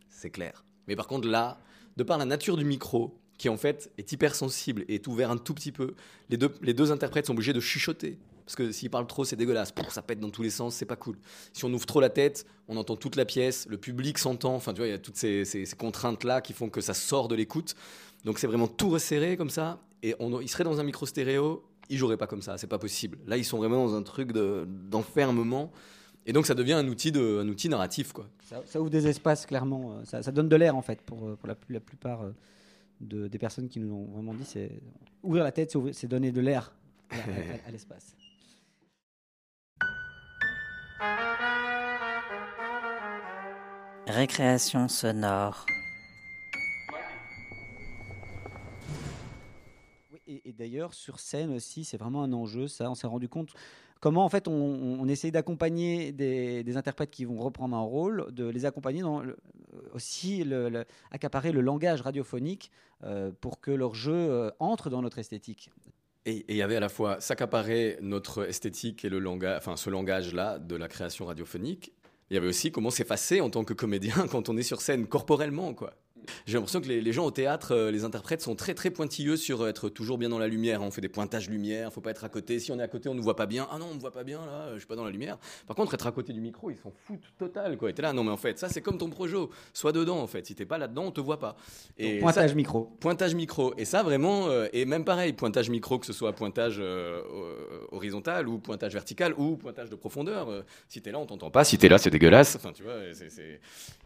C'est 0.08 0.30
clair. 0.30 0.64
Mais 0.88 0.96
par 0.96 1.06
contre, 1.06 1.28
là, 1.28 1.58
de 1.96 2.02
par 2.02 2.18
la 2.18 2.24
nature 2.24 2.56
du 2.56 2.64
micro, 2.64 3.18
qui 3.38 3.48
en 3.48 3.56
fait 3.56 3.90
est 3.98 4.12
hypersensible 4.12 4.84
et 4.88 4.96
est 4.96 5.06
ouvert 5.06 5.30
un 5.30 5.36
tout 5.36 5.54
petit 5.54 5.72
peu, 5.72 5.94
les 6.30 6.36
deux, 6.36 6.52
les 6.62 6.74
deux 6.74 6.92
interprètes 6.92 7.26
sont 7.26 7.32
obligés 7.32 7.52
de 7.52 7.60
chuchoter. 7.60 8.18
Parce 8.44 8.56
que 8.56 8.72
s'ils 8.72 8.90
parlent 8.90 9.06
trop, 9.06 9.24
c'est 9.24 9.36
dégueulasse. 9.36 9.72
Ça 9.90 10.02
pète 10.02 10.20
dans 10.20 10.30
tous 10.30 10.42
les 10.42 10.50
sens, 10.50 10.74
c'est 10.74 10.86
pas 10.86 10.96
cool. 10.96 11.16
Si 11.52 11.64
on 11.64 11.72
ouvre 11.72 11.86
trop 11.86 12.00
la 12.00 12.10
tête, 12.10 12.46
on 12.68 12.76
entend 12.76 12.96
toute 12.96 13.16
la 13.16 13.24
pièce, 13.24 13.66
le 13.68 13.78
public 13.78 14.18
s'entend. 14.18 14.54
Enfin, 14.54 14.72
tu 14.72 14.78
vois, 14.78 14.88
il 14.88 14.90
y 14.90 14.94
a 14.94 14.98
toutes 14.98 15.16
ces, 15.16 15.44
contraintes-là 15.78 16.40
qui 16.40 16.52
font 16.52 16.68
que 16.68 16.80
ça 16.80 16.94
sort 16.94 17.28
de 17.28 17.34
l'écoute. 17.34 17.74
Donc 18.24 18.38
c'est 18.38 18.46
vraiment 18.46 18.68
tout 18.68 18.90
resserré 18.90 19.36
comme 19.36 19.50
ça. 19.50 19.80
Et 20.02 20.14
on, 20.18 20.40
il 20.40 20.48
serait 20.48 20.64
dans 20.64 20.80
un 20.80 20.84
micro 20.84 21.06
stéréo, 21.06 21.64
ils 21.88 21.96
joueraient 21.96 22.16
pas 22.16 22.26
comme 22.26 22.42
ça, 22.42 22.58
c'est 22.58 22.66
pas 22.66 22.78
possible. 22.78 23.18
Là, 23.26 23.36
ils 23.36 23.44
sont 23.44 23.58
vraiment 23.58 23.86
dans 23.86 23.94
un 23.94 24.02
truc 24.02 24.32
de- 24.32 24.66
d'enfermement. 24.66 25.70
et 26.26 26.32
donc 26.32 26.46
ça 26.46 26.54
devient 26.54 26.72
un 26.74 26.88
outil, 26.88 27.12
narratif, 27.68 28.12
ça, 28.66 28.80
ouvre 28.80 28.90
des 28.90 29.06
espaces, 29.06 29.46
clairement. 29.46 29.92
euh, 29.92 30.22
Ça, 30.22 30.32
donne 30.32 30.48
de 30.48 30.56
l'air, 30.56 30.76
en 30.76 30.82
fait, 30.82 31.00
pour, 31.02 31.26
euh, 31.26 31.38
la, 31.44 31.80
plupart 31.80 32.22
euh, 32.22 32.30
de- 33.00 33.28
des 33.28 33.38
personnes 33.38 33.68
qui 33.68 33.80
nous 33.80 33.92
ont 33.94 34.04
vraiment 34.12 34.34
dit 34.34 34.46
ouvrir 35.22 35.44
la 35.44 35.52
tête, 35.52 35.76
c'est 35.92 36.08
donner 36.08 36.32
de 36.32 36.40
l'air 36.40 36.72
à 37.10 37.70
l'espace. 37.70 38.16
Récréation 44.14 44.88
sonore. 44.88 45.64
Et, 50.26 50.42
et 50.50 50.52
d'ailleurs, 50.52 50.92
sur 50.92 51.18
scène 51.18 51.50
aussi, 51.54 51.84
c'est 51.84 51.96
vraiment 51.96 52.22
un 52.22 52.32
enjeu, 52.34 52.68
ça. 52.68 52.90
On 52.90 52.94
s'est 52.94 53.06
rendu 53.06 53.30
compte 53.30 53.54
comment, 54.00 54.22
en 54.24 54.28
fait, 54.28 54.48
on, 54.48 54.52
on, 54.52 55.08
essaye 55.08 55.32
d'accompagner 55.32 56.12
des, 56.12 56.62
des 56.62 56.76
interprètes 56.76 57.10
qui 57.10 57.24
vont 57.24 57.38
reprendre 57.38 57.74
un 57.74 57.80
rôle, 57.80 58.26
de 58.32 58.46
les 58.46 58.66
accompagner 58.66 59.00
dans 59.00 59.20
le- 59.20 59.38
aussi, 59.94 60.44
le, 60.44 60.68
le- 60.68 60.84
accaparer 61.10 61.50
le 61.50 61.62
langage 61.62 62.02
radiophonique 62.02 62.70
euh, 63.04 63.32
pour 63.40 63.60
que 63.60 63.70
leur 63.70 63.94
jeu 63.94 64.12
euh, 64.12 64.50
entre 64.58 64.90
dans 64.90 65.00
notre 65.00 65.18
esthétique. 65.20 65.70
Et 66.26 66.36
et 66.36 66.44
il 66.50 66.56
y 66.56 66.62
avait 66.62 66.76
à 66.76 66.80
la 66.80 66.90
fois 66.90 67.18
s'accaparer 67.20 67.98
notre 68.02 68.46
esthétique 68.46 69.06
et 69.06 69.08
le 69.08 69.18
langage, 69.20 69.56
enfin 69.56 69.76
ce 69.76 69.88
langage-là 69.88 70.58
de 70.58 70.76
la 70.76 70.86
création 70.88 71.24
radiophonique. 71.24 71.92
Il 72.32 72.36
y 72.36 72.38
avait 72.38 72.48
aussi 72.48 72.72
comment 72.72 72.88
s'effacer 72.88 73.42
en 73.42 73.50
tant 73.50 73.62
que 73.62 73.74
comédien 73.74 74.26
quand 74.30 74.48
on 74.48 74.56
est 74.56 74.62
sur 74.62 74.80
scène 74.80 75.06
corporellement, 75.06 75.74
quoi. 75.74 75.92
J'ai 76.46 76.54
l'impression 76.54 76.80
que 76.80 76.88
les, 76.88 77.00
les 77.00 77.12
gens 77.12 77.24
au 77.24 77.30
théâtre, 77.30 77.72
euh, 77.74 77.90
les 77.90 78.04
interprètes 78.04 78.42
sont 78.42 78.54
très 78.54 78.74
très 78.74 78.90
pointilleux 78.90 79.36
sur 79.36 79.66
être 79.68 79.88
toujours 79.88 80.18
bien 80.18 80.28
dans 80.28 80.38
la 80.38 80.48
lumière. 80.48 80.82
On 80.82 80.90
fait 80.90 81.00
des 81.00 81.08
pointages 81.08 81.48
lumière, 81.48 81.92
faut 81.92 82.00
pas 82.00 82.10
être 82.10 82.24
à 82.24 82.28
côté. 82.28 82.58
Si 82.58 82.72
on 82.72 82.78
est 82.78 82.82
à 82.82 82.88
côté, 82.88 83.08
on 83.08 83.14
nous 83.14 83.22
voit 83.22 83.36
pas 83.36 83.46
bien. 83.46 83.66
Ah 83.70 83.78
non, 83.78 83.88
on 83.90 83.94
me 83.94 84.00
voit 84.00 84.12
pas 84.12 84.24
bien 84.24 84.44
là, 84.46 84.70
je 84.74 84.78
suis 84.78 84.86
pas 84.86 84.96
dans 84.96 85.04
la 85.04 85.10
lumière. 85.10 85.38
Par 85.66 85.76
contre, 85.76 85.94
être 85.94 86.06
à 86.06 86.12
côté 86.12 86.32
du 86.32 86.40
micro, 86.40 86.70
ils 86.70 86.76
s'en 86.76 86.92
foutent 87.06 87.32
total 87.38 87.76
quoi. 87.76 87.90
Et 87.90 87.92
t'es 87.94 88.02
là, 88.02 88.12
non 88.12 88.24
mais 88.24 88.30
en 88.30 88.36
fait, 88.36 88.58
ça 88.58 88.68
c'est 88.68 88.80
comme 88.80 88.98
ton 88.98 89.10
projo. 89.10 89.50
Sois 89.72 89.92
dedans 89.92 90.18
en 90.20 90.26
fait. 90.26 90.46
Si 90.46 90.54
t'es 90.54 90.64
pas 90.66 90.78
là-dedans, 90.78 91.04
on 91.06 91.10
te 91.10 91.20
voit 91.20 91.38
pas. 91.38 91.56
Donc, 91.98 92.20
pointage 92.20 92.50
ça- 92.50 92.56
micro. 92.56 92.84
Pointage 93.00 93.34
micro. 93.34 93.74
Et 93.78 93.84
ça 93.84 94.02
vraiment, 94.02 94.46
euh, 94.48 94.66
et 94.72 94.84
même 94.84 95.04
pareil, 95.04 95.32
pointage 95.32 95.70
micro, 95.70 95.98
que 95.98 96.06
ce 96.06 96.12
soit 96.12 96.32
pointage 96.32 96.76
euh, 96.78 97.20
euh, 97.32 97.86
horizontal 97.92 98.48
ou 98.48 98.58
pointage 98.58 98.92
vertical 98.92 99.34
ou 99.36 99.56
pointage 99.56 99.90
de 99.90 99.96
profondeur. 99.96 100.48
Euh, 100.50 100.62
si 100.88 101.00
t'es 101.02 101.10
là, 101.12 101.18
on 101.18 101.26
t'entend 101.26 101.50
pas. 101.50 101.64
Si 101.64 101.78
t'es 101.78 101.88
là, 101.88 101.98
c'est 101.98 102.10
dégueulasse. 102.10 102.56
Enfin, 102.56 102.72
tu 102.72 102.82
vois, 102.82 102.94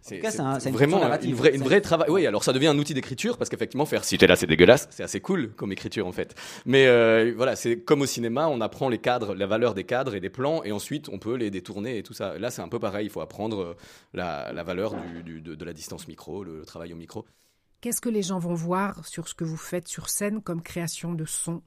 c'est 0.01 0.21
cas, 0.21 0.31
un- 0.41 0.59
vraiment 0.71 1.01
une 1.23 1.35
vraie, 1.35 1.55
une 1.55 1.62
vraie 1.62 1.81
travail. 1.81 2.06
Oui, 2.09 2.27
alors 2.27 2.45
ça 2.45 2.53
devient 2.53 2.69
un 2.69 2.79
outil 2.79 2.95
d'écriture 2.95 3.39
parce 3.39 3.51
qu'effectivement, 3.51 3.87
faire 3.87 4.05
si 4.05 4.19
t'es 4.19 4.27
là, 4.27 4.37
c'est 4.37 4.47
dégueulasse, 4.47 4.89
c'est 4.91 5.03
assez 5.03 5.21
cool 5.21 5.51
comme 5.55 5.73
écriture 5.73 6.07
en 6.07 6.13
fait. 6.13 6.35
Mais 6.65 6.87
euh, 6.87 7.33
voilà, 7.37 7.57
c'est 7.57 7.81
comme 7.81 8.03
au 8.03 8.07
cinéma, 8.07 8.49
on 8.49 8.61
apprend 8.61 8.89
les 8.89 8.99
cadres, 8.99 9.35
la 9.35 9.47
valeur 9.47 9.75
des 9.75 9.85
cadres 9.85 10.15
et 10.15 10.21
des 10.21 10.31
plans, 10.31 10.63
et 10.65 10.73
ensuite 10.73 11.09
on 11.09 11.19
peut 11.19 11.35
les 11.37 11.51
détourner 11.51 11.99
et 11.99 12.03
tout 12.03 12.15
ça. 12.15 12.39
Là, 12.39 12.51
c'est 12.51 12.63
un 12.63 12.69
peu 12.69 12.79
pareil. 12.79 13.07
Il 13.07 13.11
faut 13.11 13.21
apprendre 13.21 13.61
euh, 13.61 13.77
la, 14.15 14.53
la 14.53 14.63
valeur 14.63 14.95
du- 14.95 15.23
du- 15.23 15.41
de, 15.41 15.55
de 15.55 15.65
la 15.65 15.73
distance 15.73 16.09
micro, 16.09 16.45
le, 16.45 16.59
le 16.59 16.65
travail 16.65 16.93
au 16.93 16.97
micro. 16.97 17.25
Qu'est-ce 17.81 18.01
que 18.01 18.09
les 18.09 18.23
gens 18.23 18.39
vont 18.39 18.55
voir 18.55 19.07
sur 19.07 19.29
ce 19.29 19.35
que 19.35 19.45
vous 19.45 19.57
faites 19.57 19.87
sur 19.87 20.09
scène 20.09 20.43
comme 20.43 20.63
création 20.63 21.13
de 21.15 21.25
son? 21.25 21.63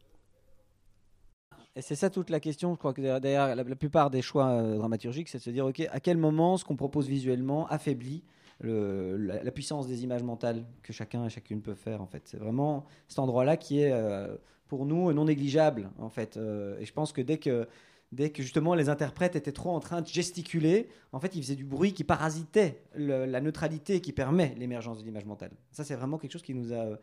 Et 1.75 1.81
c'est 1.81 1.95
ça 1.95 2.09
toute 2.09 2.29
la 2.29 2.39
question. 2.39 2.73
Je 2.73 2.79
crois 2.79 2.93
que 2.93 3.01
derrière- 3.01 3.21
derrière 3.21 3.55
la, 3.55 3.63
la 3.63 3.75
plupart 3.75 4.09
des 4.09 4.21
choix 4.21 4.47
euh, 4.47 4.77
dramaturgiques, 4.77 5.29
c'est 5.29 5.37
de 5.37 5.43
se 5.43 5.49
dire 5.49 5.65
ok, 5.65 5.81
à 5.91 5.99
quel 5.99 6.17
moment 6.17 6.57
ce 6.57 6.65
qu'on 6.65 6.75
propose 6.75 7.07
visuellement 7.07 7.67
affaiblit 7.67 8.23
le- 8.59 9.17
la, 9.17 9.43
la 9.43 9.51
puissance 9.51 9.87
des 9.87 10.03
images 10.03 10.23
mentales 10.23 10.63
que 10.83 10.93
chacun 10.93 11.25
et 11.25 11.29
chacune 11.29 11.61
peut 11.61 11.75
faire. 11.75 12.01
En 12.01 12.07
fait, 12.07 12.23
c'est 12.25 12.37
vraiment 12.37 12.85
cet 13.07 13.19
endroit-là 13.19 13.57
qui 13.57 13.81
est 13.81 13.91
euh, 13.91 14.35
pour 14.67 14.85
nous 14.85 15.11
non 15.13 15.25
négligeable. 15.25 15.89
En 15.99 16.09
fait, 16.09 16.37
Euh, 16.37 16.77
et 16.79 16.85
je 16.85 16.93
pense 16.93 17.11
que 17.13 17.21
dès 17.21 17.37
que 17.37 17.67
Dès 18.11 18.31
que 18.31 18.41
justement 18.41 18.73
les 18.73 18.89
interprètes 18.89 19.35
étaient 19.35 19.51
trop 19.51 19.69
en 19.69 19.79
train 19.79 20.01
de 20.01 20.07
gesticuler, 20.07 20.89
en 21.11 21.19
fait, 21.19 21.35
ils 21.35 21.43
faisaient 21.43 21.55
du 21.55 21.63
bruit 21.63 21.93
qui 21.93 22.03
parasitait 22.03 22.81
le- 22.95 23.25
la 23.25 23.39
neutralité 23.39 24.01
qui 24.01 24.13
permet 24.13 24.55
l'émergence 24.57 24.97
de 24.97 25.03
l'image 25.05 25.25
mentale. 25.25 25.51
Ça, 25.71 25.83
c'est 25.83 25.93
vraiment 25.93 26.17
quelque 26.17 26.31
chose 26.31 26.41
qui 26.41 26.55
nous 26.55 26.73
a 26.73 26.77
euh, 26.77 26.95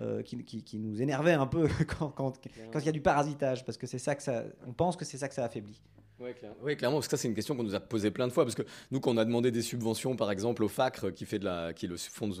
euh, 0.00 0.22
qui, 0.22 0.42
qui- 0.44 0.62
qui 0.64 0.78
nous 0.78 1.02
énervait 1.02 1.34
un 1.34 1.46
peu 1.46 1.68
quand, 1.98 2.08
quand, 2.08 2.38
quand 2.72 2.78
il 2.80 2.86
y 2.86 2.88
a 2.88 2.92
du 2.92 3.02
parasitage, 3.02 3.66
parce 3.66 3.76
que 3.76 3.86
c'est 3.86 3.98
ça 3.98 4.14
que 4.14 4.22
ça, 4.22 4.44
on 4.66 4.72
pense 4.72 4.96
que 4.96 5.04
c'est 5.04 5.18
ça 5.18 5.28
que 5.28 5.34
ça 5.34 5.44
affaiblit. 5.44 5.82
Oui, 6.20 6.34
clairement. 6.34 6.56
Oui, 6.62 6.76
clairement, 6.76 6.96
parce 6.98 7.08
que 7.08 7.16
ça, 7.16 7.22
c'est 7.22 7.28
une 7.28 7.34
question 7.34 7.56
qu'on 7.56 7.62
nous 7.62 7.74
a 7.74 7.80
posée 7.80 8.10
plein 8.10 8.28
de 8.28 8.32
fois. 8.32 8.44
Parce 8.44 8.54
que 8.54 8.62
nous, 8.90 9.00
quand 9.00 9.12
on 9.12 9.16
a 9.16 9.24
demandé 9.24 9.50
des 9.50 9.62
subventions, 9.62 10.16
par 10.16 10.30
exemple, 10.30 10.62
au 10.62 10.68
FACRE, 10.68 11.14
qui, 11.14 11.24
est 11.24 11.42
le 11.42 11.96
fonds 11.96 12.28
de 12.28 12.34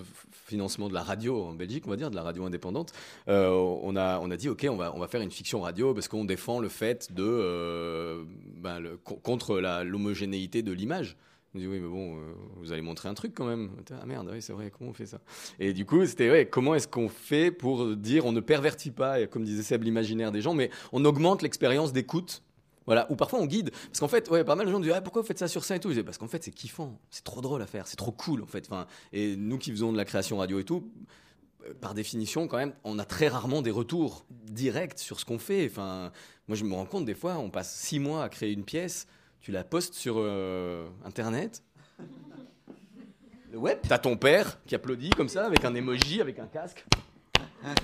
financement 0.46 0.88
de 0.88 0.94
la 0.94 1.02
radio 1.02 1.44
en 1.44 1.54
Belgique, 1.54 1.84
on 1.86 1.90
va 1.90 1.96
dire, 1.96 2.10
de 2.10 2.16
la 2.16 2.22
radio 2.22 2.44
indépendante, 2.44 2.92
euh, 3.28 3.48
on, 3.48 3.96
a, 3.96 4.20
on 4.20 4.30
a 4.30 4.36
dit, 4.36 4.50
OK, 4.50 4.66
on 4.68 4.76
va, 4.76 4.94
on 4.94 4.98
va 4.98 5.08
faire 5.08 5.22
une 5.22 5.30
fiction 5.30 5.62
radio 5.62 5.94
parce 5.94 6.08
qu'on 6.08 6.24
défend 6.24 6.60
le 6.60 6.68
fait 6.68 7.12
de. 7.12 7.24
euh, 7.24 8.24
ben, 8.56 8.82
contre 9.22 9.58
l'homogénéité 9.82 10.62
de 10.62 10.72
l'image. 10.72 11.16
On 11.54 11.58
dit, 11.58 11.66
oui, 11.66 11.80
mais 11.80 11.88
bon, 11.88 12.16
euh, 12.16 12.32
vous 12.58 12.72
allez 12.72 12.82
montrer 12.82 13.08
un 13.08 13.14
truc 13.14 13.32
quand 13.34 13.46
même. 13.46 13.70
Ah 13.90 14.06
merde, 14.06 14.28
oui, 14.30 14.40
c'est 14.40 14.52
vrai, 14.52 14.70
comment 14.70 14.90
on 14.90 14.94
fait 14.94 15.06
ça? 15.06 15.20
Et 15.58 15.72
du 15.72 15.84
coup, 15.84 16.04
c'était, 16.06 16.30
ouais, 16.30 16.46
comment 16.46 16.74
est-ce 16.74 16.86
qu'on 16.86 17.08
fait 17.08 17.50
pour 17.50 17.96
dire, 17.96 18.26
on 18.26 18.32
ne 18.32 18.40
pervertit 18.40 18.92
pas, 18.92 19.26
comme 19.26 19.42
disait 19.44 19.62
Seb, 19.64 19.82
l'imaginaire 19.82 20.30
des 20.30 20.42
gens, 20.42 20.54
mais 20.54 20.70
on 20.92 21.04
augmente 21.04 21.42
l'expérience 21.42 21.92
d'écoute 21.92 22.42
voilà, 22.86 23.10
ou 23.10 23.16
parfois 23.16 23.40
on 23.40 23.46
guide. 23.46 23.70
Parce 23.70 24.00
qu'en 24.00 24.08
fait, 24.08 24.30
ouais, 24.30 24.44
pas 24.44 24.56
mal 24.56 24.66
de 24.66 24.72
gens 24.72 24.80
disent 24.80 24.92
ah, 24.94 25.00
pourquoi 25.00 25.22
vous 25.22 25.28
faites 25.28 25.38
ça 25.38 25.48
sur 25.48 25.64
scène 25.64 25.76
et 25.76 25.80
tout? 25.80 25.90
Je 25.90 25.94
dis, 25.94 26.02
parce 26.02 26.18
qu'en 26.18 26.28
fait, 26.28 26.42
c'est 26.42 26.50
kiffant, 26.50 26.98
c'est 27.10 27.24
trop 27.24 27.40
drôle 27.40 27.62
à 27.62 27.66
faire, 27.66 27.86
c'est 27.86 27.96
trop 27.96 28.12
cool 28.12 28.42
en 28.42 28.46
fait. 28.46 28.66
Enfin, 28.66 28.86
et 29.12 29.36
nous 29.36 29.58
qui 29.58 29.70
faisons 29.70 29.92
de 29.92 29.96
la 29.96 30.04
création 30.04 30.38
radio 30.38 30.58
et 30.58 30.64
tout, 30.64 30.90
euh, 31.66 31.74
par 31.80 31.94
définition, 31.94 32.48
quand 32.48 32.56
même, 32.56 32.72
on 32.84 32.98
a 32.98 33.04
très 33.04 33.28
rarement 33.28 33.62
des 33.62 33.70
retours 33.70 34.24
directs 34.30 34.98
sur 34.98 35.20
ce 35.20 35.24
qu'on 35.24 35.38
fait. 35.38 35.66
Enfin, 35.70 36.12
moi, 36.48 36.56
je 36.56 36.64
me 36.64 36.74
rends 36.74 36.86
compte 36.86 37.04
des 37.04 37.14
fois, 37.14 37.38
on 37.38 37.50
passe 37.50 37.74
six 37.74 37.98
mois 37.98 38.24
à 38.24 38.28
créer 38.28 38.52
une 38.52 38.64
pièce, 38.64 39.06
tu 39.40 39.52
la 39.52 39.64
postes 39.64 39.94
sur 39.94 40.16
euh, 40.18 40.88
Internet. 41.04 41.62
Le 43.52 43.58
web 43.58 43.78
T'as 43.88 43.98
ton 43.98 44.16
père 44.16 44.60
qui 44.64 44.74
applaudit 44.74 45.10
comme 45.10 45.28
ça, 45.28 45.44
avec 45.44 45.64
un 45.64 45.74
emoji, 45.74 46.20
avec 46.20 46.38
un 46.38 46.46
casque. 46.46 46.84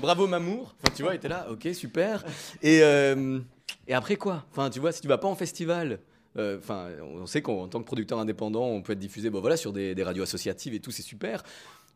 Bravo 0.01 0.26
Mamour. 0.26 0.74
Tu 0.94 1.03
vois, 1.03 1.14
il 1.14 1.16
était 1.16 1.28
là, 1.28 1.49
ok, 1.51 1.68
super. 1.74 2.24
Et, 2.62 2.82
euh, 2.82 3.40
et 3.89 3.95
après 3.95 4.16
quoi? 4.16 4.45
Enfin, 4.51 4.70
tu 4.70 4.80
vois, 4.80 4.93
si 4.93 5.01
tu 5.01 5.09
vas 5.09 5.18
pas 5.18 5.28
en 5.28 5.34
festival. 5.34 6.01
euh, 6.37 6.59
Enfin, 6.59 6.89
on 7.03 7.26
sait 7.26 7.43
qu'en 7.43 7.68
tant 7.68 7.80
que 7.80 7.84
producteur 7.84 8.18
indépendant, 8.18 8.66
on 8.66 8.82
peut 8.82 8.93
être 8.93 8.99
diffusé, 8.99 9.30
bon 9.30 9.41
voilà, 9.41 9.57
sur 9.57 9.72
des, 9.72 9.95
radios 10.03 10.22
associatives 10.24 10.74
et 10.74 10.80
tout, 10.80 10.91
c'est 10.91 11.03
super, 11.03 11.43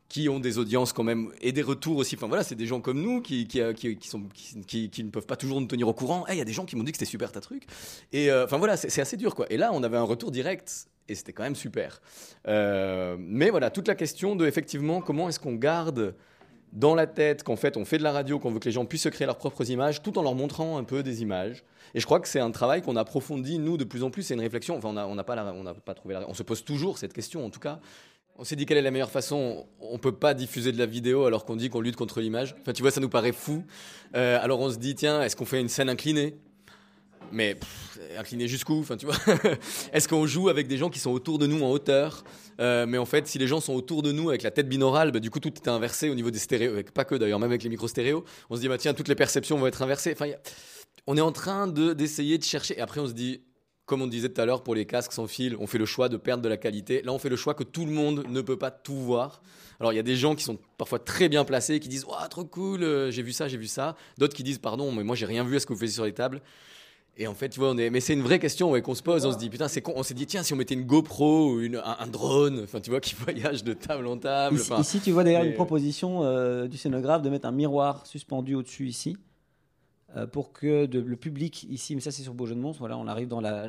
qui 0.09 0.28
ont 0.28 0.41
des 0.41 0.59
audiences 0.59 0.93
quand 0.93 1.05
même 1.05 1.30
et 1.41 1.53
des 1.53 1.62
retours 1.62 1.97
aussi. 1.99 2.16
Enfin 2.16 2.26
voilà, 2.26 2.43
c'est 2.43 2.55
des 2.55 2.66
gens 2.66 2.80
comme 2.80 3.01
nous 3.01 3.20
qui 3.20 3.47
qui, 3.47 3.61
euh, 3.61 3.72
qui, 3.72 5.05
ne 5.05 5.11
peuvent 5.11 5.26
pas 5.26 5.36
toujours 5.36 5.61
nous 5.61 5.66
tenir 5.66 5.88
au 5.88 5.95
courant. 5.95 6.24
Eh, 6.28 6.32
Il 6.32 6.38
y 6.38 6.43
a 6.43 6.45
des 6.45 6.53
gens 6.53 6.64
qui 6.64 6.76
m'ont 6.76 6.84
dit 6.84 6.93
que 6.93 6.99
c'était 6.99 7.11
super 7.11 7.32
ta 7.32 7.41
truc. 7.41 7.64
Et 8.12 8.30
euh, 8.30 8.45
enfin 8.45 8.59
voilà, 8.59 8.76
c'est 8.76 9.01
assez 9.01 9.16
dur 9.16 9.34
quoi. 9.34 9.47
Et 9.51 9.57
là, 9.57 9.70
on 9.72 9.82
avait 9.82 9.97
un 9.97 10.03
retour 10.03 10.30
direct 10.30 10.88
et 11.09 11.14
c'était 11.14 11.32
quand 11.32 11.43
même 11.43 11.57
super. 11.57 12.01
Mais 12.47 13.51
voilà, 13.51 13.70
toute 13.70 13.88
la 13.88 13.95
question 13.95 14.36
de 14.36 14.47
effectivement 14.47 15.01
comment 15.01 15.28
est-ce 15.28 15.41
qu'on 15.41 15.55
garde 15.55 16.14
dans 16.72 16.94
la 16.94 17.06
tête 17.06 17.42
qu'en 17.42 17.56
fait 17.56 17.76
on 17.76 17.84
fait 17.84 17.98
de 17.98 18.02
la 18.02 18.12
radio, 18.12 18.38
qu'on 18.38 18.50
veut 18.50 18.58
que 18.58 18.66
les 18.66 18.72
gens 18.72 18.84
puissent 18.84 19.02
se 19.02 19.08
créer 19.08 19.26
leurs 19.26 19.38
propres 19.38 19.70
images, 19.70 20.02
tout 20.02 20.18
en 20.18 20.22
leur 20.22 20.34
montrant 20.34 20.78
un 20.78 20.84
peu 20.84 21.02
des 21.02 21.22
images. 21.22 21.64
Et 21.94 22.00
je 22.00 22.06
crois 22.06 22.20
que 22.20 22.28
c'est 22.28 22.40
un 22.40 22.50
travail 22.50 22.82
qu'on 22.82 22.96
approfondit 22.96 23.58
nous 23.58 23.76
de 23.76 23.84
plus 23.84 24.02
en 24.02 24.10
plus. 24.10 24.22
C'est 24.22 24.34
une 24.34 24.40
réflexion. 24.40 24.76
Enfin, 24.76 24.90
on 24.90 24.92
n'a 24.92 25.06
on 25.06 25.16
pas, 25.16 25.74
pas 25.84 25.94
trouvé 25.94 26.14
la. 26.14 26.28
On 26.28 26.34
se 26.34 26.42
pose 26.42 26.64
toujours 26.64 26.98
cette 26.98 27.12
question, 27.12 27.44
en 27.44 27.50
tout 27.50 27.60
cas. 27.60 27.80
On 28.38 28.44
s'est 28.44 28.56
dit 28.56 28.64
quelle 28.64 28.78
est 28.78 28.82
la 28.82 28.90
meilleure 28.90 29.10
façon. 29.10 29.66
On 29.80 29.98
peut 29.98 30.12
pas 30.12 30.32
diffuser 30.34 30.72
de 30.72 30.78
la 30.78 30.86
vidéo 30.86 31.26
alors 31.26 31.44
qu'on 31.44 31.56
dit 31.56 31.68
qu'on 31.68 31.80
lutte 31.80 31.96
contre 31.96 32.20
l'image. 32.20 32.54
Enfin, 32.60 32.72
tu 32.72 32.82
vois, 32.82 32.90
ça 32.90 33.00
nous 33.00 33.08
paraît 33.08 33.32
fou. 33.32 33.64
Euh, 34.14 34.38
alors 34.40 34.60
on 34.60 34.70
se 34.70 34.78
dit 34.78 34.94
tiens, 34.94 35.22
est-ce 35.22 35.36
qu'on 35.36 35.44
fait 35.44 35.60
une 35.60 35.68
scène 35.68 35.88
inclinée? 35.88 36.36
Mais 37.32 37.54
pff, 37.54 37.98
incliné 38.18 38.48
jusqu'où 38.48 38.80
Enfin, 38.80 38.96
tu 38.96 39.06
vois. 39.06 39.16
Est-ce 39.92 40.08
qu'on 40.08 40.26
joue 40.26 40.48
avec 40.48 40.68
des 40.68 40.76
gens 40.76 40.90
qui 40.90 40.98
sont 40.98 41.10
autour 41.10 41.38
de 41.38 41.46
nous 41.46 41.62
en 41.62 41.70
hauteur? 41.70 42.24
Euh, 42.60 42.86
Mais 42.86 42.98
en 42.98 43.04
fait, 43.06 43.26
si 43.26 43.38
les 43.38 43.46
gens 43.46 43.60
sont 43.60 43.74
autour 43.74 44.02
de 44.02 44.12
nous 44.12 44.28
avec 44.28 44.42
la 44.42 44.50
tête 44.50 44.68
binaurale, 44.68 45.12
bah, 45.12 45.20
du 45.20 45.30
coup, 45.30 45.40
tout 45.40 45.52
est 45.54 45.68
inversé 45.68 46.10
au 46.10 46.14
niveau 46.14 46.30
des 46.30 46.38
stéréos. 46.38 46.82
Pas 46.94 47.04
que 47.04 47.14
d'ailleurs, 47.14 47.38
même 47.38 47.50
avec 47.50 47.62
les 47.62 47.68
micros 47.70 47.88
stéréos. 47.88 48.24
On 48.50 48.56
se 48.56 48.60
dit, 48.60 48.68
bah, 48.68 48.78
tiens, 48.78 48.94
toutes 48.94 49.08
les 49.08 49.14
perceptions 49.14 49.58
vont 49.58 49.66
être 49.66 49.82
inversées. 49.82 50.12
Enfin, 50.12 50.30
on 51.06 51.16
est 51.16 51.20
en 51.22 51.32
train 51.32 51.66
de- 51.66 51.92
d'essayer 51.92 52.38
de 52.38 52.44
chercher. 52.44 52.76
Et 52.78 52.80
après, 52.80 53.00
on 53.00 53.06
se 53.06 53.12
dit, 53.12 53.42
comme 53.86 54.02
on 54.02 54.06
disait 54.06 54.28
tout 54.28 54.40
à 54.40 54.44
l'heure 54.46 54.62
pour 54.62 54.74
les 54.74 54.86
casques 54.86 55.12
sans 55.12 55.26
fil, 55.26 55.56
on 55.58 55.66
fait 55.66 55.78
le 55.78 55.86
choix 55.86 56.08
de 56.08 56.16
perdre 56.16 56.42
de 56.42 56.48
la 56.48 56.56
qualité. 56.56 57.02
Là, 57.02 57.12
on 57.12 57.18
fait 57.18 57.28
le 57.28 57.36
choix 57.36 57.54
que 57.54 57.64
tout 57.64 57.86
le 57.86 57.92
monde 57.92 58.24
ne 58.28 58.40
peut 58.40 58.58
pas 58.58 58.70
tout 58.70 58.94
voir. 58.94 59.42
Alors, 59.80 59.92
il 59.94 59.96
y 59.96 59.98
a 59.98 60.02
des 60.02 60.14
gens 60.14 60.34
qui 60.34 60.44
sont 60.44 60.58
parfois 60.76 60.98
très 60.98 61.28
bien 61.30 61.42
placés, 61.44 61.80
qui 61.80 61.88
disent, 61.88 62.04
waouh, 62.04 62.28
trop 62.28 62.44
cool, 62.44 62.84
euh, 62.84 63.10
j'ai 63.10 63.22
vu 63.22 63.32
ça, 63.32 63.48
j'ai 63.48 63.56
vu 63.56 63.66
ça. 63.66 63.96
D'autres 64.18 64.36
qui 64.36 64.42
disent, 64.42 64.58
pardon, 64.58 64.92
mais 64.92 65.02
moi, 65.02 65.16
j'ai 65.16 65.24
rien 65.26 65.42
vu 65.42 65.56
à 65.56 65.60
ce 65.60 65.64
que 65.66 65.72
vous 65.72 65.78
faisiez 65.80 65.94
sur 65.94 66.04
les 66.04 66.12
tables. 66.12 66.42
Et 67.22 67.26
en 67.26 67.34
fait, 67.34 67.50
tu 67.50 67.60
vois, 67.60 67.70
on 67.72 67.76
est... 67.76 67.90
mais 67.90 68.00
c'est 68.00 68.14
une 68.14 68.22
vraie 68.22 68.38
question 68.38 68.70
ouais, 68.70 68.80
qu'on 68.80 68.94
se 68.94 69.02
pose. 69.02 69.26
On 69.26 69.32
se 69.32 69.36
dit, 69.36 69.50
putain, 69.50 69.68
c'est 69.68 69.82
con. 69.82 69.92
On 69.94 70.02
s'est 70.02 70.14
dit, 70.14 70.24
tiens, 70.26 70.42
si 70.42 70.54
on 70.54 70.56
mettait 70.56 70.72
une 70.74 70.86
GoPro 70.86 71.50
ou 71.52 71.60
une- 71.60 71.76
un, 71.76 71.96
un 71.98 72.06
drone, 72.06 72.60
enfin, 72.64 72.80
tu 72.80 72.88
vois, 72.88 73.00
qui 73.00 73.14
voyage 73.18 73.62
de 73.62 73.74
table 73.74 74.06
en 74.06 74.16
table. 74.16 74.58
Ici, 74.80 75.00
tu 75.00 75.10
vois 75.10 75.22
d'ailleurs 75.22 75.42
mais- 75.42 75.48
une 75.50 75.54
proposition 75.54 76.20
euh, 76.24 76.66
du 76.66 76.78
scénographe 76.78 77.20
de 77.20 77.28
mettre 77.28 77.46
un 77.46 77.52
miroir 77.52 78.06
suspendu 78.06 78.54
au-dessus 78.54 78.86
ici. 78.88 79.18
Euh, 80.16 80.26
pour 80.26 80.52
que 80.52 80.86
de- 80.86 80.98
le 80.98 81.16
public 81.16 81.64
ici, 81.70 81.94
mais 81.94 82.00
ça 82.00 82.11
c'est 82.11 82.22
sur 82.22 82.34
Beau 82.34 82.44
Jeu 82.46 82.54
de 82.56 82.61
Monstre, 82.61 82.80
voilà, 82.80 82.98
on 82.98 83.06
arrive 83.06 83.28
dans 83.28 83.40
la, 83.40 83.68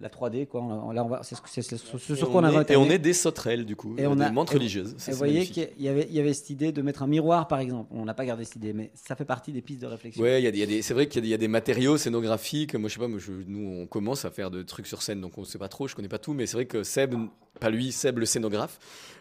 la 0.00 0.08
3D, 0.08 0.46
quoi. 0.46 0.60
On, 0.62 0.90
là, 0.90 1.04
on 1.04 1.08
va, 1.08 1.20
c'est 1.22 1.36
ce, 1.36 1.76
sur 1.76 2.28
on 2.28 2.32
quoi 2.32 2.40
on 2.40 2.44
a 2.44 2.62
est- 2.62 2.70
et 2.72 2.76
on 2.76 2.90
est 2.90 2.98
des 2.98 3.12
sauterelles, 3.12 3.64
du 3.64 3.76
coup, 3.76 3.94
Et 3.96 4.00
des 4.02 4.06
on 4.08 4.18
a 4.18 4.30
menthes 4.30 4.50
et- 4.50 4.54
religieuses. 4.56 4.96
Et 5.06 5.12
vous 5.12 5.16
voyez 5.16 5.46
qu'il 5.46 5.68
y 5.78 5.88
avait, 5.88 6.06
il 6.10 6.14
y 6.16 6.18
avait 6.20 6.32
cette 6.34 6.50
idée 6.50 6.72
de 6.72 6.82
mettre 6.82 7.02
un 7.04 7.06
miroir, 7.06 7.46
par 7.46 7.60
exemple. 7.60 7.88
On 7.94 8.04
n'a 8.04 8.14
pas 8.14 8.24
gardé 8.26 8.44
cette 8.44 8.56
idée, 8.56 8.72
mais 8.72 8.90
ça 8.94 9.14
fait 9.14 9.24
partie 9.24 9.52
des 9.52 9.62
pistes 9.62 9.82
de 9.82 9.86
réflexion. 9.86 10.22
Ouais, 10.22 10.40
il 10.40 10.44
y 10.44 10.48
a 10.48 10.50
des- 10.50 10.58
y 10.58 10.62
a 10.62 10.66
des- 10.66 10.82
c'est 10.82 10.94
vrai 10.94 11.06
qu'il 11.06 11.16
y, 11.16 11.18
a 11.18 11.22
des- 11.22 11.28
il 11.28 11.30
y 11.30 11.34
a 11.34 11.38
des 11.38 11.48
matériaux 11.48 11.96
scénographiques. 11.96 12.74
Moi, 12.74 12.88
je 12.88 12.94
sais 12.94 13.00
pas, 13.00 13.08
moi, 13.08 13.20
je- 13.20 13.30
nous, 13.46 13.82
on 13.82 13.86
commence 13.86 14.24
à 14.24 14.30
faire 14.30 14.50
de 14.50 14.62
trucs 14.64 14.86
sur 14.88 15.02
scène, 15.02 15.20
donc 15.20 15.38
on 15.38 15.44
sait 15.44 15.58
pas 15.58 15.68
trop, 15.68 15.86
je 15.86 15.94
connais 15.94 16.08
pas 16.08 16.18
tout, 16.18 16.32
mais 16.32 16.46
c'est 16.46 16.56
vrai 16.56 16.66
que 16.66 16.82
Seb, 16.82 17.14
pas 17.60 17.70
lui, 17.70 17.92
Seb 17.92 18.18
le 18.18 18.26
scénographe, 18.26 18.78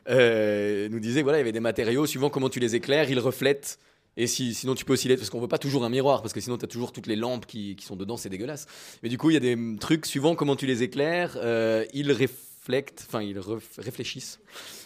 euh, 0.10 0.90
nous 0.90 1.00
disait 1.00 1.22
voilà, 1.22 1.38
il 1.38 1.42
y 1.42 1.44
avait 1.44 1.52
des 1.52 1.60
matériaux, 1.60 2.06
suivant 2.06 2.30
comment 2.30 2.50
tu 2.50 2.60
les 2.60 2.76
éclaires, 2.76 3.10
ils 3.10 3.20
reflètent. 3.20 3.80
Et 4.18 4.28
si, 4.28 4.54
sinon, 4.54 4.76
tu 4.76 4.86
peux 4.86 4.94
osciller, 4.94 5.18
parce 5.18 5.30
qu'on 5.30 5.42
veut 5.42 5.48
pas 5.48 5.58
toujours 5.58 5.84
un 5.84 5.90
miroir, 5.90 6.22
parce 6.22 6.34
que 6.34 6.40
sinon, 6.40 6.58
tu 6.58 6.66
as 6.66 6.68
toujours 6.68 6.92
toutes 6.92 7.08
les 7.08 7.16
lampes 7.16 7.46
qui, 7.46 7.76
sont 7.82 7.96
dedans, 7.96 8.18
c'est 8.18 8.30
dégueulasse. 8.30 8.66
Mais 9.04 9.10
du 9.10 9.18
coup, 9.18 9.30
il 9.30 9.34
y 9.34 9.38
a 9.38 9.42
des 9.42 9.56
mm, 9.56 9.80
trucs, 9.80 10.06
suivant 10.06 10.36
comment 10.36 10.56
tu 10.56 10.66
les 10.66 10.84
éclaires, 10.84 11.38
euh, 11.38 11.86
ils 11.94 12.12
reflectent, 12.12 13.06
enfin, 13.08 13.22
ils 13.22 13.38
réfléchissent. 13.78 14.40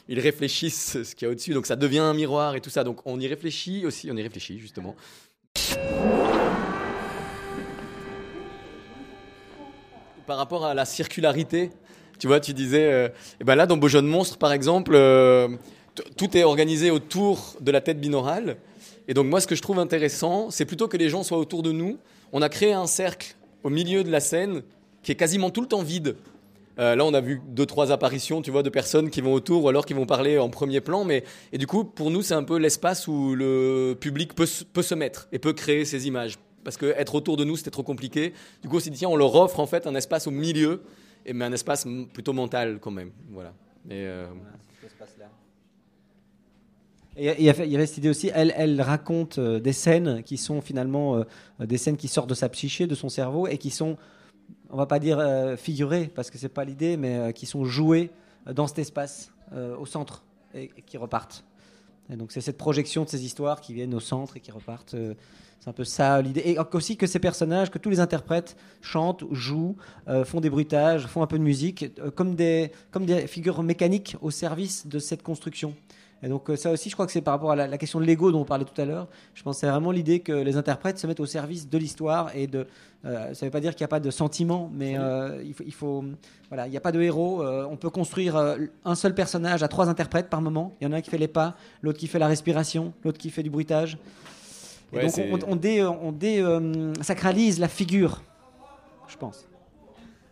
Ils 0.08 0.20
réfléchissent 0.20 1.04
ce 1.04 1.16
qu'il 1.16 1.28
y 1.28 1.30
a 1.30 1.32
au-dessus, 1.32 1.54
donc 1.54 1.68
ça 1.68 1.76
devient 1.76 2.00
un 2.00 2.14
miroir 2.14 2.56
et 2.56 2.62
tout 2.62 2.72
ça. 2.72 2.84
Donc 2.84 3.02
on 3.06 3.20
y 3.20 3.28
réfléchit 3.28 3.86
aussi, 3.86 4.10
on 4.12 4.18
y 4.18 4.24
réfléchit 4.24 4.58
justement. 4.58 4.96
par 10.30 10.38
rapport 10.38 10.64
à 10.64 10.76
la 10.76 10.86
circularité, 10.86 11.72
tu 12.20 12.28
vois, 12.28 12.40
tu 12.40 12.54
disais, 12.54 12.92
euh, 12.92 13.10
eh 13.42 13.44
ben 13.44 13.56
là, 13.56 13.66
dans 13.66 13.78
Beau 13.78 13.88
Jeune 13.88 14.06
Monstre, 14.06 14.38
par 14.38 14.52
exemple, 14.52 14.92
euh, 14.94 15.48
tout 16.18 16.38
est 16.38 16.44
organisé 16.44 16.92
autour 16.92 17.56
de 17.62 17.72
la 17.72 17.82
tête 17.82 18.00
binaurale. 18.00 18.58
Et 19.10 19.14
donc, 19.16 19.26
moi, 19.26 19.42
ce 19.42 19.48
que 19.48 19.56
je 19.56 19.62
trouve 19.64 19.80
intéressant, 19.80 20.52
c'est 20.52 20.66
plutôt 20.66 20.88
que 20.88 20.96
les 20.96 21.10
gens 21.10 21.24
soient 21.24 21.40
autour 21.40 21.64
de 21.64 21.72
nous. 21.72 21.98
On 22.32 22.44
a 22.44 22.48
créé 22.48 22.74
un 22.74 22.86
cercle 22.86 23.36
au 23.64 23.70
milieu 23.72 24.04
de 24.04 24.12
la 24.12 24.20
scène 24.20 24.62
qui 25.02 25.12
est 25.12 25.16
quasiment 25.16 25.50
tout 25.50 25.62
le 25.62 25.68
temps 25.68 25.82
vide. 25.82 26.16
Euh, 26.78 26.96
là, 26.96 27.04
on 27.04 27.14
a 27.16 27.20
vu 27.20 27.42
deux, 27.48 27.66
trois 27.66 27.92
apparitions, 27.92 28.44
tu 28.44 28.52
vois, 28.52 28.62
de 28.62 28.70
personnes 28.70 29.10
qui 29.10 29.20
vont 29.22 29.34
autour 29.34 29.64
ou 29.64 29.68
alors 29.68 29.88
qui 29.88 29.94
vont 29.96 30.06
parler 30.06 30.38
en 30.38 30.50
premier 30.50 30.80
plan. 30.80 31.06
Mais 31.06 31.24
et 31.52 31.58
du 31.58 31.66
coup, 31.66 31.84
pour 31.86 32.12
nous, 32.12 32.22
c'est 32.22 32.36
un 32.36 32.44
peu 32.44 32.58
l'espace 32.60 33.08
où 33.08 33.34
le 33.34 33.98
public 34.00 34.36
peut, 34.36 34.46
se- 34.46 34.94
mettre 34.96 35.28
et 35.32 35.40
peut 35.40 35.54
créer 35.54 35.86
ces 35.86 36.06
images. 36.08 36.36
Parce 36.64 36.78
que 36.78 36.86
être 36.86 37.16
autour 37.16 37.36
de 37.36 37.44
nous, 37.44 37.58
c'était 37.58 37.72
trop 37.72 37.82
compliqué. 37.84 38.34
Du 38.62 38.70
coup, 38.70 38.78
on 38.78 38.80
s'est 38.80 38.92
dit 38.92 39.00
tiens, 39.00 39.10
on 39.10 39.16
leur 39.18 39.34
offre 39.36 39.60
en 39.60 39.66
fait 39.66 39.88
un 39.88 39.96
espace 39.96 40.28
au 40.28 40.32
milieu, 40.32 40.84
mais 41.34 41.46
un 41.46 41.52
espace 41.52 41.88
plutôt 42.14 42.34
mental 42.34 42.78
quand 42.80 42.92
même. 42.92 43.10
Voilà. 43.32 43.54
Euh, 43.92 44.28
Il 47.22 47.44
y, 47.44 47.50
avait- 47.50 47.86
cette 47.86 47.98
idée 47.98 48.10
aussi, 48.10 48.32
elle, 48.34 48.82
raconte 48.82 49.40
euh, 49.40 49.60
des 49.60 49.74
scènes 49.74 50.24
qui 50.24 50.38
sont 50.38 50.62
finalement 50.62 51.18
euh, 51.18 51.26
des 51.66 51.78
scènes 51.78 51.98
qui 51.98 52.08
sortent 52.08 52.30
de 52.30 52.36
sa 52.36 52.48
psyché, 52.48 52.88
de 52.88 52.96
son 52.96 53.10
cerveau, 53.10 53.46
et 53.48 53.58
qui 53.58 53.72
sont, 53.72 53.98
on 54.70 54.78
va 54.78 54.86
pas 54.86 55.00
dire 55.00 55.20
euh, 55.20 55.58
figurées, 55.58 56.10
parce 56.16 56.30
que 56.30 56.38
c'est 56.38 56.48
pas 56.48 56.64
l'idée, 56.64 56.96
mais 56.96 57.34
qui 57.34 57.46
sont 57.46 57.66
jouées 57.66 58.12
dans 58.50 58.68
cet 58.68 58.80
espace, 58.80 59.32
au 59.80 59.86
centre, 59.86 60.24
et, 60.54 60.70
qui 60.86 60.98
repartent. 60.98 61.44
Donc 62.10 62.32
c'est 62.32 62.42
cette 62.42 62.58
projection 62.58 63.04
de 63.04 63.10
ces 63.10 63.26
histoires 63.26 63.60
qui 63.60 63.74
viennent 63.74 63.94
au 63.94 64.00
centre 64.00 64.38
et 64.38 64.40
qui 64.40 64.52
repartent. 64.52 64.96
c'est 65.60 65.70
un 65.70 65.74
peu 65.74 65.84
ça 65.84 66.22
l'idée. 66.22 66.42
Et 66.46 66.58
aussi 66.74 66.98
que 66.98 67.06
ces 67.06 67.20
personnages, 67.20 67.70
que 67.70 67.78
tous 67.78 67.90
les 67.90 68.00
interprètes 68.00 68.56
chantent, 68.82 69.26
jouent, 69.32 69.76
font 70.24 70.40
des 70.40 70.50
bruitages, 70.50 71.06
font 71.06 71.22
un 71.22 71.28
peu 71.28 71.38
de 71.38 71.44
musique, 71.44 71.92
comme 72.16 72.36
des 72.36 72.72
figures 73.28 73.62
mécaniques 73.62 74.16
au 74.22 74.32
service 74.32 74.88
de 74.88 75.00
cette 75.00 75.22
construction. 75.22 75.76
Et 76.22 76.28
donc 76.28 76.50
euh, 76.50 76.56
ça 76.58 76.72
aussi, 76.72 76.90
je 76.90 76.96
crois 76.96 77.06
que 77.06 77.12
c'est 77.14 77.22
par 77.22 77.34
rapport 77.34 77.52
à 77.52 77.56
la, 77.56 77.66
la 77.68 77.78
question 77.78 78.00
de 78.00 78.06
l'ego 78.06 78.32
dont 78.32 78.42
on 78.42 78.46
parlait 78.46 78.66
tout 78.66 78.80
à 78.82 78.86
l'heure. 78.86 79.08
Je 79.34 79.42
pense 79.44 79.56
que 79.56 79.60
c'est 79.62 79.70
vraiment 79.70 79.92
l'idée 79.92 80.20
que 80.20 80.34
les 80.34 80.58
interprètes 80.58 81.00
se 81.00 81.08
mettent 81.08 81.22
au 81.22 81.26
service 81.26 81.70
de 81.70 81.78
l'histoire 81.78 82.36
et 82.36 82.46
de. 82.48 82.68
euh, 83.06 83.34
ça 83.34 83.46
ne 83.46 83.50
veut 83.50 83.52
pas 83.52 83.62
dire 83.62 83.74
qu'il 83.74 83.84
n'y 83.84 83.86
a 83.86 83.90
pas 83.90 84.02
de 84.02 84.12
sentiment, 84.12 84.70
mais 84.74 84.98
euh, 84.98 85.42
il 85.46 85.54
faut, 85.54 85.64
il 85.66 85.74
faut- 85.74 86.04
voilà, 86.50 86.68
il 86.68 86.72
n'y 86.72 86.78
a 86.78 86.82
pas 86.82 86.92
de 86.92 87.02
héros. 87.02 87.42
euh, 87.42 87.66
on 87.72 87.78
peut 87.78 87.90
construire 87.90 88.36
un 88.84 88.96
seul 88.96 89.16
personnage 89.16 89.64
à 89.64 89.70
trois 89.70 89.88
interprètes 89.88 90.30
par 90.30 90.42
moment. 90.42 90.74
Il 90.82 90.86
y 90.86 90.88
en 90.88 90.92
a 90.94 90.98
un 90.98 91.02
qui 91.02 91.10
fait 91.10 91.18
les 91.18 91.28
pas, 91.30 91.56
l'autre 91.82 91.98
qui 92.00 92.08
fait 92.08 92.20
la 92.20 92.28
respiration, 92.28 92.92
l'autre 93.06 93.18
qui 93.18 93.30
fait 93.30 93.44
du 93.44 93.50
bruitage. 93.50 93.98
Et 94.92 94.98
Ouais, 94.98 95.06
donc 95.06 95.44
on, 95.48 95.52
on 95.52 95.56
dé- 95.56 95.84
on 95.84 96.12
dé- 96.12 96.44
sacralise 97.02 97.60
la 97.60 97.68
figure, 97.70 98.24
je 99.08 99.16
pense. 99.18 99.46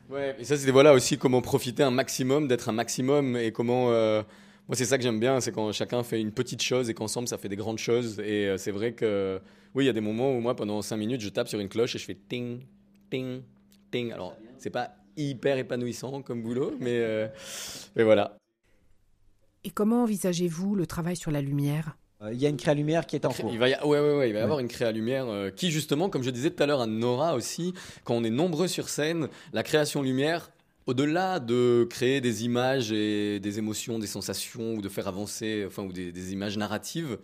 Ouais, 0.10 0.36
et 0.40 0.44
ça, 0.44 0.58
c'était 0.58 0.72
voilà 0.72 0.94
aussi 0.94 1.18
comment 1.18 1.42
profiter 1.42 1.84
un 1.84 1.92
maximum, 1.92 2.48
d'être 2.48 2.68
un 2.70 2.74
maximum, 2.74 3.38
et 3.38 3.52
comment. 3.52 3.90
Moi, 4.68 4.76
c'est 4.76 4.86
ça 4.86 4.98
que 4.98 5.04
j'aime 5.04 5.20
bien, 5.20 5.40
c'est 5.40 5.52
quand 5.52 5.72
chacun 5.72 6.04
fait 6.04 6.20
une 6.20 6.32
petite 6.32 6.62
chose 6.62 6.90
et 6.90 6.94
qu'ensemble, 6.94 7.28
ça 7.28 7.38
fait 7.38 7.50
des 7.50 7.56
grandes 7.56 7.78
choses. 7.78 8.20
Et 8.20 8.48
euh, 8.48 8.58
c'est 8.58 8.72
vrai 8.72 8.94
que, 8.94 9.40
oui, 9.76 9.86
il 9.86 9.88
y 9.88 9.90
a 9.90 9.94
des 9.94 10.02
moments 10.02 10.32
où 10.36 10.40
moi, 10.40 10.56
pendant 10.56 10.82
5 10.82 10.98
minutes, 10.98 11.22
je 11.22 11.30
tape 11.30 11.48
sur 11.48 11.60
une 11.60 11.70
cloche 11.70 11.96
et 11.96 12.00
je 12.00 12.06
fais 12.06 12.16
ting, 12.16 12.62
ting, 13.10 13.42
ting. 13.92 14.12
Alors, 14.12 14.36
c'est 14.58 14.70
pas 14.70 14.92
hyper 15.16 15.58
épanouissant 15.58 16.22
comme 16.22 16.42
boulot, 16.44 16.74
mais, 16.80 17.00
euh, 17.00 17.28
mais 17.96 18.04
voilà. 18.04 18.38
Et 19.64 19.70
comment 19.70 20.04
envisagez-vous 20.04 20.76
le 20.76 20.86
travail 20.86 21.16
sur 21.16 21.32
la 21.32 21.42
lumière? 21.42 21.98
Euh, 22.22 22.34
Il 22.34 22.40
y 22.40 22.46
a 22.46 22.50
une 22.50 22.58
créa 22.58 22.74
lumière 22.74 23.06
qui 23.06 23.16
est 23.16 23.26
en 23.26 23.32
cours. 23.32 23.52
Il 23.52 23.60
va 23.60 23.70
y, 23.70 23.74
ouais, 23.74 24.00
ouais, 24.00 24.18
ouais, 24.18 24.30
il 24.30 24.34
va 24.34 24.40
y 24.40 24.42
avoir 24.42 24.60
une 24.60 24.68
créa 24.68 24.92
lumière 24.92 25.28
euh, 25.28 25.50
qui, 25.50 25.72
justement, 25.72 26.10
comme 26.10 26.24
je 26.24 26.30
disais 26.30 26.52
tout 26.52 26.62
à 26.64 26.66
l'heure 26.66 26.82
à 26.82 26.88
Nora 26.88 27.36
aussi, 27.36 27.74
quand 28.04 28.16
on 28.16 28.24
est 28.24 28.30
nombreux 28.30 28.68
sur 28.68 28.90
scène, 28.90 29.30
la 29.54 29.64
création 29.64 30.02
lumière, 30.02 30.52
au-delà 30.88 31.40
de 31.40 31.86
créer 31.90 32.22
des 32.22 32.46
images 32.46 32.92
et 32.92 33.40
des 33.40 33.60
émotions, 33.60 34.00
des 34.00 34.08
sensations, 34.08 34.76
ou 34.76 34.82
de 34.82 34.90
faire 34.90 35.08
avancer, 35.08 35.66
enfin, 35.68 35.84
ou 35.84 35.92
des, 35.92 36.34
images 36.34 36.58
narratives, 36.58 37.20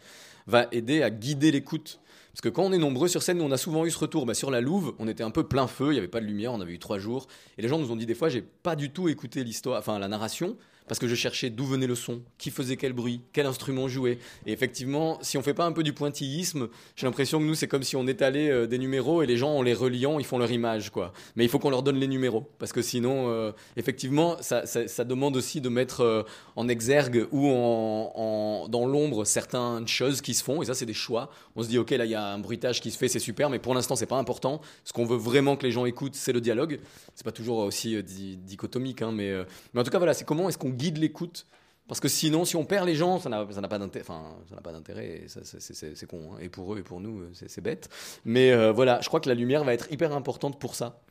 va 0.45 0.68
aider 0.74 1.01
à 1.01 1.09
guider 1.09 1.49
l'écoute. 1.51 1.99
Parce 2.34 2.41
que 2.41 2.49
quand 2.49 2.64
on 2.64 2.74
est 2.74 2.78
nombreux 2.78 3.07
sur 3.07 3.24
scène, 3.24 3.41
on 3.41 3.51
a 3.51 3.57
souvent 3.57 3.86
eu 3.86 3.91
ce 3.91 3.97
retour. 3.97 4.26
Bah, 4.26 4.34
sur 4.34 4.51
la 4.51 4.59
Louve, 4.59 4.93
on 4.99 5.07
était 5.07 5.24
un 5.24 5.32
peu 5.32 5.47
plein 5.47 5.68
feu, 5.68 5.88
il 5.88 5.93
n'y 5.93 5.97
avait 5.99 6.07
pas 6.07 6.20
de 6.20 6.26
lumière, 6.26 6.51
on 6.51 6.59
avait 6.59 6.74
eu 6.74 6.80
trois 6.80 6.99
jours. 6.99 7.28
Et 7.57 7.61
les 7.61 7.70
gens 7.70 7.80
nous 7.80 7.91
ont 7.91 7.95
dit 7.95 8.05
des 8.05 8.16
fois, 8.16 8.28
j'ai 8.28 8.41
pas 8.41 8.76
du 8.76 8.91
tout 8.91 9.07
écouté 9.07 9.43
l'histoire, 9.43 9.80
enfin 9.80 9.97
la 9.97 10.09
narration, 10.09 10.57
parce 10.88 10.99
que 10.99 11.07
je 11.07 11.15
cherchais 11.15 11.49
d'où 11.49 11.65
venait 11.65 11.88
le 11.88 11.95
son, 11.95 12.21
qui 12.38 12.51
faisait 12.51 12.75
quel 12.77 12.93
bruit, 12.93 13.21
quel 13.31 13.45
instrument 13.45 13.88
jouait. 13.88 14.19
Et 14.45 14.51
effectivement, 14.51 15.17
si 15.21 15.38
on 15.38 15.41
fait 15.41 15.53
pas 15.53 15.65
un 15.65 15.71
peu 15.71 15.84
du 15.84 15.93
pointillisme, 15.93 16.67
j'ai 16.95 17.07
l'impression 17.07 17.39
que 17.39 17.45
nous, 17.45 17.55
c'est 17.55 17.67
comme 17.67 17.84
si 17.84 17.95
on 17.95 18.07
étalait 18.07 18.49
euh, 18.49 18.67
des 18.67 18.77
numéros 18.77 19.21
et 19.21 19.25
les 19.25 19.38
gens, 19.38 19.51
en 19.51 19.61
les 19.61 19.73
reliant, 19.73 20.19
ils 20.19 20.25
font 20.25 20.38
leur 20.38 20.51
image, 20.51 20.89
quoi. 20.89 21.13
Mais 21.36 21.45
il 21.45 21.49
faut 21.49 21.59
qu'on 21.59 21.69
leur 21.69 21.84
donne 21.84 21.97
les 21.97 22.07
numéros, 22.07 22.49
parce 22.59 22.73
que 22.73 22.81
sinon, 22.81 23.29
euh, 23.29 23.51
effectivement, 23.77 24.38
ça, 24.41 24.63
demande 25.05 25.36
aussi 25.38 25.61
de 25.61 25.69
mettre 25.69 26.01
euh, 26.01 26.23
en 26.55 26.67
exergue 26.67 27.27
ou 27.31 27.49
en, 27.49 28.67
dans 28.69 28.86
l'ombre 28.86 29.25
certaines 29.25 29.88
choses 29.88 30.21
qui 30.21 30.34
se 30.34 30.43
font. 30.43 30.61
Et 30.61 30.65
ça, 30.65 30.73
c'est 30.73 30.86
des 30.86 30.93
choix. 30.93 31.29
On 31.55 31.63
se 31.63 31.67
dit, 31.67 31.77
ok, 31.77 31.91
là, 31.91 32.05
il 32.05 32.11
y 32.11 32.15
a 32.15 32.25
un 32.25 32.39
bruitage 32.39 32.81
qui 32.81 32.91
se 32.91 32.97
fait, 32.97 33.07
c'est 33.07 33.19
super, 33.19 33.49
mais 33.49 33.59
pour 33.59 33.73
l'instant, 33.73 33.95
c'est 33.95 34.05
pas 34.05 34.17
important. 34.17 34.61
Ce 34.84 34.93
qu'on 34.93 35.05
veut 35.05 35.17
vraiment 35.17 35.55
que 35.55 35.65
les 35.65 35.71
gens 35.71 35.86
écoutent, 35.86 36.15
c'est 36.15 36.34
le 36.34 36.41
dialogue. 36.41 36.79
C'est 37.15 37.23
pas 37.25 37.31
toujours 37.31 37.59
aussi 37.59 38.01
di- 38.03 38.38
dichotomique, 38.38 39.01
hein, 39.01 39.11
mais, 39.13 39.34
mais 39.73 39.81
en 39.81 39.84
tout 39.84 39.91
cas, 39.91 39.97
voilà, 39.97 40.13
c'est 40.13 40.25
comment 40.25 40.49
est-ce 40.49 40.57
qu'on 40.57 40.72
guide 40.74 40.97
l'écoute 40.97 41.45
parce 41.88 41.99
que 41.99 42.07
sinon, 42.07 42.45
si 42.45 42.55
on 42.55 42.65
perd 42.65 42.88
les 42.88 42.95
gens, 42.95 43.19
ça 43.19 43.30
n'a 43.30 43.45
pas 43.67 43.78
d'intérêt. 43.80 44.05
Enfin, 44.07 44.24
ça 44.49 44.55
n'a 44.55 44.61
pas 44.61 44.71
d'intérêt. 44.71 45.24
et 45.24 45.28
ça, 45.28 45.41
c'est- 45.43 46.05
con. 46.07 46.32
hein. 46.34 46.38
Et 46.41 46.49
pour 46.49 46.74
eux 46.74 46.80
et 46.80 46.84
pour 46.84 46.99
nous, 47.01 47.24
c'est 47.34 47.61
bête. 47.61 47.89
Mais 48.26 48.51
euh, 48.51 48.71
voilà, 48.71 48.99
je 49.01 49.07
crois 49.07 49.19
que 49.19 49.28
la 49.30 49.36
lumière 49.36 49.63
va 49.63 49.74
être 49.74 49.91
hyper 49.91 50.13
importante 50.13 50.59
pour 50.59 50.76
ça. 50.76 51.01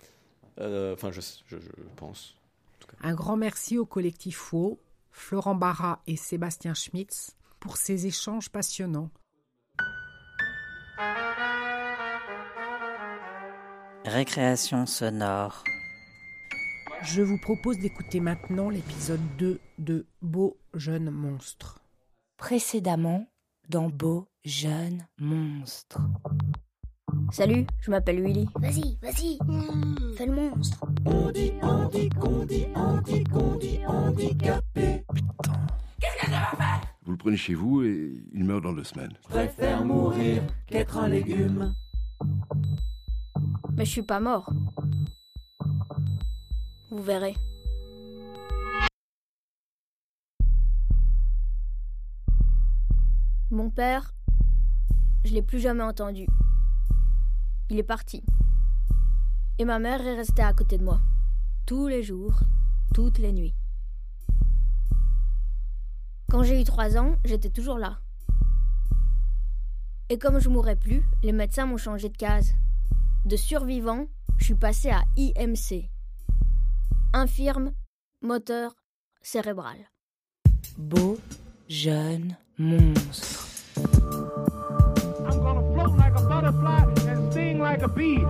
Euh, 0.61 0.95
Enfin, 0.95 1.11
je, 1.13 1.21
je, 1.47 1.57
je 1.59 1.83
pense. 1.97 2.35
Un 3.03 3.15
grand 3.15 3.37
merci 3.37 3.79
au 3.79 3.85
collectif 3.87 4.37
FO, 4.39 4.79
Florent 5.11 5.55
Barra 5.55 6.01
et 6.07 6.17
Sébastien 6.17 6.75
Schmitz 6.75 7.37
pour 7.61 7.77
ces 7.77 8.07
échanges 8.07 8.49
passionnants. 8.51 9.11
Récréation 14.05 14.87
sonore. 14.87 15.63
Je 17.05 17.21
vous 17.21 17.39
propose 17.39 17.79
d'écouter 17.79 18.21
maintenant 18.21 18.71
l'épisode 18.71 19.21
2 19.39 19.61
de 19.79 20.07
Beau 20.21 20.57
jeune 20.75 21.11
monstre. 21.11 21.81
Précédemment, 22.37 23.27
dans 23.69 23.89
Beau 23.89 24.29
jeune 24.45 25.07
monstre. 25.19 26.01
Salut, 27.33 27.67
je 27.81 27.91
m'appelle 27.91 28.23
Willy. 28.23 28.49
Vas-y, 28.55 28.99
vas-y. 29.03 29.39
Fais 30.17 30.27
le 30.27 30.33
monstre. 30.33 30.85
On 31.05 31.31
dit, 31.33 31.53
on 31.63 31.89
dit, 31.89 32.09
qu'on 32.09 32.45
dit, 32.45 32.67
on 32.77 33.01
dit, 33.01 33.25
qu'on 33.25 33.57
dit, 33.57 33.81
handicapé. 33.87 35.05
Vous 37.05 37.13
le 37.13 37.19
prenez 37.19 37.37
chez 37.37 37.55
vous 37.55 37.83
et 37.83 38.23
il 38.33 38.45
meurt 38.45 38.63
dans 38.63 38.73
deux 38.73 38.85
semaines. 38.85 39.13
Préfère 39.29 39.85
mourir 39.85 40.43
qu'être 40.67 40.99
un 40.99 41.09
légume. 41.09 41.75
Mais 43.77 43.85
je 43.85 43.91
suis 43.91 44.03
pas 44.03 44.21
mort. 44.21 44.53
Vous 46.93 47.03
verrez. 47.03 47.35
Mon 53.51 53.71
père, 53.71 54.15
je 55.25 55.33
l'ai 55.33 55.41
plus 55.41 55.59
jamais 55.59 55.85
entendu. 55.85 56.27
Il 57.71 57.79
est 57.79 57.83
parti. 57.83 58.23
Et 59.59 59.65
ma 59.65 59.79
mère 59.79 60.07
est 60.07 60.17
restée 60.17 60.43
à 60.43 60.53
côté 60.53 60.77
de 60.77 60.85
moi. 60.85 61.01
Tous 61.65 61.89
les 61.89 62.03
jours, 62.03 62.41
toutes 62.93 63.17
les 63.17 63.33
nuits. 63.33 63.55
Quand 66.31 66.43
j'ai 66.43 66.61
eu 66.61 66.65
trois 66.65 66.99
ans, 66.99 67.17
j'étais 67.25 67.49
toujours 67.49 67.79
là. 67.79 68.01
Et 70.11 70.19
comme 70.19 70.41
je 70.41 70.51
mourrais 70.51 70.77
plus, 70.77 71.03
les 71.23 71.33
médecins 71.33 71.65
m'ont 71.65 71.79
changé 71.79 72.11
de 72.11 72.19
case. 72.19 72.55
De 73.25 73.37
survivant, 73.37 74.09
je 74.37 74.45
suis 74.45 74.55
passé 74.55 74.91
à 74.91 75.05
IMC. 75.17 75.92
Infirme, 77.15 77.73
moteur, 78.23 78.75
cérébral. 79.21 79.77
Beau 80.79 81.19
jeune 81.69 82.39
monstre. 82.57 83.47
I'm 85.29 85.39
gonna 85.39 85.61
float 85.75 85.99
like 85.99 86.15
a 86.17 86.23
butterfly 86.27 86.85
and 87.09 87.31
sting 87.31 87.61
like 87.61 87.83
a 87.83 87.89
bee. 87.89 88.25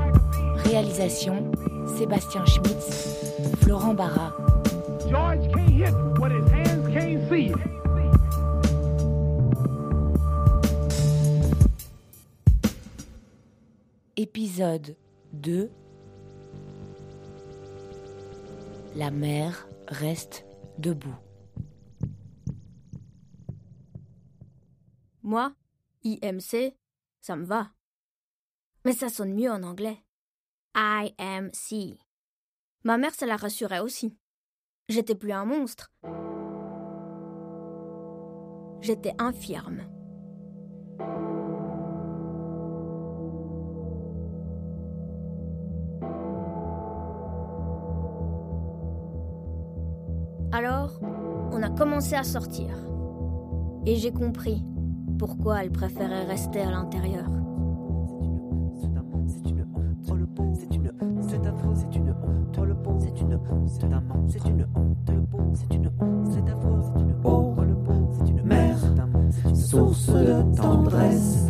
Réalisation 0.65 1.53
Sébastien 1.87 2.45
Schmitz, 2.45 3.37
Florent 3.61 3.95
Barra. 3.95 4.35
George 5.09 5.49
can't 5.55 5.71
hit 5.71 5.95
what 6.19 6.33
his 6.33 6.51
hands 6.51 6.89
can't 6.89 7.29
see. 7.31 7.55
Épisode 14.17 14.97
2 15.41 15.71
La 18.95 19.11
mère 19.11 19.67
reste 19.89 20.45
debout. 20.77 21.17
Moi, 25.23 25.55
IMC, 26.05 26.77
ça 27.23 27.37
me 27.37 27.45
va. 27.45 27.71
Mais 28.85 28.93
ça 28.93 29.09
sonne 29.09 29.33
mieux 29.33 29.51
en 29.51 29.63
anglais. 29.63 29.97
IMC. 30.75 31.99
Ma 32.85 32.99
mère, 32.99 33.15
ça 33.15 33.25
la 33.25 33.37
rassurait 33.37 33.81
aussi. 33.81 34.15
J'étais 34.89 35.15
plus 35.15 35.33
un 35.33 35.47
monstre. 35.47 35.91
J'étais 38.83 39.15
infirme. 39.19 39.87
Commencé 51.77 52.15
à 52.15 52.23
sortir. 52.23 52.69
Et 53.87 53.97
j'ai 53.97 54.13
compris 54.13 54.65
pourquoi 55.19 55.63
elle 55.63 55.71
préférait 55.71 56.25
rester 56.25 56.61
à 56.61 56.71
l'intérieur. 56.71 57.27
Mère, 68.45 68.79
source 69.55 70.09
de 70.09 70.57
tendresse, 70.57 71.47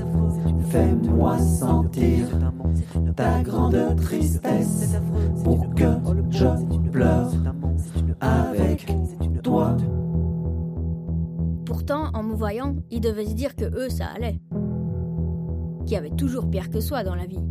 fais-moi 0.68 1.38
sentir 1.38 2.26
ta 3.16 3.42
grande 3.42 3.96
tristesse 3.96 4.96
pour 5.42 5.74
que 5.74 5.84
je 6.30 6.90
pleure 6.90 7.30
avec 8.20 8.86
toi. 9.42 9.76
Pourtant, 11.66 12.10
en 12.14 12.22
me 12.22 12.34
voyant, 12.34 12.76
ils 12.90 13.00
devaient 13.00 13.26
se 13.26 13.34
dire 13.34 13.56
que 13.56 13.64
eux, 13.64 13.88
ça 13.88 14.06
allait. 14.14 14.40
Qu'il 15.84 15.92
y 15.92 15.96
avait 15.96 16.10
toujours 16.10 16.48
pire 16.50 16.70
que 16.70 16.80
soi 16.80 17.02
dans 17.02 17.14
la 17.14 17.26
vie. 17.26 17.42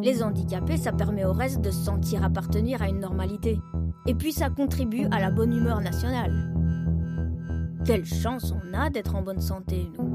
Les 0.00 0.22
handicapés, 0.22 0.76
ça 0.76 0.92
permet 0.92 1.24
au 1.24 1.32
reste 1.32 1.60
de 1.62 1.70
se 1.70 1.84
sentir 1.84 2.24
appartenir 2.24 2.82
à 2.82 2.88
une 2.88 3.00
normalité. 3.00 3.58
Et 4.06 4.14
puis 4.14 4.32
ça 4.32 4.50
contribue 4.50 5.06
à 5.10 5.20
la 5.20 5.30
bonne 5.30 5.52
humeur 5.52 5.80
nationale. 5.80 6.52
Quelle 7.84 8.04
chance 8.04 8.52
on 8.52 8.74
a 8.74 8.90
d'être 8.90 9.14
en 9.14 9.22
bonne 9.22 9.40
santé, 9.40 9.90
nous. 9.98 10.06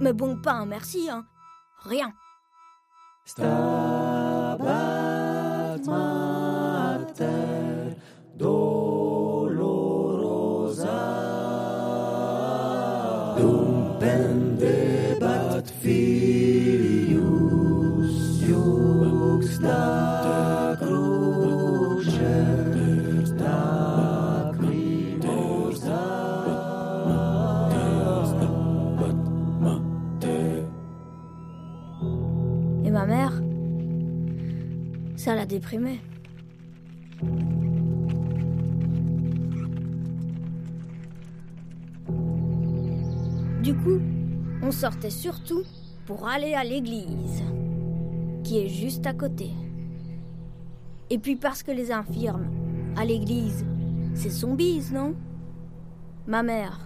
Mais 0.00 0.12
bon, 0.12 0.36
pas 0.36 0.54
un 0.54 0.66
merci, 0.66 1.08
hein. 1.10 1.24
Rien. 1.84 2.12
Mater 5.86 7.08
dolorosa. 8.36 9.58
Dum 13.36 13.98
déprimait. 35.48 36.00
Du 43.62 43.74
coup, 43.74 44.00
on 44.62 44.70
sortait 44.70 45.10
surtout 45.10 45.62
pour 46.06 46.28
aller 46.28 46.54
à 46.54 46.64
l'église, 46.64 47.42
qui 48.44 48.58
est 48.58 48.68
juste 48.68 49.06
à 49.06 49.12
côté. 49.12 49.50
Et 51.10 51.18
puis 51.18 51.36
parce 51.36 51.62
que 51.62 51.72
les 51.72 51.90
infirmes, 51.90 52.46
à 52.96 53.04
l'église, 53.04 53.64
c'est 54.14 54.30
son 54.30 54.56
non? 54.92 55.14
Ma 56.26 56.42
mère, 56.42 56.80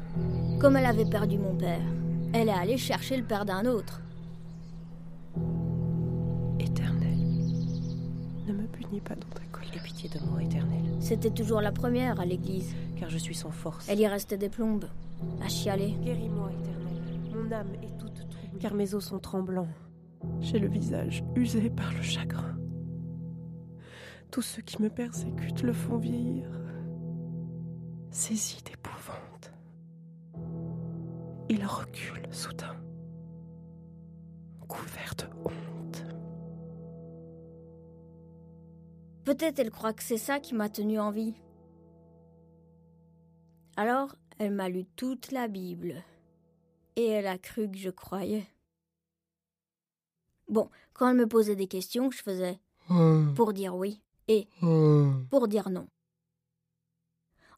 comme 0.61 0.77
elle 0.77 0.87
avait 0.87 1.09
perdu 1.09 1.39
mon 1.39 1.57
père, 1.57 1.83
elle 2.33 2.49
est 2.49 2.53
allée 2.53 2.79
chercher 2.79 3.17
le 3.17 3.25
père 3.25 3.45
d'un 3.45 3.67
autre. 3.67 4.02
Pas 9.01 9.15
dans 9.15 9.29
ta 9.29 9.43
colère. 9.51 9.71
Aie 9.75 9.81
pitié 9.83 10.09
de 10.09 10.19
moi, 10.27 10.43
Éternel, 10.43 10.83
C'était 11.01 11.31
toujours 11.31 11.61
la 11.61 11.73
première 11.73 12.21
à 12.21 12.25
l'église. 12.27 12.75
car 12.99 13.09
je 13.11 13.19
suis 13.19 13.35
sans 13.35 13.51
force. 13.51 13.89
Elle 13.89 14.01
y 14.01 14.07
restait 14.07 14.37
des 14.39 14.49
plombes, 14.49 14.87
à 15.43 15.49
chialer. 15.49 15.95
Guéris-moi, 16.03 16.51
Éternel. 16.53 17.01
Mon 17.35 17.53
âme 17.53 17.73
est 17.83 17.99
toute 17.99 18.15
troublée. 18.29 18.59
Car 18.61 18.75
mes 18.75 18.95
os 18.95 19.05
sont 19.05 19.19
tremblants. 19.19 19.69
J'ai 20.41 20.59
le 20.59 20.69
visage 20.69 21.25
usé 21.35 21.69
par 21.71 21.93
le 21.93 22.03
chagrin. 22.03 22.57
Tous 24.31 24.43
ceux 24.43 24.63
qui 24.63 24.81
me 24.81 24.89
persécutent 24.89 25.63
le 25.63 25.73
font 25.73 25.99
vieillir. 25.99 26.47
Saisi 28.11 28.63
d'épouvante. 28.65 29.53
Il 31.49 31.65
recule 31.67 32.27
soudain. 32.31 32.77
Couvert 34.69 35.15
de 35.19 35.25
honte. 35.45 35.53
Peut-être 39.33 39.61
elle 39.61 39.71
croit 39.71 39.95
que 39.95 40.03
c'est 40.03 40.19
ça 40.19 40.41
qui 40.41 40.55
m'a 40.55 40.69
tenue 40.69 41.01
en 41.01 41.11
vie. 41.11 41.33
Alors, 43.79 44.15
elle 44.39 44.53
m'a 44.53 44.69
lu 44.69 44.85
toute 44.95 45.33
la 45.33 45.49
Bible. 45.49 46.03
Et 46.97 47.07
elle 47.07 47.27
a 47.27 47.39
cru 47.39 47.71
que 47.71 47.79
je 47.79 47.89
croyais. 47.89 48.47
Bon, 50.49 50.69
quand 50.93 51.09
elle 51.09 51.17
me 51.17 51.27
posait 51.27 51.57
des 51.57 51.67
questions, 51.67 52.11
je 52.11 52.23
faisais 52.23 52.61
pour 53.35 53.55
dire 53.55 53.75
oui 53.75 54.03
et 54.29 54.49
pour 55.31 55.49
dire 55.49 55.71
non. 55.71 55.89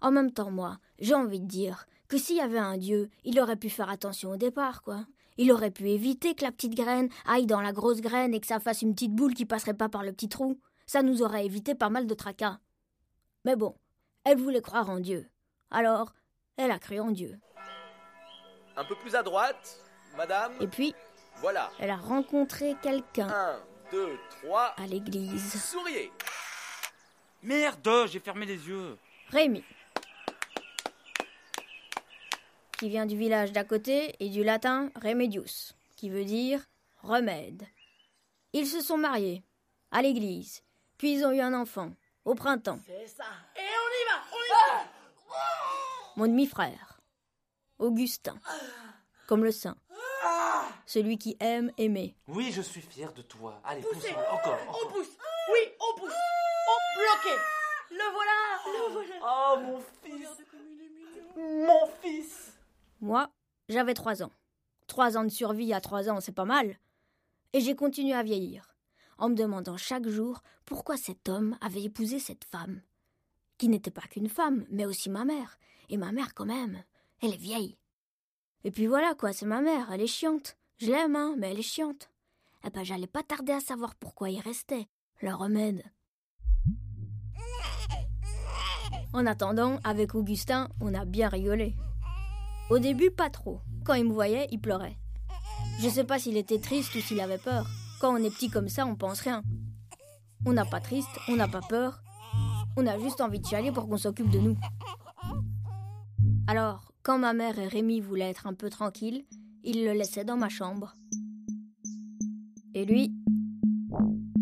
En 0.01 0.13
même 0.13 0.31
temps, 0.31 0.53
moi, 0.53 0.79
j'ai 1.01 1.15
envie 1.15 1.41
de 1.41 1.49
dire 1.49 1.87
que 2.07 2.19
s'il 2.19 2.37
y 2.37 2.41
avait 2.41 2.57
un 2.57 2.79
Dieu, 2.79 3.11
il 3.25 3.41
aurait 3.41 3.57
pu 3.57 3.69
faire 3.69 3.91
attention 3.91 4.31
au 4.31 4.37
départ, 4.37 4.83
quoi. 4.83 5.07
Il 5.39 5.51
aurait 5.51 5.73
pu 5.73 5.91
éviter 5.91 6.37
que 6.37 6.45
la 6.45 6.53
petite 6.53 6.77
graine 6.77 7.09
aille 7.27 7.47
dans 7.47 7.61
la 7.61 7.73
grosse 7.73 8.01
graine 8.01 8.33
et 8.33 8.39
que 8.39 8.47
ça 8.47 8.61
fasse 8.61 8.83
une 8.83 8.95
petite 8.95 9.17
boule 9.17 9.35
qui 9.35 9.45
passerait 9.45 9.75
pas 9.75 9.89
par 9.89 10.05
le 10.05 10.13
petit 10.13 10.29
trou. 10.29 10.61
Ça 10.87 11.03
nous 11.03 11.23
aurait 11.23 11.47
évité 11.47 11.75
pas 11.75 11.89
mal 11.91 12.07
de 12.07 12.15
tracas. 12.15 12.59
Mais 13.45 13.57
bon, 13.57 13.77
elle 14.25 14.39
voulait 14.39 14.63
croire 14.63 14.89
en 14.91 15.01
Dieu. 15.01 15.29
Alors, 15.71 16.13
elle 16.57 16.71
a 16.71 16.79
cru 16.79 17.01
en 17.01 17.11
Dieu. 17.11 17.39
Un 18.77 18.85
peu 18.85 18.95
plus 18.97 19.15
à 19.15 19.23
droite, 19.23 19.81
madame. 20.17 20.53
Et 20.61 20.67
puis, 20.67 20.95
Voilà. 21.37 21.71
elle 21.79 21.91
a 21.91 21.97
rencontré 21.97 22.77
quelqu'un 22.83 23.29
Un, 23.29 23.61
deux, 23.91 24.19
trois. 24.31 24.75
à 24.77 24.87
l'église. 24.87 25.63
Souriez. 25.63 26.11
Merde, 27.43 28.07
j'ai 28.09 28.21
fermé 28.21 28.47
les 28.47 28.69
yeux. 28.69 28.97
Rémi. 29.31 29.63
Qui 32.79 32.89
vient 32.89 33.07
du 33.07 33.17
village 33.17 33.53
d'à 33.53 33.65
côté 33.65 34.15
et 34.21 34.29
du 34.29 34.43
latin 34.43 34.91
remedius, 35.03 35.75
qui 35.97 36.11
veut 36.11 36.25
dire 36.25 36.61
remède. 37.03 37.65
Ils 38.53 38.67
se 38.67 38.81
sont 38.81 38.99
mariés, 38.99 39.43
à 39.91 40.03
l'église, 40.03 40.63
puis 40.99 41.13
ils 41.15 41.25
ont 41.25 41.31
eu 41.33 41.41
un 41.41 41.55
enfant, 41.55 41.93
au 42.25 42.35
printemps. 42.35 42.79
C'est 42.87 43.07
ça. 43.07 43.25
Et 43.57 43.61
on 43.61 43.63
y 43.63 44.05
va, 44.09 44.23
on 44.33 44.37
y 44.37 44.51
va. 44.79 44.91
Mon 46.17 46.27
demi-frère, 46.27 47.01
Augustin, 47.79 48.39
comme 49.27 49.43
le 49.45 49.51
saint, 49.53 49.77
celui 50.87 51.19
qui 51.19 51.37
aime 51.41 51.73
aimer. 51.79 52.15
Oui, 52.29 52.53
je 52.53 52.63
suis 52.63 52.81
fier 52.83 53.13
de 53.13 53.23
toi. 53.23 53.61
Allez, 53.65 53.83
pousse 53.83 54.05
encore, 54.31 54.59
On 54.69 54.71
encore. 54.71 54.89
pousse. 54.93 55.09
Oui, 55.53 55.59
on 55.81 55.99
pousse. 55.99 56.13
On 56.69 56.99
bloqué. 56.99 57.37
Le 57.91 58.13
voilà. 58.13 58.33
Le 58.67 58.93
voilà. 58.93 59.15
Oh, 59.23 59.61
mon 59.61 59.81
fils. 60.03 60.29
Mon 61.37 61.87
fils. 62.01 62.53
Moi, 63.01 63.29
j'avais 63.69 63.95
trois 63.95 64.23
ans. 64.23 64.31
Trois 64.87 65.17
ans 65.17 65.25
de 65.25 65.29
survie 65.31 65.75
à 65.75 65.81
trois 65.81 66.09
ans, 66.09 66.21
c'est 66.21 66.33
pas 66.33 66.45
mal. 66.45 66.79
Et 67.53 67.61
j'ai 67.61 67.75
continué 67.75 68.15
à 68.15 68.23
vieillir, 68.23 68.74
en 69.19 69.29
me 69.29 69.35
demandant 69.35 69.77
chaque 69.77 70.09
jour 70.09 70.43
pourquoi 70.65 70.97
cet 70.97 71.29
homme 71.29 71.57
avait 71.61 71.83
épousé 71.83 72.19
cette 72.19 72.45
femme, 72.45 72.81
qui 73.59 73.69
n'était 73.69 73.91
pas 73.91 74.03
qu'une 74.03 74.29
femme, 74.29 74.67
mais 74.71 74.87
aussi 74.87 75.11
ma 75.11 75.25
mère. 75.25 75.59
Et 75.89 75.97
ma 75.97 76.13
mère, 76.13 76.35
quand 76.35 76.47
même, 76.47 76.83
elle 77.21 77.35
est 77.35 77.37
vieille. 77.37 77.79
Et 78.65 78.71
puis 78.71 78.87
voilà, 78.87 79.15
quoi, 79.15 79.33
c'est 79.33 79.47
ma 79.47 79.61
mère, 79.61 79.91
elle 79.93 80.01
est 80.01 80.07
chiante. 80.07 80.57
Je 80.79 80.87
l'aime, 80.87 81.17
hein, 81.17 81.35
mais 81.39 81.51
elle 81.51 81.59
est 81.59 81.63
chiante. 81.63 82.11
Eh 82.67 82.71
ben, 82.71 82.83
j'allais 82.83 83.07
pas 83.07 83.23
tarder 83.23 83.53
à 83.53 83.61
savoir 83.61 83.95
pourquoi 83.95 84.31
il 84.31 84.41
restait, 84.41 84.89
le 85.21 85.35
remède. 85.35 85.83
En 89.13 89.27
attendant, 89.27 89.79
avec 89.85 90.15
Augustin, 90.15 90.69
on 90.81 90.95
a 90.95 91.05
bien 91.05 91.29
rigolé. 91.29 91.77
Au 92.71 92.79
début, 92.79 93.11
pas 93.11 93.31
trop. 93.31 93.61
Quand 93.85 93.95
il 93.95 94.07
me 94.07 94.13
voyait, 94.13 94.49
il 94.51 94.61
pleurait. 94.61 94.97
Je 95.81 95.89
sais 95.89 96.05
pas 96.05 96.19
s'il 96.19 96.37
était 96.37 96.59
triste 96.59 96.95
ou 96.95 97.01
s'il 97.01 97.21
avait 97.21 97.39
peur. 97.39 97.67
Quand 98.01 98.13
on 98.15 98.17
est 98.17 98.31
petit 98.31 98.51
comme 98.51 98.69
ça, 98.69 98.87
on 98.87 98.97
pense 98.97 99.21
rien. 99.21 99.43
On 100.47 100.53
n'a 100.53 100.65
pas 100.65 100.81
triste, 100.81 101.09
on 101.29 101.37
n'a 101.37 101.49
pas 101.49 101.61
peur. 101.61 102.03
On 102.77 102.87
a 102.87 102.99
juste 102.99 103.21
envie 103.21 103.41
de 103.41 103.47
chialer 103.47 103.73
pour 103.73 103.89
qu'on 103.89 103.97
s'occupe 103.97 104.31
de 104.31 104.39
nous. 104.39 104.57
Alors, 106.47 106.93
quand 107.03 107.19
ma 107.19 107.33
mère 107.33 107.59
et 107.59 107.69
Rémi 107.69 108.01
voulaient 108.01 108.31
être 108.31 108.47
un 108.47 108.55
peu 108.55 108.69
tranquilles, 108.69 109.25
ils 109.63 109.85
le 109.85 109.93
laissaient 109.93 110.25
dans 110.25 110.37
ma 110.37 110.49
chambre. 110.49 110.97
Et 112.75 112.85
lui, 112.85 113.15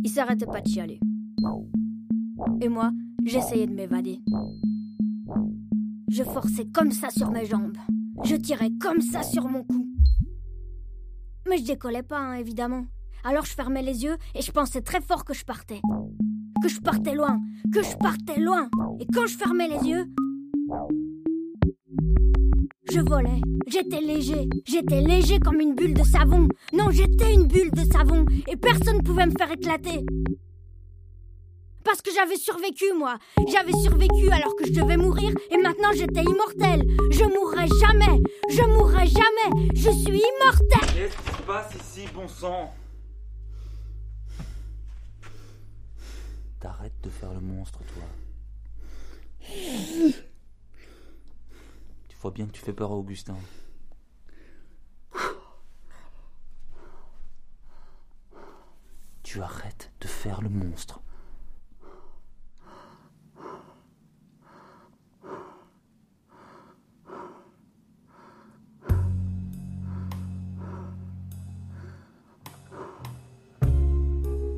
il 0.02 0.10
s'arrêtait 0.10 0.46
pas 0.46 0.60
de 0.60 0.68
chialer. 0.68 0.98
Et 2.60 2.68
moi, 2.68 2.90
j'essayais 3.24 3.66
de 3.66 3.74
m'évader. 3.74 4.20
Je 6.08 6.24
forçais 6.24 6.66
comme 6.66 6.90
ça 6.90 7.10
sur 7.10 7.30
mes 7.30 7.44
jambes. 7.46 7.76
Je 8.24 8.36
tirais 8.36 8.70
comme 8.80 9.00
ça 9.00 9.22
sur 9.22 9.48
mon 9.48 9.64
cou. 9.64 9.86
Mais 11.48 11.58
je 11.58 11.64
décollais 11.64 12.02
pas, 12.02 12.18
hein, 12.18 12.34
évidemment. 12.34 12.86
Alors 13.24 13.44
je 13.44 13.52
fermais 13.52 13.82
les 13.82 14.04
yeux 14.04 14.16
et 14.34 14.42
je 14.42 14.50
pensais 14.50 14.82
très 14.82 15.00
fort 15.00 15.24
que 15.24 15.34
je 15.34 15.44
partais. 15.44 15.80
Que 16.62 16.68
je 16.68 16.80
partais 16.80 17.14
loin, 17.14 17.38
que 17.72 17.82
je 17.82 17.96
partais 17.96 18.40
loin. 18.40 18.68
Et 19.00 19.06
quand 19.12 19.26
je 19.26 19.36
fermais 19.36 19.68
les 19.68 19.88
yeux, 19.88 20.06
je 22.90 23.00
volais. 23.00 23.40
J'étais 23.68 24.00
léger. 24.00 24.48
J'étais 24.66 25.00
léger 25.00 25.38
comme 25.38 25.60
une 25.60 25.74
bulle 25.74 25.94
de 25.94 26.02
savon. 26.02 26.48
Non, 26.72 26.90
j'étais 26.90 27.32
une 27.32 27.46
bulle 27.46 27.70
de 27.70 27.90
savon. 27.90 28.26
Et 28.48 28.56
personne 28.56 28.98
ne 28.98 29.02
pouvait 29.02 29.26
me 29.26 29.32
faire 29.36 29.50
éclater. 29.50 30.04
Parce 31.84 32.02
que 32.02 32.10
j'avais 32.14 32.36
survécu, 32.36 32.84
moi. 32.96 33.18
J'avais 33.48 33.72
survécu 33.72 34.30
alors 34.30 34.54
que 34.56 34.66
je 34.66 34.72
devais 34.72 34.96
mourir. 34.96 35.32
Et 35.50 35.56
maintenant, 35.56 35.90
j'étais 35.94 36.22
immortel. 36.22 36.86
Je 37.10 37.24
mourrai 37.24 37.66
jamais. 37.80 38.20
Je 38.50 38.62
mourrai 38.62 39.06
jamais. 39.06 39.70
Je 39.74 39.90
suis 39.90 40.20
immortel. 40.20 40.94
Qu'est-ce 40.94 41.30
qui 41.30 41.36
se 41.36 41.42
passe 41.42 41.74
ici, 41.74 42.08
bon 42.14 42.28
sang? 42.28 42.72
T'arrêtes 46.62 47.00
de 47.02 47.10
faire 47.10 47.32
le 47.34 47.40
monstre, 47.40 47.80
toi. 47.80 48.04
Tu 52.08 52.16
vois 52.20 52.30
bien 52.30 52.46
que 52.46 52.52
tu 52.52 52.60
fais 52.60 52.72
peur 52.72 52.92
à 52.92 52.94
Augustin. 52.94 53.34
Tu 59.24 59.42
arrêtes 59.42 59.90
de 60.00 60.06
faire 60.06 60.40
le 60.40 60.50
monstre. 60.50 61.00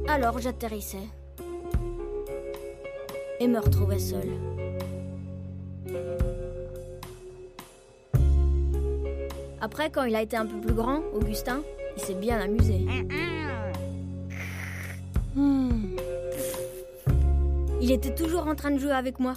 Alors 0.07 0.39
j'atterrissais. 0.39 1.09
Et 3.41 3.49
me 3.49 3.59
retrouvais 3.59 3.99
seule. 3.99 4.31
Après, 9.61 9.91
quand 9.91 10.05
il 10.05 10.15
a 10.15 10.23
été 10.23 10.37
un 10.37 10.47
peu 10.47 10.61
plus 10.61 10.75
grand, 10.75 11.01
Augustin, 11.15 11.63
il 11.97 12.03
s'est 12.03 12.15
bien 12.15 12.39
amusé. 12.39 12.87
Hmm. 15.35 15.97
Il 17.81 17.91
était 17.91 18.15
toujours 18.15 18.47
en 18.47 18.55
train 18.55 18.71
de 18.71 18.79
jouer 18.79 18.93
avec 18.93 19.19
moi. 19.19 19.35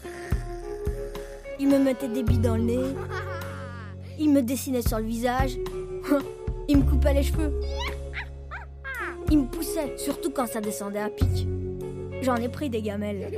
Il 1.59 1.69
me 1.69 1.79
mettait 1.79 2.07
des 2.07 2.23
billes 2.23 2.39
dans 2.39 2.57
le 2.57 2.63
nez. 2.63 2.83
Il 4.19 4.31
me 4.31 4.41
dessinait 4.41 4.81
sur 4.81 4.99
le 4.99 5.05
visage. 5.05 5.57
Il 6.67 6.79
me 6.79 6.83
coupait 6.83 7.13
les 7.13 7.23
cheveux. 7.23 7.53
Il 9.31 9.39
me 9.39 9.45
poussait, 9.45 9.97
surtout 9.97 10.31
quand 10.31 10.47
ça 10.47 10.61
descendait 10.61 10.99
à 10.99 11.09
pic. 11.09 11.47
J'en 12.21 12.35
ai 12.35 12.49
pris 12.49 12.69
des 12.69 12.81
gamelles. 12.81 13.29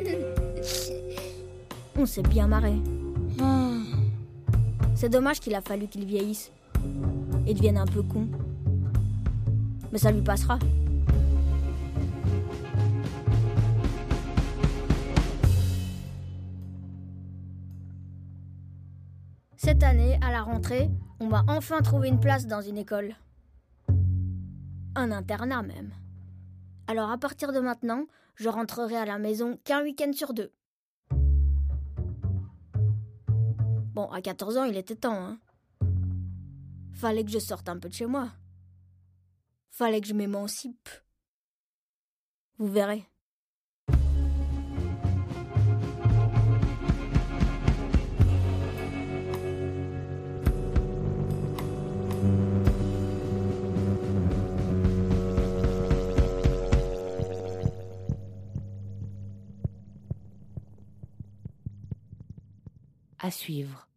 On 2.02 2.06
s'est 2.06 2.24
bien 2.24 2.48
marré. 2.48 2.76
C'est 4.96 5.10
dommage 5.10 5.42
qu'il 5.42 5.54
a 5.54 5.60
fallu 5.60 5.90
qu'il 5.90 6.06
vieillisse 6.06 6.50
et 7.46 7.54
devienne 7.54 7.78
un 7.78 7.86
peu 7.86 8.02
con. 8.04 8.30
Mais 9.92 9.98
ça 9.98 10.10
lui 10.10 10.22
passera. 10.22 10.60
Cette 19.58 19.84
année, 19.84 20.18
à 20.22 20.32
la 20.32 20.44
rentrée, 20.44 20.90
on 21.20 21.28
va 21.28 21.44
enfin 21.50 21.82
trouver 21.82 22.08
une 22.08 22.22
place 22.22 22.48
dans 22.48 22.62
une 22.62 22.78
école. 22.78 23.14
Un 24.96 25.12
internat 25.12 25.64
même. 25.64 25.92
Alors 26.88 27.12
à 27.12 27.18
partir 27.18 27.52
de 27.52 27.60
maintenant, 27.60 28.06
je 28.36 28.48
rentrerai 28.48 28.96
à 28.96 29.06
la 29.06 29.20
maison 29.20 29.60
qu'un 29.66 29.84
week-end 29.84 30.14
sur 30.14 30.34
deux. 30.34 30.54
Bon, 34.00 34.10
à 34.14 34.22
14 34.22 34.56
ans, 34.56 34.64
il 34.64 34.78
était 34.78 34.96
temps, 34.96 35.14
hein. 35.14 35.40
Fallait 36.94 37.26
que 37.26 37.32
je 37.32 37.38
sorte 37.38 37.68
un 37.68 37.78
peu 37.78 37.90
de 37.90 37.94
chez 37.94 38.06
moi. 38.06 38.32
Fallait 39.72 40.00
que 40.00 40.08
je 40.08 40.14
m'émancipe. 40.14 40.88
Vous 42.60 42.72
verrez. 42.72 43.04
À 63.20 63.30
suivre. 63.30 63.89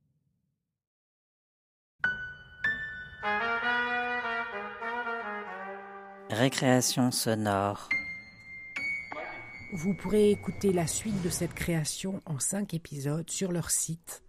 Récréation 6.32 7.10
sonore. 7.10 7.88
Vous 9.74 9.94
pourrez 9.94 10.30
écouter 10.30 10.72
la 10.72 10.86
suite 10.86 11.20
de 11.22 11.28
cette 11.28 11.54
création 11.54 12.20
en 12.26 12.38
cinq 12.38 12.74
épisodes 12.74 13.28
sur 13.30 13.52
leur 13.52 13.70
site 13.70 14.22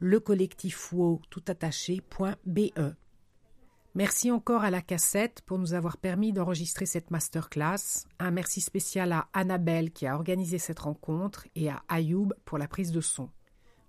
lecollectifwo.be. 0.00 2.94
Merci 3.96 4.30
encore 4.30 4.62
à 4.62 4.70
la 4.70 4.80
cassette 4.80 5.42
pour 5.44 5.58
nous 5.58 5.74
avoir 5.74 5.96
permis 5.96 6.32
d'enregistrer 6.32 6.86
cette 6.86 7.10
masterclass. 7.10 8.04
Un 8.20 8.30
merci 8.30 8.60
spécial 8.60 9.10
à 9.12 9.26
Annabelle 9.32 9.90
qui 9.90 10.06
a 10.06 10.14
organisé 10.14 10.58
cette 10.58 10.78
rencontre 10.78 11.46
et 11.56 11.68
à 11.68 11.82
Ayoub 11.88 12.28
pour 12.44 12.58
la 12.58 12.68
prise 12.68 12.92
de 12.92 13.00
son. 13.00 13.28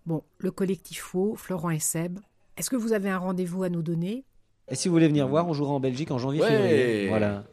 Bon, 0.07 0.23
le 0.39 0.49
collectif 0.49 1.13
WO, 1.13 1.35
Florent 1.35 1.69
et 1.69 1.79
Seb, 1.79 2.19
est-ce 2.57 2.71
que 2.71 2.75
vous 2.75 2.93
avez 2.93 3.09
un 3.11 3.19
rendez-vous 3.19 3.61
à 3.63 3.69
nous 3.69 3.83
donner? 3.83 4.25
Et 4.67 4.75
si 4.75 4.87
vous 4.87 4.93
voulez 4.95 5.07
venir 5.07 5.27
voir, 5.27 5.47
on 5.47 5.53
jouera 5.53 5.73
en 5.73 5.79
Belgique 5.79 6.09
en 6.11 6.17
janvier 6.17 6.41
Ouais. 6.41 6.47
février. 6.47 7.07
Voilà. 7.09 7.43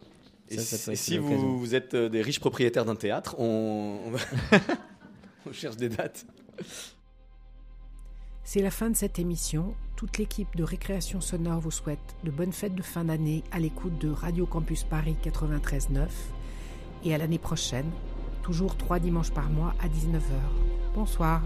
Et 0.51 0.57
Ça, 0.59 0.77
ça 0.79 0.95
si- 0.97 1.19
vous, 1.19 1.59
vous 1.59 1.75
êtes 1.75 1.95
euh, 1.95 2.09
des 2.09 2.23
riches 2.23 2.41
propriétaires 2.41 2.85
d'un 2.85 2.95
théâtre, 2.97 3.37
on, 3.39 3.99
on 5.47 5.53
cherche 5.53 5.77
des 5.77 5.89
dates. 5.89 6.25
C'est 8.45 8.63
la 8.63 8.71
fin 8.71 8.89
de 8.91 8.97
cette 8.97 9.19
émission. 9.19 9.75
Toute 9.97 10.17
l'équipe 10.19 10.57
de 10.57 10.63
Récréation 10.65 11.21
Sonore 11.21 11.61
vous 11.61 11.71
souhaite 11.71 11.99
de 12.25 12.31
bonnes 12.31 12.53
fêtes 12.53 12.75
de 12.75 12.83
fin 12.83 13.05
d'année 13.05 13.45
à 13.53 13.59
l'écoute 13.59 13.99
de 13.99 14.09
Radio 14.11 14.47
Campus 14.47 14.85
Paris 14.85 15.17
93.9 15.23 16.07
et 17.05 17.15
à 17.15 17.19
l'année 17.19 17.39
prochaine, 17.39 17.91
toujours 18.43 18.77
trois 18.77 18.99
dimanches 19.01 19.33
par 19.33 19.51
mois 19.51 19.75
à 19.81 19.89
19h. 19.89 20.21
Bonsoir. 20.95 21.43